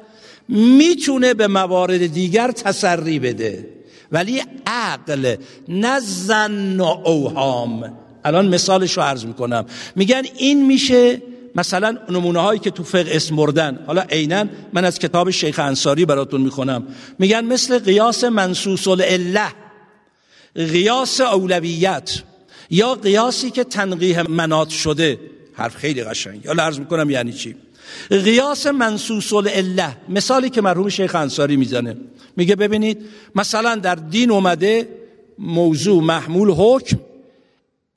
می‌تونه 0.48 1.34
به 1.34 1.48
موارد 1.48 2.14
دیگر 2.14 2.52
تسری 2.52 3.20
بده. 3.20 3.70
ولی 4.12 4.44
عقل 4.66 5.36
نه 5.68 6.00
زن 6.00 6.80
و 6.80 6.84
اوهام. 6.84 7.98
الان 8.24 8.48
مثالش 8.48 8.98
رو 8.98 9.04
عرض 9.04 9.26
می‌کنم. 9.26 9.66
میگن 9.96 10.24
این 10.38 10.66
میشه 10.66 11.22
مثلا 11.56 11.98
نمونه 12.10 12.40
هایی 12.40 12.60
که 12.60 12.72
تو 12.72 12.84
فقه 12.84 13.12
اسم 13.16 13.40
حالا 13.88 14.02
عینا 14.02 14.46
من 14.74 14.86
از 14.86 15.00
کتاب 15.00 15.30
شیخ 15.30 15.60
انصاری 15.60 16.06
براتون 16.06 16.42
می‌خونم. 16.42 16.88
میگن 17.20 17.46
مثل 17.46 17.80
قیاس 17.80 18.24
منصوص 18.24 18.88
الله 18.88 19.54
قیاس 20.56 21.22
اولویت 21.22 22.22
یا 22.70 22.96
قیاسی 22.96 23.52
که 23.52 23.64
تنقیه 23.64 24.24
منات 24.24 24.70
شده. 24.70 25.20
حرف 25.54 25.76
خیلی 25.76 26.04
قشنگ. 26.04 26.46
یا 26.46 26.52
عرض 26.52 26.80
می‌کنم 26.80 27.10
یعنی 27.10 27.34
چی؟ 27.34 27.56
قیاس 28.10 28.68
منصوص 28.68 29.34
الله 29.34 29.98
مثالی 30.10 30.50
که 30.50 30.62
مرحوم 30.62 30.90
شیخ 30.90 31.16
انصاری 31.16 31.58
می‌زنه. 31.58 31.98
میگه 32.38 32.56
ببینید 32.56 33.06
مثلا 33.36 33.76
در 33.76 33.96
دین 33.96 34.32
اومده 34.32 34.88
موضوع 35.40 36.04
محمول 36.04 36.50
حکم 36.50 37.00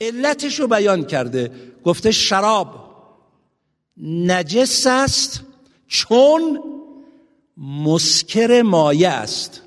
علتش 0.01 0.61
بیان 0.61 1.05
کرده. 1.05 1.51
گفته 1.85 2.11
شراب. 2.11 2.84
نجس 4.03 4.86
است 4.86 5.40
چون 5.88 6.61
مسکر 7.57 8.62
مایه 8.62 9.09
است. 9.09 9.61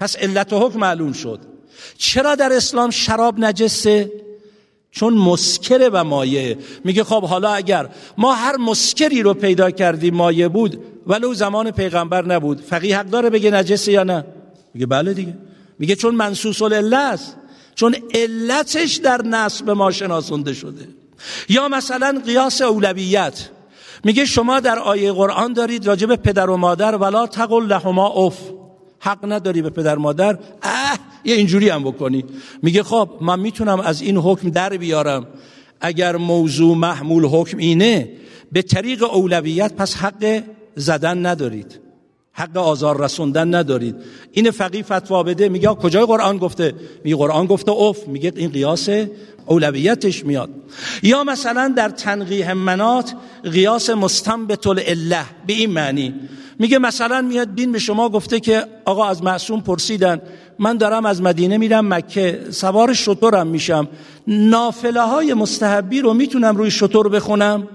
پس 0.00 0.16
علت 0.16 0.52
و 0.52 0.58
حکم 0.58 0.78
معلوم 0.78 1.12
شد. 1.12 1.40
چرا 1.98 2.34
در 2.34 2.52
اسلام 2.52 2.90
شراب 2.90 3.38
نجسه؟ 3.38 4.12
چون 4.90 5.14
مسکره 5.14 5.88
و 5.88 6.04
مایه. 6.04 6.58
میگه 6.84 7.04
خب 7.04 7.24
حالا 7.24 7.52
اگر 7.52 7.88
ما 8.18 8.34
هر 8.34 8.56
مسکری 8.56 9.22
رو 9.22 9.34
پیدا 9.34 9.70
کردیم 9.70 10.14
مایه 10.14 10.48
بود 10.48 10.84
ولو 11.06 11.34
زمان 11.34 11.70
پیغمبر 11.70 12.26
نبود. 12.26 12.60
فقیه 12.60 12.98
حق 12.98 13.06
داره 13.06 13.30
بگه 13.30 13.50
نجسه 13.50 13.92
یا 13.92 14.02
نه؟ 14.02 14.24
میگه 14.74 14.86
بله 14.86 15.14
دیگه. 15.14 15.34
میگه 15.78 15.96
چون 15.96 16.14
منصوص 16.14 16.62
الاله 16.62 16.96
است. 16.96 17.36
چون 17.74 17.96
علتش 18.14 18.96
در 18.96 19.22
نصب 19.22 19.70
ما 19.70 19.90
شناسونده 19.90 20.52
شده. 20.52 20.88
یا 21.48 21.68
مثلا 21.68 22.22
قیاس 22.26 22.62
اولویت. 22.62 23.48
میگه 24.04 24.24
شما 24.24 24.60
در 24.60 24.78
آیه 24.78 25.12
قرآن 25.12 25.52
دارید 25.52 25.86
راجب 25.86 26.16
پدر 26.16 26.50
و 26.50 26.56
مادر 26.56 26.94
ولا 26.94 27.26
تقل 27.26 27.66
لهما 27.66 28.08
اف. 28.08 28.38
حق 28.98 29.18
نداری 29.32 29.62
به 29.62 29.70
پدر 29.70 29.98
مادر. 29.98 30.38
اه 30.62 30.98
یه 31.24 31.34
اینجوری 31.34 31.68
هم 31.68 31.82
بکنی. 31.82 32.24
میگه 32.62 32.82
خب 32.82 33.10
من 33.20 33.40
می‌تونم 33.40 33.80
از 33.80 34.02
این 34.02 34.16
حکم 34.16 34.50
در 34.50 34.76
بیارم. 34.76 35.26
اگر 35.80 36.16
موضوع 36.16 36.76
محمول 36.76 37.24
حکم 37.24 37.58
اینه 37.58 38.10
به 38.52 38.62
طریق 38.62 39.14
اولویت 39.14 39.72
پس 39.72 39.96
حق 39.96 40.42
زدن 40.76 41.26
ندارید. 41.26 41.81
حق 42.32 42.56
آزار 42.56 43.04
رسوندن 43.04 43.54
ندارید. 43.54 43.96
این 44.32 44.50
فقیه 44.50 44.82
فتوا 44.82 45.22
بده 45.22 45.48
میگه 45.48 45.68
کجای 45.68 46.06
قرآن 46.06 46.38
گفته؟ 46.38 46.74
میگه 47.04 47.16
قرآن 47.16 47.46
گفته 47.46 47.70
اوف 47.70 48.08
میگه 48.08 48.32
این 48.36 48.50
قیاس 48.50 48.88
اولویتش 49.46 50.24
میاد. 50.24 50.50
یا 51.02 51.24
مثلا 51.24 51.74
در 51.76 51.88
تنقیح 51.88 52.52
منات 52.52 53.14
قیاس 53.44 53.90
مستنبت 53.90 54.66
الله 54.66 55.24
به 55.46 55.52
این 55.52 55.70
معنی. 55.70 56.14
میگه 56.58 56.78
مثلا 56.78 57.20
میاد 57.22 57.54
دین 57.54 57.72
به 57.72 57.78
شما 57.78 58.08
گفته 58.08 58.40
که 58.40 58.66
آقا 58.84 59.08
از 59.08 59.22
معصوم 59.22 59.60
پرسیدن 59.60 60.20
من 60.58 60.76
دارم 60.76 61.06
از 61.06 61.22
مدینه 61.22 61.58
میرم 61.58 61.94
مکه 61.94 62.40
سوار 62.50 62.94
شطورم 62.94 63.46
میشم. 63.46 63.88
نافله 64.26 65.02
های 65.02 65.34
مستحبی 65.34 66.00
رو 66.00 66.14
می‌تونم 66.14 66.56
روی 66.56 66.70
شطور 66.70 67.08
بخونم؟ 67.08 67.68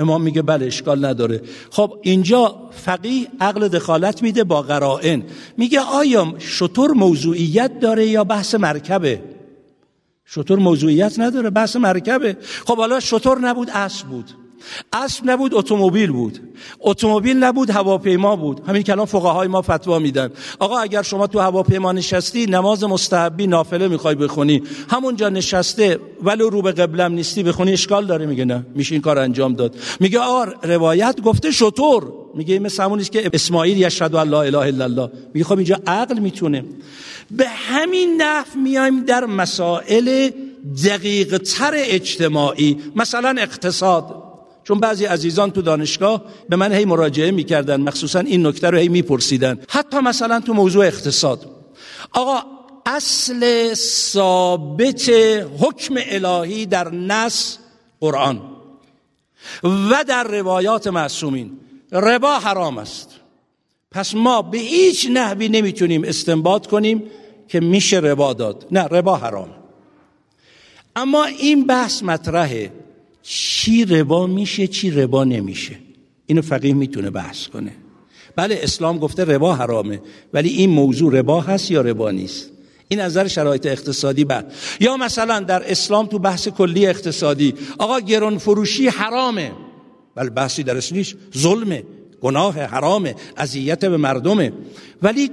امام 0.00 0.22
میگه 0.22 0.42
بله 0.42 0.66
اشکال 0.66 1.04
نداره. 1.04 1.42
خب 1.70 1.98
اینجا 2.02 2.70
فقیه 2.70 3.26
عقل 3.40 3.68
دخالت 3.68 4.22
میده 4.22 4.44
با 4.44 4.62
قرائن. 4.62 5.22
میگه 5.56 5.80
آیا 5.80 6.34
شطور 6.38 6.90
موضوعیت 6.90 7.80
داره 7.80 8.06
یا 8.06 8.24
بحث 8.24 8.54
مرکبه؟ 8.54 9.22
شطور 10.24 10.58
موضوعیت 10.58 11.18
نداره 11.18 11.50
بحث 11.50 11.76
مرکبه. 11.76 12.36
خب 12.66 12.76
حالا 12.76 13.00
شطور 13.00 13.38
نبود 13.38 13.70
اسب 13.70 14.06
بود. 14.06 14.30
اسب 14.92 15.30
نبود 15.30 15.54
اتومبیل 15.54 16.12
بود. 16.12 16.40
اتومبیل 16.80 17.36
نبود 17.36 17.70
هواپیما 17.70 18.36
بود. 18.36 18.60
همین 18.66 18.82
کلام 18.82 19.06
فقهای 19.06 19.48
ما 19.48 19.62
فتوا 19.62 19.98
میدن. 19.98 20.30
آقا 20.58 20.78
اگر 20.78 21.02
شما 21.02 21.26
تو 21.26 21.38
هواپیما 21.38 21.92
نشستی 21.92 22.46
نماز 22.46 22.84
مستحبی 22.84 23.46
نافله 23.46 23.88
می‌خوای 23.88 24.14
بخونی. 24.14 24.62
همونجا 24.90 25.28
نشسته 25.28 25.98
ولو 26.22 26.50
رو 26.50 26.62
به 26.62 26.72
قبلم 26.72 27.12
نیستی 27.12 27.42
بخونی 27.42 27.72
اشکال 27.72 28.06
داره 28.06 28.26
میگه 28.26 28.44
نه. 28.44 28.66
میشه 28.74 28.94
این 28.94 29.02
کار 29.02 29.18
انجام 29.18 29.54
داد. 29.54 29.76
میگه 30.00 30.18
آر 30.18 30.58
روایت 30.62 31.20
گفته 31.20 31.50
شطور. 31.50 32.12
میگه 32.34 32.58
مثل 32.58 32.82
همونی 32.82 33.04
که 33.04 33.30
اسماعیل 33.32 33.78
یشهد 33.78 34.14
الله 34.14 34.36
اله 34.36 34.58
الا 34.58 34.84
الله. 34.84 35.10
میگه 35.34 35.44
خب 35.44 35.56
اینجا 35.56 35.80
عقل 35.86 36.18
می‌تونه. 36.18 36.64
به 37.30 37.48
همین 37.48 38.22
نحو 38.22 38.60
میایم 38.62 39.04
در 39.04 39.24
مسائل 39.24 40.30
دقیق 40.86 41.38
تر 41.38 41.72
اجتماعی. 41.74 42.78
مثلا 42.96 43.34
اقتصاد. 43.38 44.29
چون 44.64 44.80
بعضی 44.80 45.04
عزیزان 45.04 45.50
تو 45.50 45.62
دانشگاه 45.62 46.24
به 46.48 46.56
من 46.56 46.72
هی 46.72 46.84
مراجعه 46.84 47.30
می‌کردن 47.30 47.80
مخصوصا 47.80 48.18
این 48.18 48.46
نکته 48.46 48.70
رو 48.70 48.78
هی 48.78 48.88
میپرسیدن. 48.88 49.58
حتی 49.68 49.98
مثلا 49.98 50.40
تو 50.40 50.54
موضوع 50.54 50.86
اقتصاد. 50.86 51.46
آقا 52.12 52.42
اصل 52.86 53.74
ثابت 53.74 55.08
حکم 55.60 55.94
الهی 56.06 56.66
در 56.66 56.90
نص 56.90 57.58
قرآن 58.00 58.42
و 59.62 60.04
در 60.08 60.24
روایات 60.24 60.86
معصومین. 60.86 61.58
ربا 61.92 62.38
حرام 62.38 62.78
است. 62.78 63.10
پس 63.90 64.14
ما 64.14 64.42
به 64.42 64.58
هیچ 64.58 65.08
نحوی 65.12 65.48
نمی‌تونیم 65.48 66.04
استنباط 66.04 66.66
کنیم 66.66 67.02
که 67.48 67.60
میشه 67.60 67.96
ربا 67.96 68.32
داد. 68.32 68.66
نه 68.70 68.80
ربا 68.80 69.16
حرام. 69.16 69.48
اما 70.96 71.24
این 71.24 71.66
بحث 71.66 72.02
مطرحه. 72.02 72.72
چی 73.22 73.84
ربا 73.84 74.26
میشه 74.26 74.66
چی 74.66 74.90
ربا 74.90 75.24
نمیشه. 75.24 75.76
اینو 76.26 76.42
فقیه 76.42 76.74
می‌تونه 76.74 77.10
بحث 77.10 77.46
کنه. 77.46 77.72
بله 78.36 78.60
اسلام 78.62 78.98
گفته 78.98 79.24
ربا 79.24 79.54
حرامه 79.54 80.00
ولی 80.32 80.48
این 80.48 80.70
موضوع 80.70 81.18
ربا 81.18 81.40
هست 81.40 81.70
یا 81.70 81.80
ربا 81.80 82.10
نیست؟ 82.10 82.50
این 82.88 83.00
نظر 83.00 83.28
شرایط 83.28 83.66
اقتصادی 83.66 84.24
بعد 84.24 84.52
یا 84.80 84.96
مثلا 84.96 85.40
در 85.40 85.70
اسلام 85.70 86.06
تو 86.06 86.18
بحث 86.18 86.48
کلی 86.48 86.86
اقتصادی 86.86 87.54
آقا 87.78 88.00
گرون 88.00 88.38
فروشی 88.38 88.88
حرامه. 88.88 89.52
بله 90.14 90.30
بحثی 90.30 90.62
درش 90.62 90.92
نیست. 90.92 91.14
ظلمه 91.38 91.82
گناه 92.20 92.60
حرامه 92.60 93.14
اذیت 93.36 93.84
به 93.84 93.96
مردمه. 93.96 94.52
ولی 95.02 95.30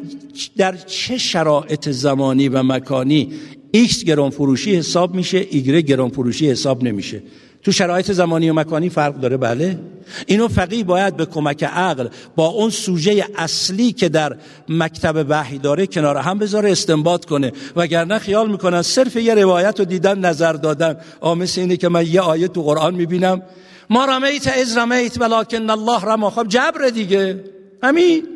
در 0.57 0.77
چه 0.77 1.17
شرایط 1.17 1.89
زمانی 1.89 2.49
و 2.49 2.63
مکانی 2.63 3.33
ایکس 3.71 4.03
گران 4.03 4.29
فروشی 4.29 4.75
حساب 4.75 5.15
میشه 5.15 5.47
ایگرگ 5.49 5.81
گران 5.81 6.09
فروشی 6.09 6.49
حساب 6.49 6.83
نمیشه؟ 6.83 7.23
تو 7.63 7.71
شرایط 7.71 8.11
زمانی 8.11 8.49
و 8.49 8.53
مکانی 8.53 8.89
فرق 8.89 9.19
داره 9.19 9.37
بله. 9.37 9.79
اینو 10.25 10.47
فقیه 10.47 10.83
باید 10.83 11.17
به 11.17 11.25
کمک 11.25 11.63
عقل 11.63 12.07
با 12.35 12.47
اون 12.47 12.69
سوژه 12.69 13.25
اصلی 13.35 13.91
که 13.91 14.09
در 14.09 14.37
مکتب 14.69 15.25
وحی 15.29 15.57
داره 15.57 15.87
کنار 15.87 16.17
هم 16.17 16.39
بذاره 16.39 16.71
استنباط 16.71 17.25
کنه. 17.25 17.51
وگرنه 17.75 18.19
خیال 18.19 18.51
می‌کنن 18.51 18.81
صرف 18.81 19.15
یه 19.15 19.35
روایت 19.35 19.79
رو 19.79 19.85
دیدن 19.85 20.19
نظر 20.19 20.53
دادن. 20.53 20.97
مثل 21.19 21.57
اینه 21.57 21.77
که 21.77 21.89
من 21.89 22.05
یه 22.05 22.21
آیه 22.21 22.47
تو 22.47 22.63
قرآن 22.63 22.95
می‌بینم. 22.95 23.41
ما 23.89 24.05
رمیت 24.05 24.47
اذ 24.47 24.77
رمیت 24.77 25.21
ولکن 25.21 25.69
الله 25.69 26.01
رمی. 26.01 26.29
خب 26.29 26.47
جبر 26.47 26.89
دیگه. 26.89 27.43
همین. 27.83 28.27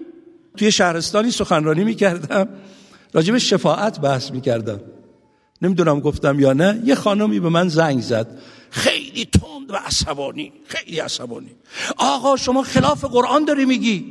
توی 0.57 0.71
شهرستانی 0.71 1.31
سخنرانی 1.31 1.83
می‌کردم. 1.83 2.47
راجب 3.13 3.37
شفاعت 3.37 3.99
بحث 3.99 4.31
می‌کردم. 4.31 4.79
نمی‌دونم 5.61 5.99
گفتم 5.99 6.39
یا 6.39 6.53
نه 6.53 6.81
یه 6.85 6.95
خانمی 6.95 7.39
به 7.39 7.49
من 7.49 7.69
زنگ 7.69 8.01
زد. 8.01 8.27
خیلی 8.69 9.25
تند 9.25 9.69
و 9.69 9.75
عصبانی 9.75 10.51
خیلی 10.65 10.99
عصبانی. 10.99 11.49
آقا 11.97 12.37
شما 12.37 12.63
خلاف 12.63 13.05
قرآن 13.05 13.45
داری 13.45 13.65
میگی؟ 13.65 14.05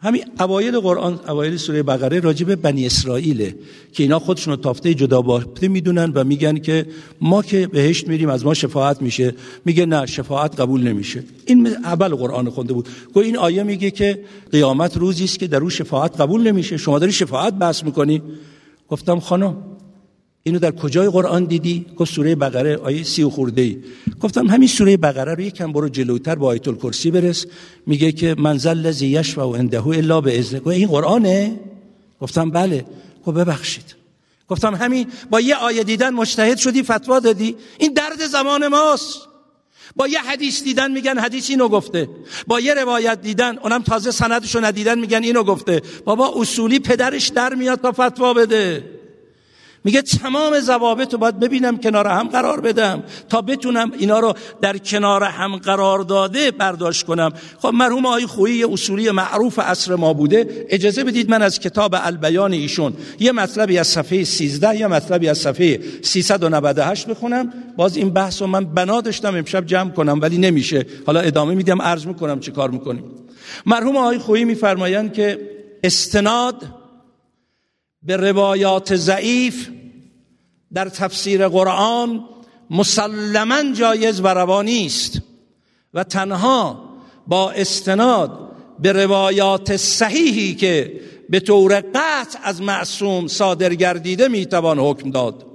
همین 0.00 0.24
اوایل 0.40 0.80
قرآن 0.80 1.20
اوایل 1.28 1.56
سوره 1.56 1.82
بقره 1.82 2.20
راجب 2.20 2.54
بنی 2.54 2.86
اسرائیله 2.86 3.56
که 3.92 4.02
اینا 4.02 4.18
خودشون 4.18 4.56
تافته 4.56 4.94
جدا 4.94 5.22
بافته 5.22 5.68
می‌دونن 5.68 6.12
و 6.14 6.24
میگن 6.24 6.58
که 6.58 6.86
ما 7.20 7.42
که 7.42 7.66
بهشت 7.66 8.08
میریم 8.08 8.28
از 8.28 8.44
ما 8.44 8.54
شفاعت 8.54 9.02
میشه. 9.02 9.34
میگه 9.64 9.86
نه 9.86 10.06
شفاعت 10.06 10.60
قبول 10.60 10.82
نمیشه. 10.82 11.24
این 11.46 11.66
اول 11.66 12.08
قرآن 12.08 12.50
خونده 12.50 12.72
بود. 12.72 12.88
گو 13.14 13.20
این 13.20 13.38
آیه 13.38 13.62
میگه 13.62 13.90
که 13.90 14.24
قیامت 14.52 14.96
روزی 14.96 15.24
است 15.24 15.38
که 15.38 15.46
در 15.46 15.60
او 15.60 15.70
شفاعت 15.70 16.20
قبول 16.20 16.42
نمیشه. 16.42 16.76
شما 16.76 16.98
داری 16.98 17.12
شفاعت 17.12 17.54
بحث 17.54 17.84
می‌کنی؟ 17.84 18.22
گفتم 18.88 19.20
خانم 19.20 19.56
اینو 20.46 20.58
در 20.58 20.70
کجای 20.70 21.08
قرآن 21.08 21.44
دیدی؟ 21.44 21.86
گفت 21.96 22.12
سوره 22.12 22.34
بقره 22.34 22.76
آیه 22.76 23.02
سی 23.02 23.22
و 23.22 23.30
خورده 23.30 23.62
ای. 23.62 23.78
گفتم 24.20 24.46
همین 24.46 24.68
سوره 24.68 24.96
بقره 24.96 25.34
رو 25.34 25.40
یکم 25.40 25.72
برو 25.72 25.88
جلوتر 25.88 26.34
با 26.34 26.46
آیت 26.46 26.68
الکرسی 26.68 27.10
برس. 27.10 27.46
میگه 27.86 28.12
که 28.12 28.34
منزل 28.38 28.78
لذی 28.78 29.06
یشفع 29.06 29.42
و 29.42 29.48
انده 29.48 29.86
الا 29.86 30.20
به 30.20 30.38
اذن 30.38 30.60
این 30.68 30.88
قرآنه؟ 30.88 31.60
گفتم 32.20 32.50
بله. 32.50 32.84
گفت 33.26 33.36
ببخشید. 33.36 33.94
گفتم 34.48 34.74
همین 34.74 35.06
با 35.30 35.40
یه 35.40 35.54
آیه 35.54 35.84
دیدن 35.84 36.14
مجتهد 36.14 36.58
شدی 36.58 36.82
فتوا 36.82 37.20
دادی. 37.20 37.56
این 37.78 37.92
درد 37.92 38.26
زمان 38.26 38.68
ماست. 38.68 39.18
با 39.96 40.08
یه 40.08 40.20
حدیث 40.20 40.62
دیدن 40.62 40.92
میگن 40.92 41.18
حدیث 41.18 41.50
اینو 41.50 41.68
گفته. 41.68 42.08
با 42.46 42.60
یه 42.60 42.74
روایت 42.74 43.20
دیدن 43.20 43.58
اونم 43.58 43.82
تازه 43.82 44.10
سندشو 44.10 44.64
ندیدن 44.64 44.98
میگن 44.98 45.22
اینو 45.22 45.42
گفته. 45.42 45.82
بابا 46.04 46.32
اصولی 46.36 46.78
پدرش 46.78 47.28
در 47.28 47.54
میاد 47.54 47.80
تا 47.80 47.92
فتوا 47.92 48.34
بده. 48.34 48.93
میگه 49.84 50.02
تمام 50.02 50.60
ضوابط 50.60 51.12
رو 51.12 51.18
باید 51.18 51.40
ببینم 51.40 51.78
کنار 51.78 52.06
هم 52.06 52.28
قرار 52.28 52.60
بدم. 52.60 53.02
تا 53.28 53.42
بتونم 53.42 53.92
اینا 53.98 54.20
رو 54.20 54.34
در 54.60 54.78
کنار 54.78 55.24
هم 55.24 55.56
قرار 55.56 55.98
داده 55.98 56.50
برداشت 56.50 57.06
کنم. 57.06 57.32
خب 57.58 57.68
مرحوم 57.68 58.06
آقای 58.06 58.26
خویی 58.26 58.64
اصولی 58.64 59.10
معروف 59.10 59.58
عصر 59.58 59.94
ما 59.94 60.12
بوده. 60.12 60.66
اجازه 60.68 61.04
بدید 61.04 61.30
من 61.30 61.42
از 61.42 61.60
کتاب 61.60 61.94
البیان 61.98 62.52
ایشون 62.52 62.92
یه 63.20 63.32
مطلبی 63.32 63.78
از 63.78 63.86
صفحه 63.86 64.24
13 64.24 64.76
یا 64.76 64.88
مطلبی 64.88 65.28
از 65.28 65.38
صفحه 65.38 65.80
398 66.02 67.06
بخونم. 67.06 67.52
باز 67.76 67.96
این 67.96 68.10
بحث 68.10 68.42
رو 68.42 68.48
من 68.48 68.64
بنا 68.64 69.00
داشتم 69.00 69.36
امشب 69.36 69.66
جمع 69.66 69.90
کنم 69.90 70.20
ولی 70.20 70.38
نمیشه. 70.38 70.86
حالا 71.06 71.20
ادامه 71.20 71.54
میدم 71.54 71.82
عرض 71.82 72.06
می‌کنم 72.06 72.40
چه 72.40 72.52
کار 72.52 72.70
می‌کنیم. 72.70 73.04
مرحوم 73.66 73.96
آقای 73.96 74.18
خویی 74.18 74.44
میفرمایند 74.44 75.12
که 75.12 75.50
استناد 75.84 76.83
به 78.04 78.16
روایات 78.16 78.96
ضعیف 78.96 79.68
در 80.72 80.88
تفسیر 80.88 81.48
قرآن 81.48 82.24
مسلما 82.70 83.72
جایز 83.72 84.20
و 84.20 84.26
روانی 84.26 84.86
است 84.86 85.20
و 85.94 86.04
تنها 86.04 86.84
با 87.26 87.50
استناد 87.50 88.50
به 88.78 88.92
روایات 88.92 89.76
صحیحی 89.76 90.54
که 90.54 91.00
به 91.28 91.40
طور 91.40 91.80
قطع 91.80 92.38
از 92.42 92.62
معصوم 92.62 93.26
صادر 93.26 93.74
گردیده 93.74 94.28
می‌توان 94.28 94.78
حکم 94.78 95.10
داد. 95.10 95.46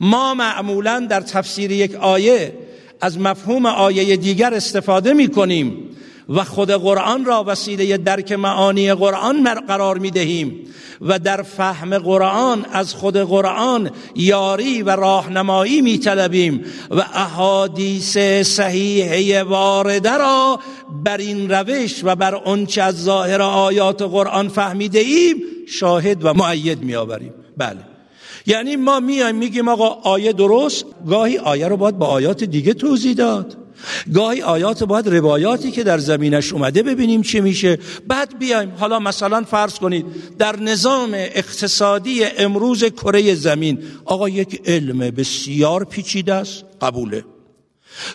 ما 0.00 0.34
معمولا 0.34 1.06
در 1.10 1.20
تفسیر 1.20 1.70
یک 1.70 1.94
آیه 1.94 2.58
از 3.00 3.18
مفهوم 3.18 3.66
آیه 3.66 4.16
دیگر 4.16 4.54
استفاده 4.54 5.12
می 5.12 5.28
کنیم 5.28 5.88
و 6.28 6.44
خود 6.44 6.70
قرآن 6.70 7.24
را 7.24 7.44
وسیله 7.46 7.96
درک 7.96 8.32
معانی 8.32 8.94
قرآن 8.94 9.54
قرار 9.54 9.98
می 9.98 10.10
دهیم 10.10 10.66
و 11.00 11.18
در 11.18 11.42
فهم 11.42 11.98
قرآن 11.98 12.64
از 12.72 12.94
خود 12.94 13.16
قرآن 13.16 13.90
یاری 14.16 14.82
و 14.82 14.90
راهنمایی 14.90 15.80
می 15.80 15.98
طلبیم 15.98 16.64
و 16.90 17.00
احادیث 17.14 18.18
صحیحه 18.42 19.42
وارده 19.42 20.18
را 20.18 20.60
بر 21.04 21.16
این 21.16 21.50
روش 21.50 22.00
و 22.04 22.14
بر 22.14 22.34
آنچه 22.34 22.82
از 22.82 23.02
ظاهر 23.02 23.42
آیات 23.42 24.02
قرآن 24.02 24.48
فهمیده 24.48 24.98
ایم 24.98 25.36
شاهد 25.68 26.24
و 26.24 26.34
معید 26.34 26.82
می 26.82 26.94
آوریم 26.94 27.34
بله. 27.56 27.78
یعنی 28.46 28.76
ما 28.76 29.00
میایم 29.00 29.36
میگیم 29.36 29.68
آقا 29.68 29.88
آیه 29.88 30.32
درست 30.32 30.84
گاهی 31.08 31.38
آیه 31.38 31.68
رو 31.68 31.76
باید 31.76 31.98
با 31.98 32.06
آیات 32.06 32.44
دیگه 32.44 32.74
توضیح 32.74 33.14
داد. 33.14 33.61
گاهی 34.14 34.42
آیات 34.42 34.84
باید 34.84 35.08
روایاتی 35.08 35.70
که 35.70 35.82
در 35.84 35.98
زمینش 35.98 36.52
اومده 36.52 36.82
ببینیم 36.82 37.22
چه 37.22 37.40
میشه. 37.40 37.78
بعد 38.08 38.38
بیایم. 38.38 38.72
حالا 38.78 38.98
مثلا 38.98 39.42
فرض 39.42 39.74
کنید 39.74 40.06
در 40.38 40.56
نظام 40.56 41.10
اقتصادی 41.14 42.24
امروز 42.24 42.84
کره 42.84 43.34
زمین 43.34 43.78
آقا 44.04 44.28
یک 44.28 44.62
علم 44.66 44.98
بسیار 44.98 45.84
پیچیده 45.84 46.34
است 46.34 46.64
قبوله. 46.80 47.24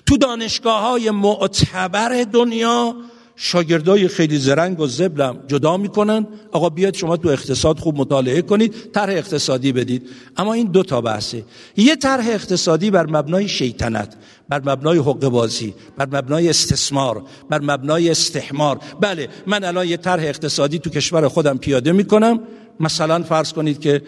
تو 0.05 0.17
دانشگاه 0.17 0.81
های 0.81 1.11
معتبر 1.11 2.23
دنیا 2.23 2.95
شاگردای 3.39 4.07
خیلی 4.07 4.37
زرنگ 4.37 4.79
و 4.79 4.87
زبلم 4.87 5.39
جدا 5.47 5.77
می‌کنن. 5.77 6.27
آقا 6.51 6.69
بیاد 6.69 6.93
شما 6.93 7.17
تو 7.17 7.29
اقتصاد 7.29 7.79
خوب 7.79 7.97
مطالعه 7.97 8.41
کنید 8.41 8.75
طرح 8.93 9.13
اقتصادی 9.13 9.71
بدید. 9.71 10.09
اما 10.37 10.53
این 10.53 10.67
دو 10.67 10.83
تا 10.83 11.01
بحثه. 11.01 11.43
یه 11.77 11.95
طرح 11.95 12.27
اقتصادی 12.27 12.91
بر 12.91 13.05
مبنای 13.05 13.47
شیطنت 13.47 14.15
بر 14.49 14.61
مبنای 14.65 14.97
حقوق 14.97 15.27
بازی 15.27 15.73
بر 15.97 16.05
مبنای 16.05 16.49
استثمار 16.49 17.23
بر 17.49 17.61
مبنای 17.61 18.09
استحمار. 18.09 18.79
بله 19.01 19.29
من 19.47 19.63
الان 19.63 19.87
یه 19.87 19.97
طرح 19.97 20.23
اقتصادی 20.23 20.79
تو 20.79 20.89
کشور 20.89 21.27
خودم 21.27 21.57
پیاده 21.57 21.91
می‌کنم. 21.91 22.39
مثلا 22.79 23.23
فرض 23.23 23.53
کنید 23.53 23.79
که 23.79 24.01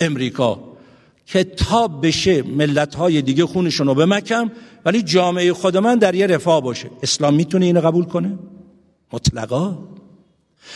امریکا 0.00 0.60
کتاب 1.26 2.06
بشه 2.06 2.42
ملت 2.42 2.94
های 2.94 3.22
دیگه 3.22 3.46
خونشون 3.46 3.86
رو 3.86 3.94
بمکم 3.94 4.50
ولی 4.84 5.02
جامعه 5.02 5.52
خود 5.52 5.76
من 5.76 5.98
در 5.98 6.14
یه 6.14 6.26
رفاه 6.26 6.62
باشه. 6.62 6.90
اسلام 7.02 7.34
می‌تونه 7.34 7.66
اینو 7.66 7.80
قبول 7.80 8.04
کنه؟ 8.04 8.38
مطلقا. 9.12 9.78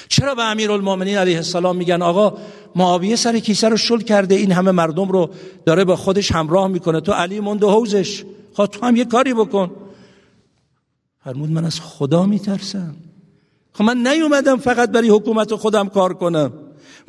چرا 0.08 0.34
به 0.34 0.42
امیر 0.42 0.72
المومنین 0.72 1.16
علیه 1.16 1.36
السلام 1.36 1.76
میگن 1.76 2.02
آقا 2.02 2.38
معاویه 2.76 3.16
سر 3.16 3.38
کیسه 3.38 3.68
رو 3.68 3.76
شل 3.76 4.00
کرده 4.00 4.34
این 4.34 4.52
همه 4.52 4.70
مردم 4.70 5.08
رو 5.08 5.30
داره 5.66 5.84
به 5.84 5.96
خودش 5.96 6.32
همراه 6.32 6.68
می‌کنه؟ 6.68 7.00
تو 7.00 7.12
علی 7.12 7.40
مونده 7.40 7.66
حوزش 7.66 8.24
خواه 8.52 8.68
تو 8.68 8.86
هم 8.86 8.96
یه 8.96 9.04
کاری 9.04 9.34
بکن. 9.34 9.70
فرمود 11.24 11.50
من 11.50 11.64
از 11.64 11.80
خدا 11.80 12.26
میترسم. 12.26 12.96
خب 13.72 13.84
من 13.84 14.06
نیومدم 14.06 14.56
فقط 14.56 14.90
برای 14.90 15.08
حکومت 15.08 15.54
خودم 15.54 15.88
کار 15.88 16.14
کنم. 16.14 16.52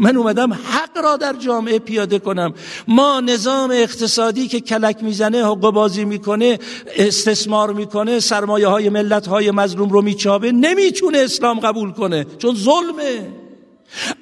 من 0.02 0.18
اومدم 0.18 0.54
حق 0.54 0.98
را 1.04 1.18
در 1.18 1.34
جامعه 1.34 1.80
پیاده 1.80 2.20
کنم. 2.20 2.54
ما 2.88 3.20
نظام 3.20 3.72
اقتصادی 3.72 4.48
که 4.48 4.60
کلک 4.60 5.04
می‌زنه 5.04 5.44
حقوق 5.46 5.74
بازی 5.74 6.06
می‌کنه 6.06 6.60
استثمار 6.96 7.74
می‌کنه 7.74 8.20
سرمایه 8.20 8.68
های 8.68 8.90
ملت 8.90 9.28
های 9.28 9.52
مظلوم 9.52 9.90
رو 9.90 10.02
میچابه 10.02 10.52
نمی‌تونه 10.52 11.18
اسلام 11.18 11.60
قبول 11.60 11.92
کنه 11.92 12.26
چون 12.38 12.56
ظلمه. 12.56 13.28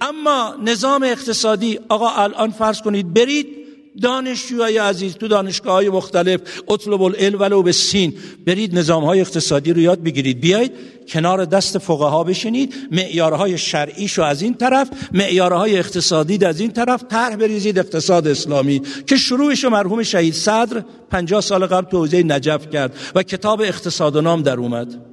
اما 0.01 0.55
نظام 0.63 1.03
اقتصادی 1.03 1.79
آقا 1.89 2.09
الان 2.09 2.51
فرض 2.51 2.81
کنید 2.81 3.13
برید 3.13 3.58
دانشجوهای 3.99 4.77
عزیز 4.77 5.13
تو 5.13 5.27
دانشگاه 5.27 5.73
های 5.73 5.89
مختلف 5.89 6.41
اطلب 6.69 7.01
العلم 7.01 7.39
ولو 7.39 7.63
به 7.63 7.71
سین. 7.71 8.13
برید 8.45 8.77
نظام 8.77 9.03
های 9.03 9.21
اقتصادی 9.21 9.73
رو 9.73 9.79
یاد 9.79 10.03
بگیرید. 10.03 10.39
بیایید 10.39 10.71
کنار 11.07 11.45
دست 11.45 11.77
فقها 11.77 12.23
بشینید. 12.23 12.75
معیارهای 12.91 13.57
شرعیشو 13.57 14.21
از 14.21 14.41
این 14.41 14.53
طرف 14.53 14.89
معیارهای 15.13 15.77
اقتصادی 15.77 16.45
از 16.45 16.59
این 16.59 16.71
طرف 16.71 17.03
طرح 17.09 17.35
بریزید 17.35 17.79
اقتصاد 17.79 18.27
اسلامی 18.27 18.81
که 19.07 19.17
شروعش 19.17 19.65
مرحوم 19.65 20.03
شهید 20.03 20.33
صدر 20.33 20.83
50 21.09 21.41
سال 21.41 21.65
قبل 21.65 21.89
تو 21.89 21.97
حوزه 21.97 22.23
نجف 22.23 22.69
کرد 22.69 22.95
و 23.15 23.23
کتاب 23.23 23.61
اقتصاد 23.61 24.15
و 24.15 24.21
نام 24.21 24.41
در 24.41 24.57
اومد. 24.57 25.05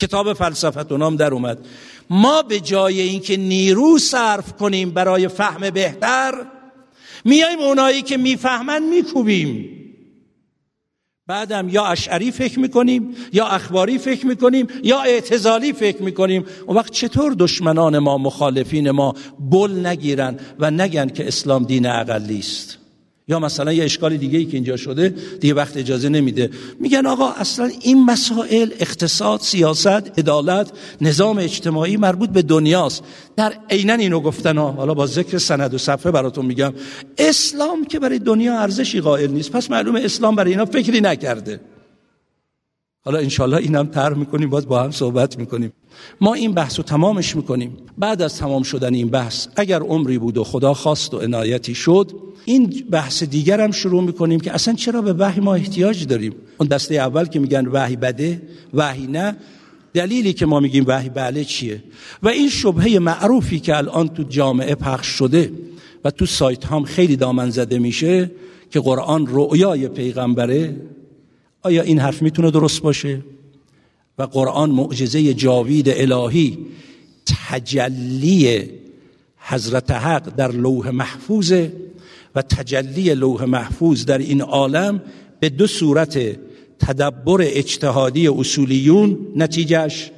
کتاب 0.00 0.32
فلسفت 0.32 0.92
و 0.92 0.96
نام 0.96 1.16
در 1.16 1.34
اومد. 1.34 1.58
ما 2.10 2.42
به 2.42 2.60
جای 2.60 3.00
اینکه 3.00 3.36
نیرو 3.36 3.98
صرف 3.98 4.52
کنیم 4.52 4.90
برای 4.90 5.28
فهم 5.28 5.70
بهتر 5.70 6.34
میایم 7.24 7.58
اونایی 7.58 8.02
که 8.02 8.16
می‌فهمن 8.16 8.82
میکوبیم. 8.82 9.70
بعدم 11.26 11.68
یا 11.68 11.84
اشعری 11.84 12.30
فکر 12.30 12.58
می‌کنیم 12.58 13.14
یا 13.32 13.46
اخباری 13.46 13.98
فکر 13.98 14.26
می‌کنیم 14.26 14.66
یا 14.82 15.00
اعتزالی 15.00 15.72
فکر 15.72 16.02
می‌کنیم. 16.02 16.44
اون 16.66 16.76
وقت 16.76 16.92
چطور 16.92 17.34
دشمنان 17.38 17.98
ما 17.98 18.18
مخالفین 18.18 18.90
ما 18.90 19.14
بل 19.50 19.86
نگیرن 19.86 20.40
و 20.58 20.70
نگن 20.70 21.08
که 21.08 21.26
اسلام 21.26 21.64
دین 21.64 21.86
اقلی 21.86 22.38
است 22.38 22.83
یا 23.28 23.38
مثلا 23.38 23.72
یه 23.72 23.84
اشکال 23.84 24.16
دیگه 24.16 24.38
ای 24.38 24.44
که 24.44 24.56
اینجا 24.56 24.76
شده 24.76 25.14
دیگه 25.40 25.54
وقت 25.54 25.76
اجازه 25.76 26.08
نمیده. 26.08 26.50
میگن 26.80 27.06
آقا 27.06 27.30
اصلا 27.30 27.70
این 27.80 28.04
مسائل 28.04 28.70
اقتصاد 28.80 29.40
سیاست 29.40 30.18
عدالت 30.18 30.72
نظام 31.00 31.38
اجتماعی 31.38 31.96
مربوط 31.96 32.30
به 32.30 32.42
دنیاست. 32.42 33.02
در 33.36 33.52
عینا 33.70 33.94
اینو 33.94 34.20
گفتن 34.20 34.58
ها. 34.58 34.70
حالا 34.72 34.94
با 34.94 35.06
ذکر 35.06 35.38
سند 35.38 35.74
و 35.74 35.78
صفحه 35.78 36.12
براتون 36.12 36.46
میگم. 36.46 36.74
اسلام 37.18 37.84
که 37.84 37.98
برای 37.98 38.18
دنیا 38.18 38.58
ارزشی 38.58 39.00
قائل 39.00 39.30
نیست. 39.30 39.50
پس 39.52 39.70
معلومه 39.70 40.00
اسلام 40.00 40.36
برای 40.36 40.50
اینا 40.50 40.64
فکری 40.64 41.00
نکرده. 41.00 41.60
حالا 43.04 43.18
انشالله 43.18 43.56
اینم 43.56 43.86
طرح 43.86 44.18
می‌کنیم 44.18 44.50
باز 44.50 44.66
با 44.66 44.82
هم 44.82 44.90
صحبت 44.90 45.38
می‌کنیم. 45.38 45.72
ما 46.20 46.34
این 46.34 46.52
بحث 46.52 46.78
رو 46.78 46.84
تمامش 46.84 47.36
می‌کنیم. 47.36 47.76
بعد 47.98 48.22
از 48.22 48.38
تمام 48.38 48.62
شدن 48.62 48.94
این 48.94 49.08
بحث 49.08 49.46
اگر 49.56 49.80
عمری 49.80 50.18
بود 50.18 50.38
و 50.38 50.44
خدا 50.44 50.74
خواست 50.74 51.14
و 51.14 51.18
عنایتی 51.18 51.74
شد 51.74 52.12
این 52.44 52.84
بحث 52.90 53.22
دیگر 53.22 53.60
هم 53.60 53.70
شروع 53.70 54.02
می‌کنیم 54.02 54.40
که 54.40 54.54
اصلا 54.54 54.74
چرا 54.74 55.02
به 55.02 55.12
وحی 55.12 55.40
ما 55.40 55.54
احتیاج 55.54 56.06
داریم؟ 56.06 56.34
اون 56.58 56.68
دسته 56.68 56.94
اول 56.94 57.24
که 57.24 57.38
میگن 57.38 57.66
وحی 57.66 57.96
بده 57.96 58.42
وحی 58.74 59.06
نه 59.06 59.36
دلیلی 59.94 60.32
که 60.32 60.46
ما 60.46 60.60
میگیم 60.60 60.84
وحی 60.86 61.08
بله 61.08 61.44
چیه؟ 61.44 61.82
و 62.22 62.28
این 62.28 62.48
شبهه 62.48 62.98
معروفی 62.98 63.60
که 63.60 63.76
الان 63.76 64.08
تو 64.08 64.22
جامعه 64.22 64.74
پخش 64.74 65.06
شده 65.06 65.52
و 66.04 66.10
تو 66.10 66.26
سایت 66.26 66.66
هم 66.66 66.84
خیلی 66.84 67.16
دامن 67.16 67.50
زده 67.50 67.78
میشه 67.78 68.30
که 68.70 68.80
قرآن 68.80 69.26
رؤیای 69.26 69.88
پیغمبره 69.88 70.76
آیا 71.64 71.82
این 71.82 71.98
حرف 71.98 72.22
می‌تونه 72.22 72.50
درست 72.50 72.82
باشه؟ 72.82 73.22
و 74.18 74.22
قرآن 74.22 74.70
معجزه 74.70 75.34
جاوید 75.34 75.88
الهی 75.88 76.58
تجلی 77.48 78.70
حضرت 79.38 79.90
حق 79.90 80.36
در 80.36 80.52
لوح 80.52 80.90
محفوظه 80.90 81.72
و 82.34 82.42
تجلی 82.42 83.14
لوح 83.14 83.44
محفوظ 83.44 84.04
در 84.04 84.18
این 84.18 84.40
عالم 84.42 85.02
به 85.40 85.48
دو 85.48 85.66
صورت 85.66 86.18
تدبر 86.78 87.38
اجتهادی 87.40 88.28
اصولیون 88.28 89.18
نتیجهش 89.36 90.10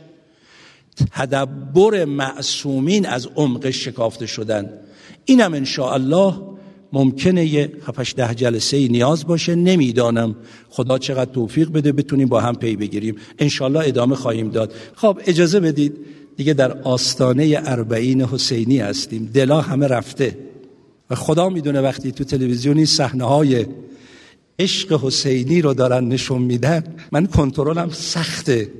تدبر 1.13 2.05
معصومین 2.05 3.07
از 3.07 3.29
عمق 3.37 3.71
شکافته 3.71 4.27
شدن. 4.27 4.73
اینم 5.25 5.55
ان 5.55 5.67
الله 5.79 6.56
ممکنه 6.97 7.45
یه 7.47 7.73
خفش 7.87 8.15
ده 8.17 8.35
جلسه 8.35 8.89
نیاز 8.89 9.27
باشه. 9.27 9.55
نمی‌دانم. 9.55 10.37
خدا 10.69 10.99
چقدر 10.99 11.33
توفیق 11.33 11.69
بده 11.73 11.93
بتونیم 11.93 12.29
با 12.29 12.41
هم 12.41 12.55
پی 12.55 12.77
بگیریم. 12.77 13.15
انشالله 13.39 13.81
ادامه 13.89 14.17
خواهیم 14.17 14.49
داد. 14.51 14.73
خب 14.95 15.21
اجازه 15.27 15.61
بدید. 15.61 15.93
دیگه 16.37 16.55
در 16.55 16.73
آستانه 16.83 17.63
اربعین 17.65 18.23
حسینی 18.23 18.79
هستیم. 18.79 19.31
دلا 19.35 19.61
همه 19.61 19.87
رفته. 19.87 20.39
و 21.11 21.15
خدا 21.15 21.49
می‌دونه 21.49 21.81
وقتی 21.81 22.13
تو 22.13 22.25
تلویزیونی 22.25 22.87
صحنه 22.87 23.25
های 23.25 23.67
عشق 24.59 25.01
حسینی 25.05 25.63
رو 25.63 25.75
دارن 25.75 26.09
نشون 26.09 26.43
میدن 26.43 26.85
من 27.13 27.27
کنترلم 27.27 27.91
سخته. 27.93 28.71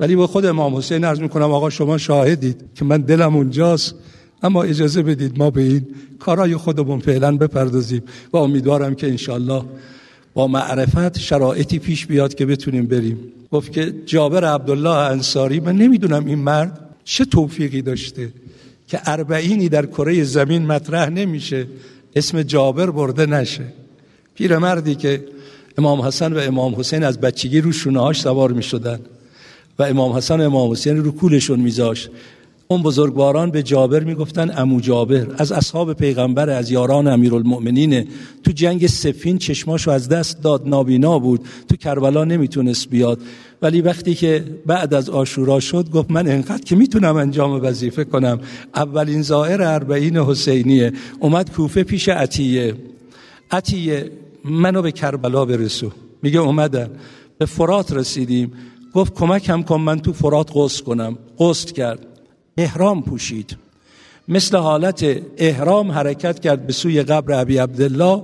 ولی 0.00 0.16
با 0.16 0.26
خود 0.26 0.46
امام 0.46 0.76
حسین 0.76 1.04
عرض 1.04 1.20
می‌کنم 1.20 1.50
آقا 1.52 1.70
شما 1.70 1.98
شاهدید 1.98 2.64
که 2.74 2.84
من 2.84 3.00
دلم 3.00 3.36
اونجاست. 3.36 3.94
اما 4.42 4.62
اجازه 4.62 5.02
بدید 5.02 5.38
ما 5.38 5.50
به 5.50 5.62
این 5.62 5.86
کارای 6.18 6.56
خودمون 6.56 7.00
فعلا 7.00 7.36
بپردازیم 7.36 8.02
و 8.32 8.36
امیدوارم 8.36 8.94
که 8.94 9.08
انشالله 9.08 9.62
با 10.34 10.46
معرفت 10.46 11.18
شرایطی 11.18 11.78
پیش 11.78 12.06
بیاد 12.06 12.34
که 12.34 12.46
بتونیم 12.46 12.86
بریم. 12.86 13.18
گفت 13.52 13.72
که 13.72 13.94
جابر 14.06 14.44
عبدالله 14.44 14.96
انصاری 14.96 15.60
من 15.60 15.76
نمی‌دونم 15.76 16.26
این 16.26 16.38
مرد 16.38 16.80
چه 17.04 17.24
توفیقی 17.24 17.82
داشته 17.82 18.32
که 18.88 19.00
اربعینی 19.04 19.68
در 19.68 19.86
کره 19.86 20.24
زمین 20.24 20.66
مطرح 20.66 21.08
نمیشه 21.08 21.66
اسم 22.16 22.42
جابر 22.42 22.90
برده 22.90 23.26
نشه. 23.26 23.64
پیرمردی 24.34 24.94
که 24.94 25.24
امام 25.78 26.00
حسن 26.00 26.32
و 26.32 26.38
امام 26.38 26.74
حسین 26.74 27.04
از 27.04 27.20
بچگی 27.20 27.60
رو 27.60 27.72
شونه 27.72 28.00
هاش 28.00 28.20
سوار 28.20 28.52
می 28.52 28.62
شدن 28.62 29.00
و 29.78 29.82
امام 29.82 30.12
حسن 30.12 30.40
و 30.40 30.44
امام 30.44 30.70
حسین 30.70 31.04
رو 31.04 31.12
کولشون 31.12 31.60
میذاشت. 31.60 32.10
اون 32.70 32.82
بزرگواران 32.82 33.50
به 33.50 33.62
جابر 33.62 34.04
می‌گفتن 34.04 34.50
امو 34.56 34.80
جابر. 34.80 35.26
از 35.38 35.52
اصحاب 35.52 35.92
پیغمبر 35.92 36.50
از 36.50 36.70
یاران 36.70 37.06
امیرالمؤمنین. 37.06 38.08
تو 38.44 38.52
جنگ 38.52 38.86
سفین 38.86 39.38
چشماشو 39.38 39.90
از 39.90 40.08
دست 40.08 40.42
داد 40.42 40.68
نابینا 40.68 41.18
بود. 41.18 41.40
تو 41.68 41.76
کربلا 41.76 42.24
نمی‌تونست 42.24 42.88
بیاد. 42.88 43.20
ولی 43.62 43.80
وقتی 43.80 44.14
که 44.14 44.44
بعد 44.66 44.94
از 44.94 45.10
آشورا 45.10 45.60
شد 45.60 45.90
گفت 45.90 46.10
من 46.10 46.28
انقدر 46.28 46.62
که 46.64 46.76
می‌تونم 46.76 47.16
انجام 47.16 47.60
وظیفه 47.62 48.04
کنم. 48.04 48.40
اولین 48.74 49.22
زائر 49.22 49.62
اربعین 49.62 50.16
حسینیه. 50.16 50.92
اومد 51.20 51.50
کوفه 51.50 51.82
پیش 51.82 52.08
عطیه. 52.08 52.74
عطیه 53.50 54.10
منو 54.44 54.82
به 54.82 54.92
کربلا 54.92 55.44
برسو. 55.44 55.90
میگه 56.22 56.38
اومدن 56.38 56.90
به 57.38 57.46
فرات 57.46 57.92
رسیدیم. 57.92 58.52
گفت 58.94 59.14
کمکم 59.14 59.62
کن 59.62 59.80
من 59.80 60.00
تو 60.00 60.12
فرات 60.12 60.50
غسل 60.54 60.84
کنم. 60.84 61.18
غسل 61.38 61.72
کرد. 61.72 62.07
احرام 62.58 63.02
پوشید. 63.02 63.56
مثل 64.28 64.56
حالت 64.56 65.06
احرام 65.36 65.90
حرکت 65.90 66.40
کرد 66.40 66.66
به 66.66 66.72
سوی 66.72 67.02
قبر 67.02 67.40
ابی 67.40 67.58
عبدالله. 67.58 68.22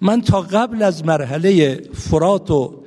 من 0.00 0.20
تا 0.20 0.40
قبل 0.40 0.82
از 0.82 1.04
مرحله 1.04 1.80
فرات 1.92 2.50
و 2.50 2.84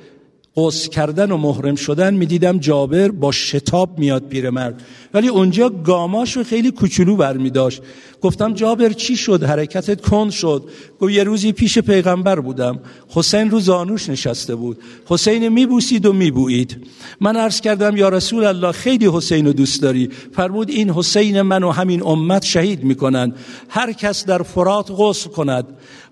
قص 0.57 0.89
کردن 0.89 1.32
و 1.32 1.38
محرم 1.38 1.75
شدن 1.75 2.13
می‌دیدم 2.13 2.57
جابر 2.57 3.11
با 3.11 3.32
شتاب 3.32 3.99
میاد 3.99 4.28
پیرمرد 4.28 4.82
ولی 5.13 5.28
اونجا 5.28 5.69
گاماش 5.69 6.38
رو 6.38 6.43
خیلی 6.43 6.71
کوچولو 6.71 7.15
برمی 7.15 7.49
داشت 7.49 7.82
گفتم 8.28 8.53
جابر 8.53 8.89
چی 8.89 9.15
شد؟ 9.15 9.43
حرکتت 9.43 10.01
کند 10.01 10.32
شد. 10.32 10.63
گفت 10.99 11.11
یه 11.11 11.23
روزی 11.23 11.51
پیش 11.51 11.80
پیغمبر 11.80 12.39
بودم. 12.39 12.80
حسین 13.09 13.51
رو 13.51 13.59
زانوش 13.59 14.09
نشسته 14.09 14.55
بود. 14.55 14.78
حسین 15.05 15.47
میبوسید 15.47 16.05
و 16.05 16.13
میبویید. 16.13 16.88
من 17.21 17.36
عرض 17.36 17.61
کردم 17.61 17.97
یا 17.97 18.09
رسول 18.09 18.43
الله 18.45 18.71
خیلی 18.71 19.09
حسین 19.13 19.45
رو 19.45 19.53
دوست 19.53 19.82
داری. 19.82 20.09
فرمود 20.36 20.69
این 20.69 20.89
حسین 20.89 21.41
من 21.41 21.63
و 21.63 21.71
همین 21.71 22.03
امت 22.03 22.45
شهید 22.45 22.84
می‌کنند. 22.84 23.36
هر 23.69 23.91
کس 23.91 24.25
در 24.25 24.41
فرات 24.43 24.91
غسل 24.97 25.30
کند 25.30 25.65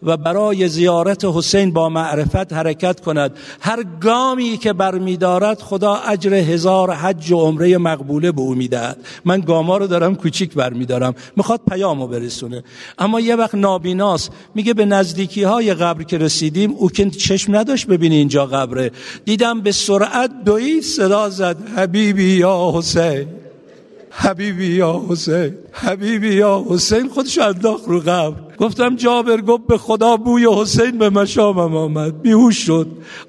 و 0.03 0.17
برای 0.17 0.67
زیارت 0.67 1.25
حسین 1.25 1.73
با 1.73 1.89
معرفت 1.89 2.53
حرکت 2.53 2.99
کند. 2.99 3.31
هر 3.59 3.83
گامی 4.01 4.57
که 4.57 4.73
برمیدارد 4.73 5.59
خدا 5.59 5.95
اجر 5.95 6.33
هزار 6.33 6.91
حج 6.91 7.31
و 7.31 7.37
عمره 7.37 7.77
مقبوله 7.77 8.31
به 8.31 8.41
او 8.41 8.55
می‌دهد. 8.55 8.97
من 9.25 9.39
گاما 9.39 9.77
رو 9.77 9.87
دارم 9.87 10.15
کوچیک 10.15 10.53
برمیدارم 10.53 11.13
می‌خواد 11.35 11.61
برسونه. 12.07 12.63
اما 12.97 13.19
یه 13.19 13.35
وقت 13.35 13.55
نابیناست 13.55 14.31
میگه 14.55 14.73
به 14.73 14.85
نزدیکی 14.85 15.43
های 15.43 15.73
قبر 15.73 16.03
که 16.03 16.17
رسیدیم 16.17 16.71
او 16.71 16.89
که 16.89 17.09
چشم 17.09 17.55
نداشت 17.55 17.87
ببینی 17.87 18.15
اینجا 18.15 18.45
قبره. 18.45 18.91
دیدم 19.25 19.61
به 19.61 19.71
سرعت 19.71 20.43
دوید 20.45 20.83
صدا 20.83 21.29
زد 21.29 21.57
حبیبی 21.77 22.37
یا 22.37 22.71
حسین 22.75 23.27
حبیبی 24.09 24.67
یا 24.67 25.05
حسین. 25.09 25.53
حبیبی 25.77 26.35
یا 26.35 26.65
حسین 26.69 27.09
خودشو 27.09 27.41
انداخت 27.41 27.87
رو 27.87 27.99
قبر 27.99 28.45
گفتم 28.57 28.95
جابر 28.95 29.41
گفت 29.41 29.67
به 29.67 29.77
خدا 29.77 30.17
بوی 30.17 30.47
حسین 30.55 30.97
به 30.97 31.09
مشامم 31.09 31.75
آمد. 31.75 32.21
بیهوش 32.21 32.65
شد. 32.65 32.87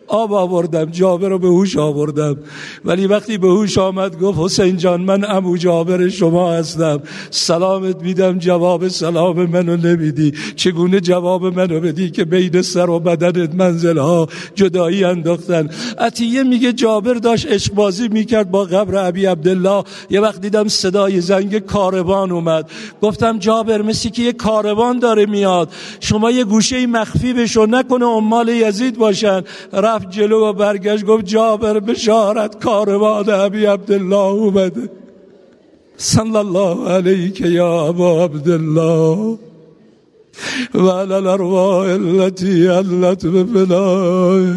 آب 0.09 0.32
آوردم. 0.32 0.84
جابر 0.84 1.28
رو 1.28 1.38
به 1.38 1.49
هوش 1.49 1.76
آوردم. 1.76 2.36
ولی 2.84 3.07
وقتی 3.07 3.38
به 3.38 3.49
هوش 3.49 3.78
آمد 3.78 4.20
گفت 4.20 4.38
حسین 4.38 4.76
جان 4.76 5.01
من 5.01 5.24
امو 5.24 5.57
جابر 5.57 6.09
شما 6.09 6.53
هستم. 6.53 7.03
سلامت 7.30 8.03
میدم. 8.03 8.38
جواب 8.38 8.88
سلام 8.88 9.47
منو 9.47 9.76
نمیدی. 9.76 10.32
چگونه 10.57 11.01
جواب 11.01 11.44
منو 11.44 11.80
بدی 11.80 12.11
که 12.11 12.24
بین 12.24 12.62
سر 12.62 12.90
و 12.90 12.99
بدنت 12.99 13.55
منزل 13.55 13.99
ها 13.99 14.28
جدایی 14.55 15.05
انداختن؟ 15.05 15.70
عطیه 15.99 16.42
میگه 16.42 16.72
جابر 16.72 17.14
داشت 17.14 17.47
عشق 17.47 17.74
بازی 17.74 18.09
می‌کرد 18.09 18.51
با 18.51 18.64
قبر 18.64 19.09
ابی 19.09 19.26
عبدالله. 19.26 19.84
یه 20.11 20.20
وقت 20.20 20.40
دیدم 20.40 20.68
صدای 20.68 21.20
زنگ 21.20 21.59
کاروان 21.59 22.36
اومد. 22.37 22.70
گفتم 23.03 23.39
جابر 23.39 23.82
مثل 23.82 24.09
که 24.09 24.22
یه 24.22 24.32
کاروان 24.32 24.99
داره 24.99 25.26
میاد. 25.26 25.68
شما 26.01 26.30
یه 26.30 26.45
گوشه 26.45 26.87
مخفی 26.87 27.32
بشو 27.32 27.66
نکنه 27.66 28.07
امال 28.07 28.49
یزید 28.49 28.99
باشن. 28.99 29.43
رفت 29.72 30.11
جلو 30.11 30.49
و 30.49 30.53
برگشت 30.53 31.05
گفت 31.05 31.24
جابر 31.24 31.80
بشارت 31.80 32.64
کاروان 32.64 33.30
ابی 33.30 33.64
عبدالله 33.64 34.16
اومده. 34.16 34.91
صلی 35.97 36.37
الله 36.37 36.89
علیک 36.89 37.41
یا 37.41 37.89
ابا 37.89 38.24
عبدالله. 38.24 39.39
و 40.74 40.89
علی 40.89 41.14
الارواح 41.14 41.87
التي 41.89 42.68
علت 42.68 43.26
بفنائه 43.26 44.55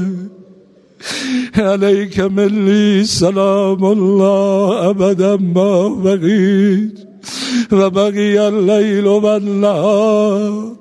عليك 1.55 2.19
مني 2.19 3.03
سلام 3.03 3.85
الله 3.85 4.89
ابدا 4.89 5.37
ما 5.37 5.89
بقيت 5.89 7.08
وبقي 7.71 8.47
الليل 8.47 9.07
والنهار 9.07 10.79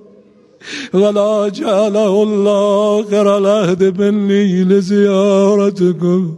ولا 0.94 1.48
جعله 1.48 2.22
الله 2.22 3.04
خير 3.10 3.38
العهد 3.38 4.00
مني 4.00 4.64
لزيارتكم 4.64 6.34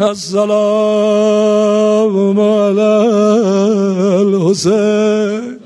السلام 0.00 0.56
على 2.40 2.92
الحسين 4.22 5.58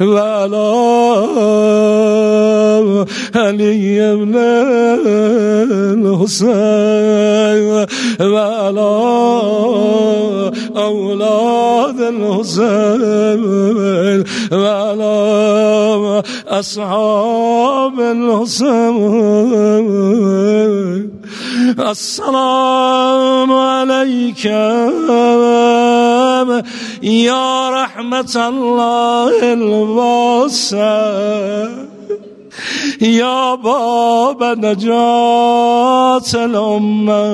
وعلى 0.00 0.70
علي 3.34 4.16
بن 4.16 4.36
الحسين 6.06 7.86
وعلى 8.20 8.90
أولاد 10.76 12.00
الحسين 12.00 13.42
وعلى 14.52 16.22
أصحاب 16.48 18.00
الحسين. 18.00 19.50
السلام 21.78 23.52
عليك 23.52 24.44
يا 27.02 27.70
رحمة 27.70 28.34
الله 28.48 29.52
الواسع 29.52 31.00
يا 33.00 33.54
باب 33.54 34.42
نجاة 34.58 36.30
الأمة. 36.34 37.30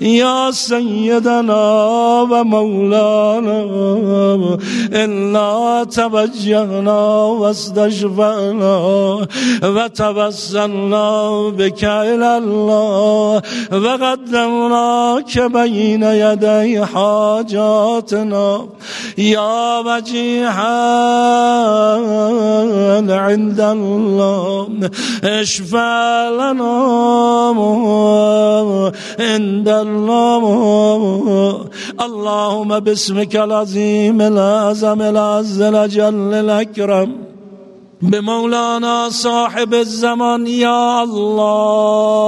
یا 0.00 0.50
سیدنا 0.54 2.26
و 2.30 2.44
مولانا 2.44 4.58
انا 4.92 5.84
توجهنا 5.84 7.34
و 7.34 7.42
استشفعنا 7.42 9.18
و 9.62 9.88
توسلنا 9.88 11.50
بك 11.50 11.84
الله 11.84 13.42
و 13.72 13.88
قدمنا 14.00 15.22
که 15.22 15.48
بین 15.48 16.02
یدی 16.02 16.76
حاجاتنا. 16.76 18.64
یا 19.16 19.82
وجیحا 19.86 20.76
عند 23.10 23.60
الله 23.60 24.66
اشفع 25.22 26.28
لنا 26.28 27.52
عند 29.18 29.68
الله 29.85 30.41
اللهم 32.01 32.79
باسمك 32.79 33.35
العظيم 33.35 34.21
الأعظم 34.21 35.01
العز 35.01 35.61
الأجل 35.61 36.33
الأكرم 36.33 37.24
بمولانا 38.02 39.08
صاحب 39.10 39.74
الزمان 39.74 40.46
يا 40.46 41.02
الله. 41.02 42.26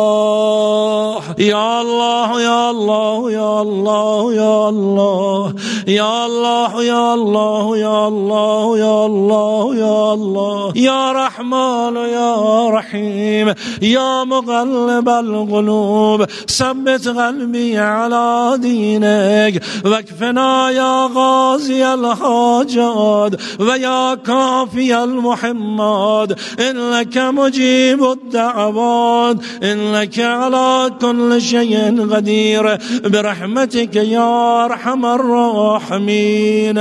يا 1.38 1.80
الله 1.80 2.42
يا 2.42 2.70
الله 2.70 3.32
يا 3.32 3.62
الله 3.62 4.34
يا 4.34 4.68
الله. 4.68 5.54
يا 5.88 6.26
الله 6.26 6.84
يا 6.84 7.14
الله 7.14 7.76
يا 7.76 8.08
الله 8.08 8.78
يا 8.78 9.06
الله 9.06 9.76
يا 9.76 10.14
الله. 10.14 10.72
يا 10.76 11.12
رحمن 11.12 11.96
يا 11.96 12.68
رحيم. 12.68 13.54
يا 13.82 14.24
مقلب 14.24 15.08
القلوب. 15.08 16.24
ثبت 16.48 17.08
قلبي 17.08 17.78
على 17.78 18.58
دينك. 18.58 19.62
واكفنا 19.84 20.70
يا 20.70 21.10
غازي 21.14 21.94
الحاجات. 21.94 23.32
ويا 23.60 24.14
كافي 24.14 25.04
المحب. 25.04 25.57
محمد 25.58 26.38
إنك 26.60 27.18
مجيب 27.18 28.04
الدعوات 28.04 29.36
إنك 29.62 30.18
على 30.18 30.90
كل 31.00 31.42
شيء 31.42 32.08
قدير 32.12 32.78
برحمتك 33.04 33.96
يا 33.96 34.64
أرحم 34.64 35.06
الراحمين. 35.06 36.78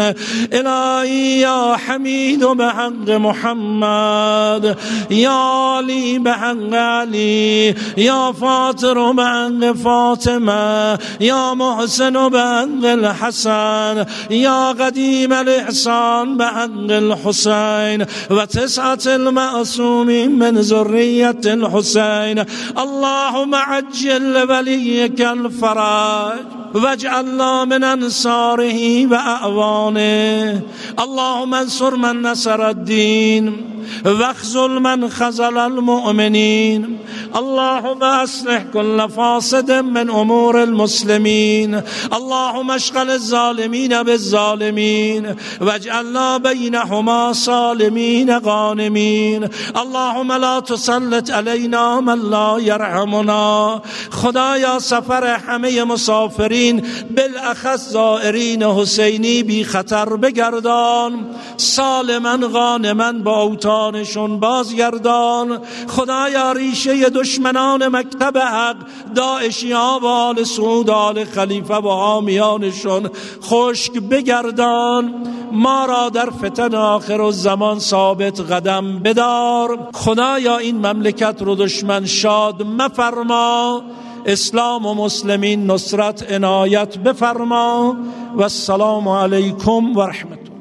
إلهي 0.54 1.40
يا 1.40 1.76
حميد 1.76 2.44
بحق 2.46 3.08
محمد 3.10 4.76
يا 5.12 5.30
علي 5.30 6.20
بحق 6.20 6.74
علي 6.74 7.76
يا 7.98 8.32
فاطر 8.32 9.12
بحق 9.12 9.62
فاطمة 9.84 11.00
يا 11.22 11.54
محسن 11.54 12.30
بحق 12.30 12.84
الحسن 12.98 14.06
يا 14.32 14.72
قديم 14.72 15.34
الإحسان 15.34 16.38
بحق 16.38 16.90
الحسين. 17.02 18.06
وتس 18.32 18.67
تسعة 18.68 19.16
المأسومين 19.16 20.40
من 20.40 20.58
ذرية 20.58 21.40
الحسين. 21.46 22.44
اللهم 22.78 23.56
عجل 23.56 24.36
وليك 24.50 25.22
الفرج 25.22 26.40
واجعلنا 26.76 27.66
من 27.66 27.84
أنصاره 27.84 29.08
وأعوانه. 29.08 30.62
اللهم 31.00 31.54
انصر 31.54 31.96
من 31.96 32.22
نصر 32.22 32.70
الدين. 32.70 33.77
واخذل 34.06 34.80
من 34.80 35.10
خزل 35.10 35.58
المؤمنين 35.58 37.00
اللهم 37.36 38.04
اصلح 38.04 38.64
كل 38.74 39.10
فاسد 39.10 39.72
من 39.72 40.10
امور 40.10 40.64
المسلمين 40.64 41.82
اللهم 42.14 42.72
اشغل 42.72 43.10
الظالمين 43.10 44.04
بالظالمين 44.04 45.36
واجعلنا 45.62 46.38
بينهما 46.38 47.34
صالمين 47.34 48.38
غانمين 48.38 49.48
اللهم 49.76 50.32
لا 50.32 50.60
تسلط 50.60 51.32
علينا 51.32 52.02
من 52.02 52.30
لا 52.30 52.58
يرحمنا 52.60 53.82
خدایا 54.12 54.80
سفر 54.80 55.40
همه 55.48 55.84
مسافرین. 55.84 56.84
بالاخص 57.16 57.90
زائرین 57.90 58.64
حسینی 58.64 59.44
بی 59.44 59.64
خطر 59.64 60.10
بگردان. 60.10 61.26
سالما 61.58 62.38
غانما 62.48 63.12
با 63.12 63.42
اوتار 63.42 63.77
جانشون 63.78 64.40
بازگردان. 64.40 65.60
خدایا 65.88 66.52
ریشه 66.52 67.10
دشمنان 67.10 67.88
مکتب 67.88 68.38
حق 68.38 68.76
داعشی 69.16 69.72
ها 69.72 70.00
و 70.04 70.06
آل 70.06 70.44
سعود 70.44 70.90
آل 70.90 71.26
خلیفه 71.26 71.74
و 71.74 71.90
حامیانشون 71.90 73.10
خشک 73.44 73.92
بگردان 73.92 75.14
ما 75.52 75.86
را 75.86 76.10
در 76.10 76.30
فتن 76.30 76.76
آخر 76.76 77.22
و 77.22 77.32
زمان 77.32 77.80
ثابت 77.80 78.42
قدم 78.52 79.00
بدار. 79.00 79.90
خدایا 79.94 80.58
این 80.58 80.78
مملکت 80.78 81.42
رو 81.42 81.56
دشمن 81.56 82.06
شاد 82.06 82.64
مفرما. 82.64 83.82
اسلام 84.26 84.86
و 84.86 84.94
مسلمین 84.94 85.72
نصرت 85.72 86.32
عنایت 86.32 86.98
بفرما. 86.98 87.96
و 88.36 88.42
السلام 88.42 89.08
علیکم 89.08 89.98
و 89.98 90.02
رحمت 90.02 90.57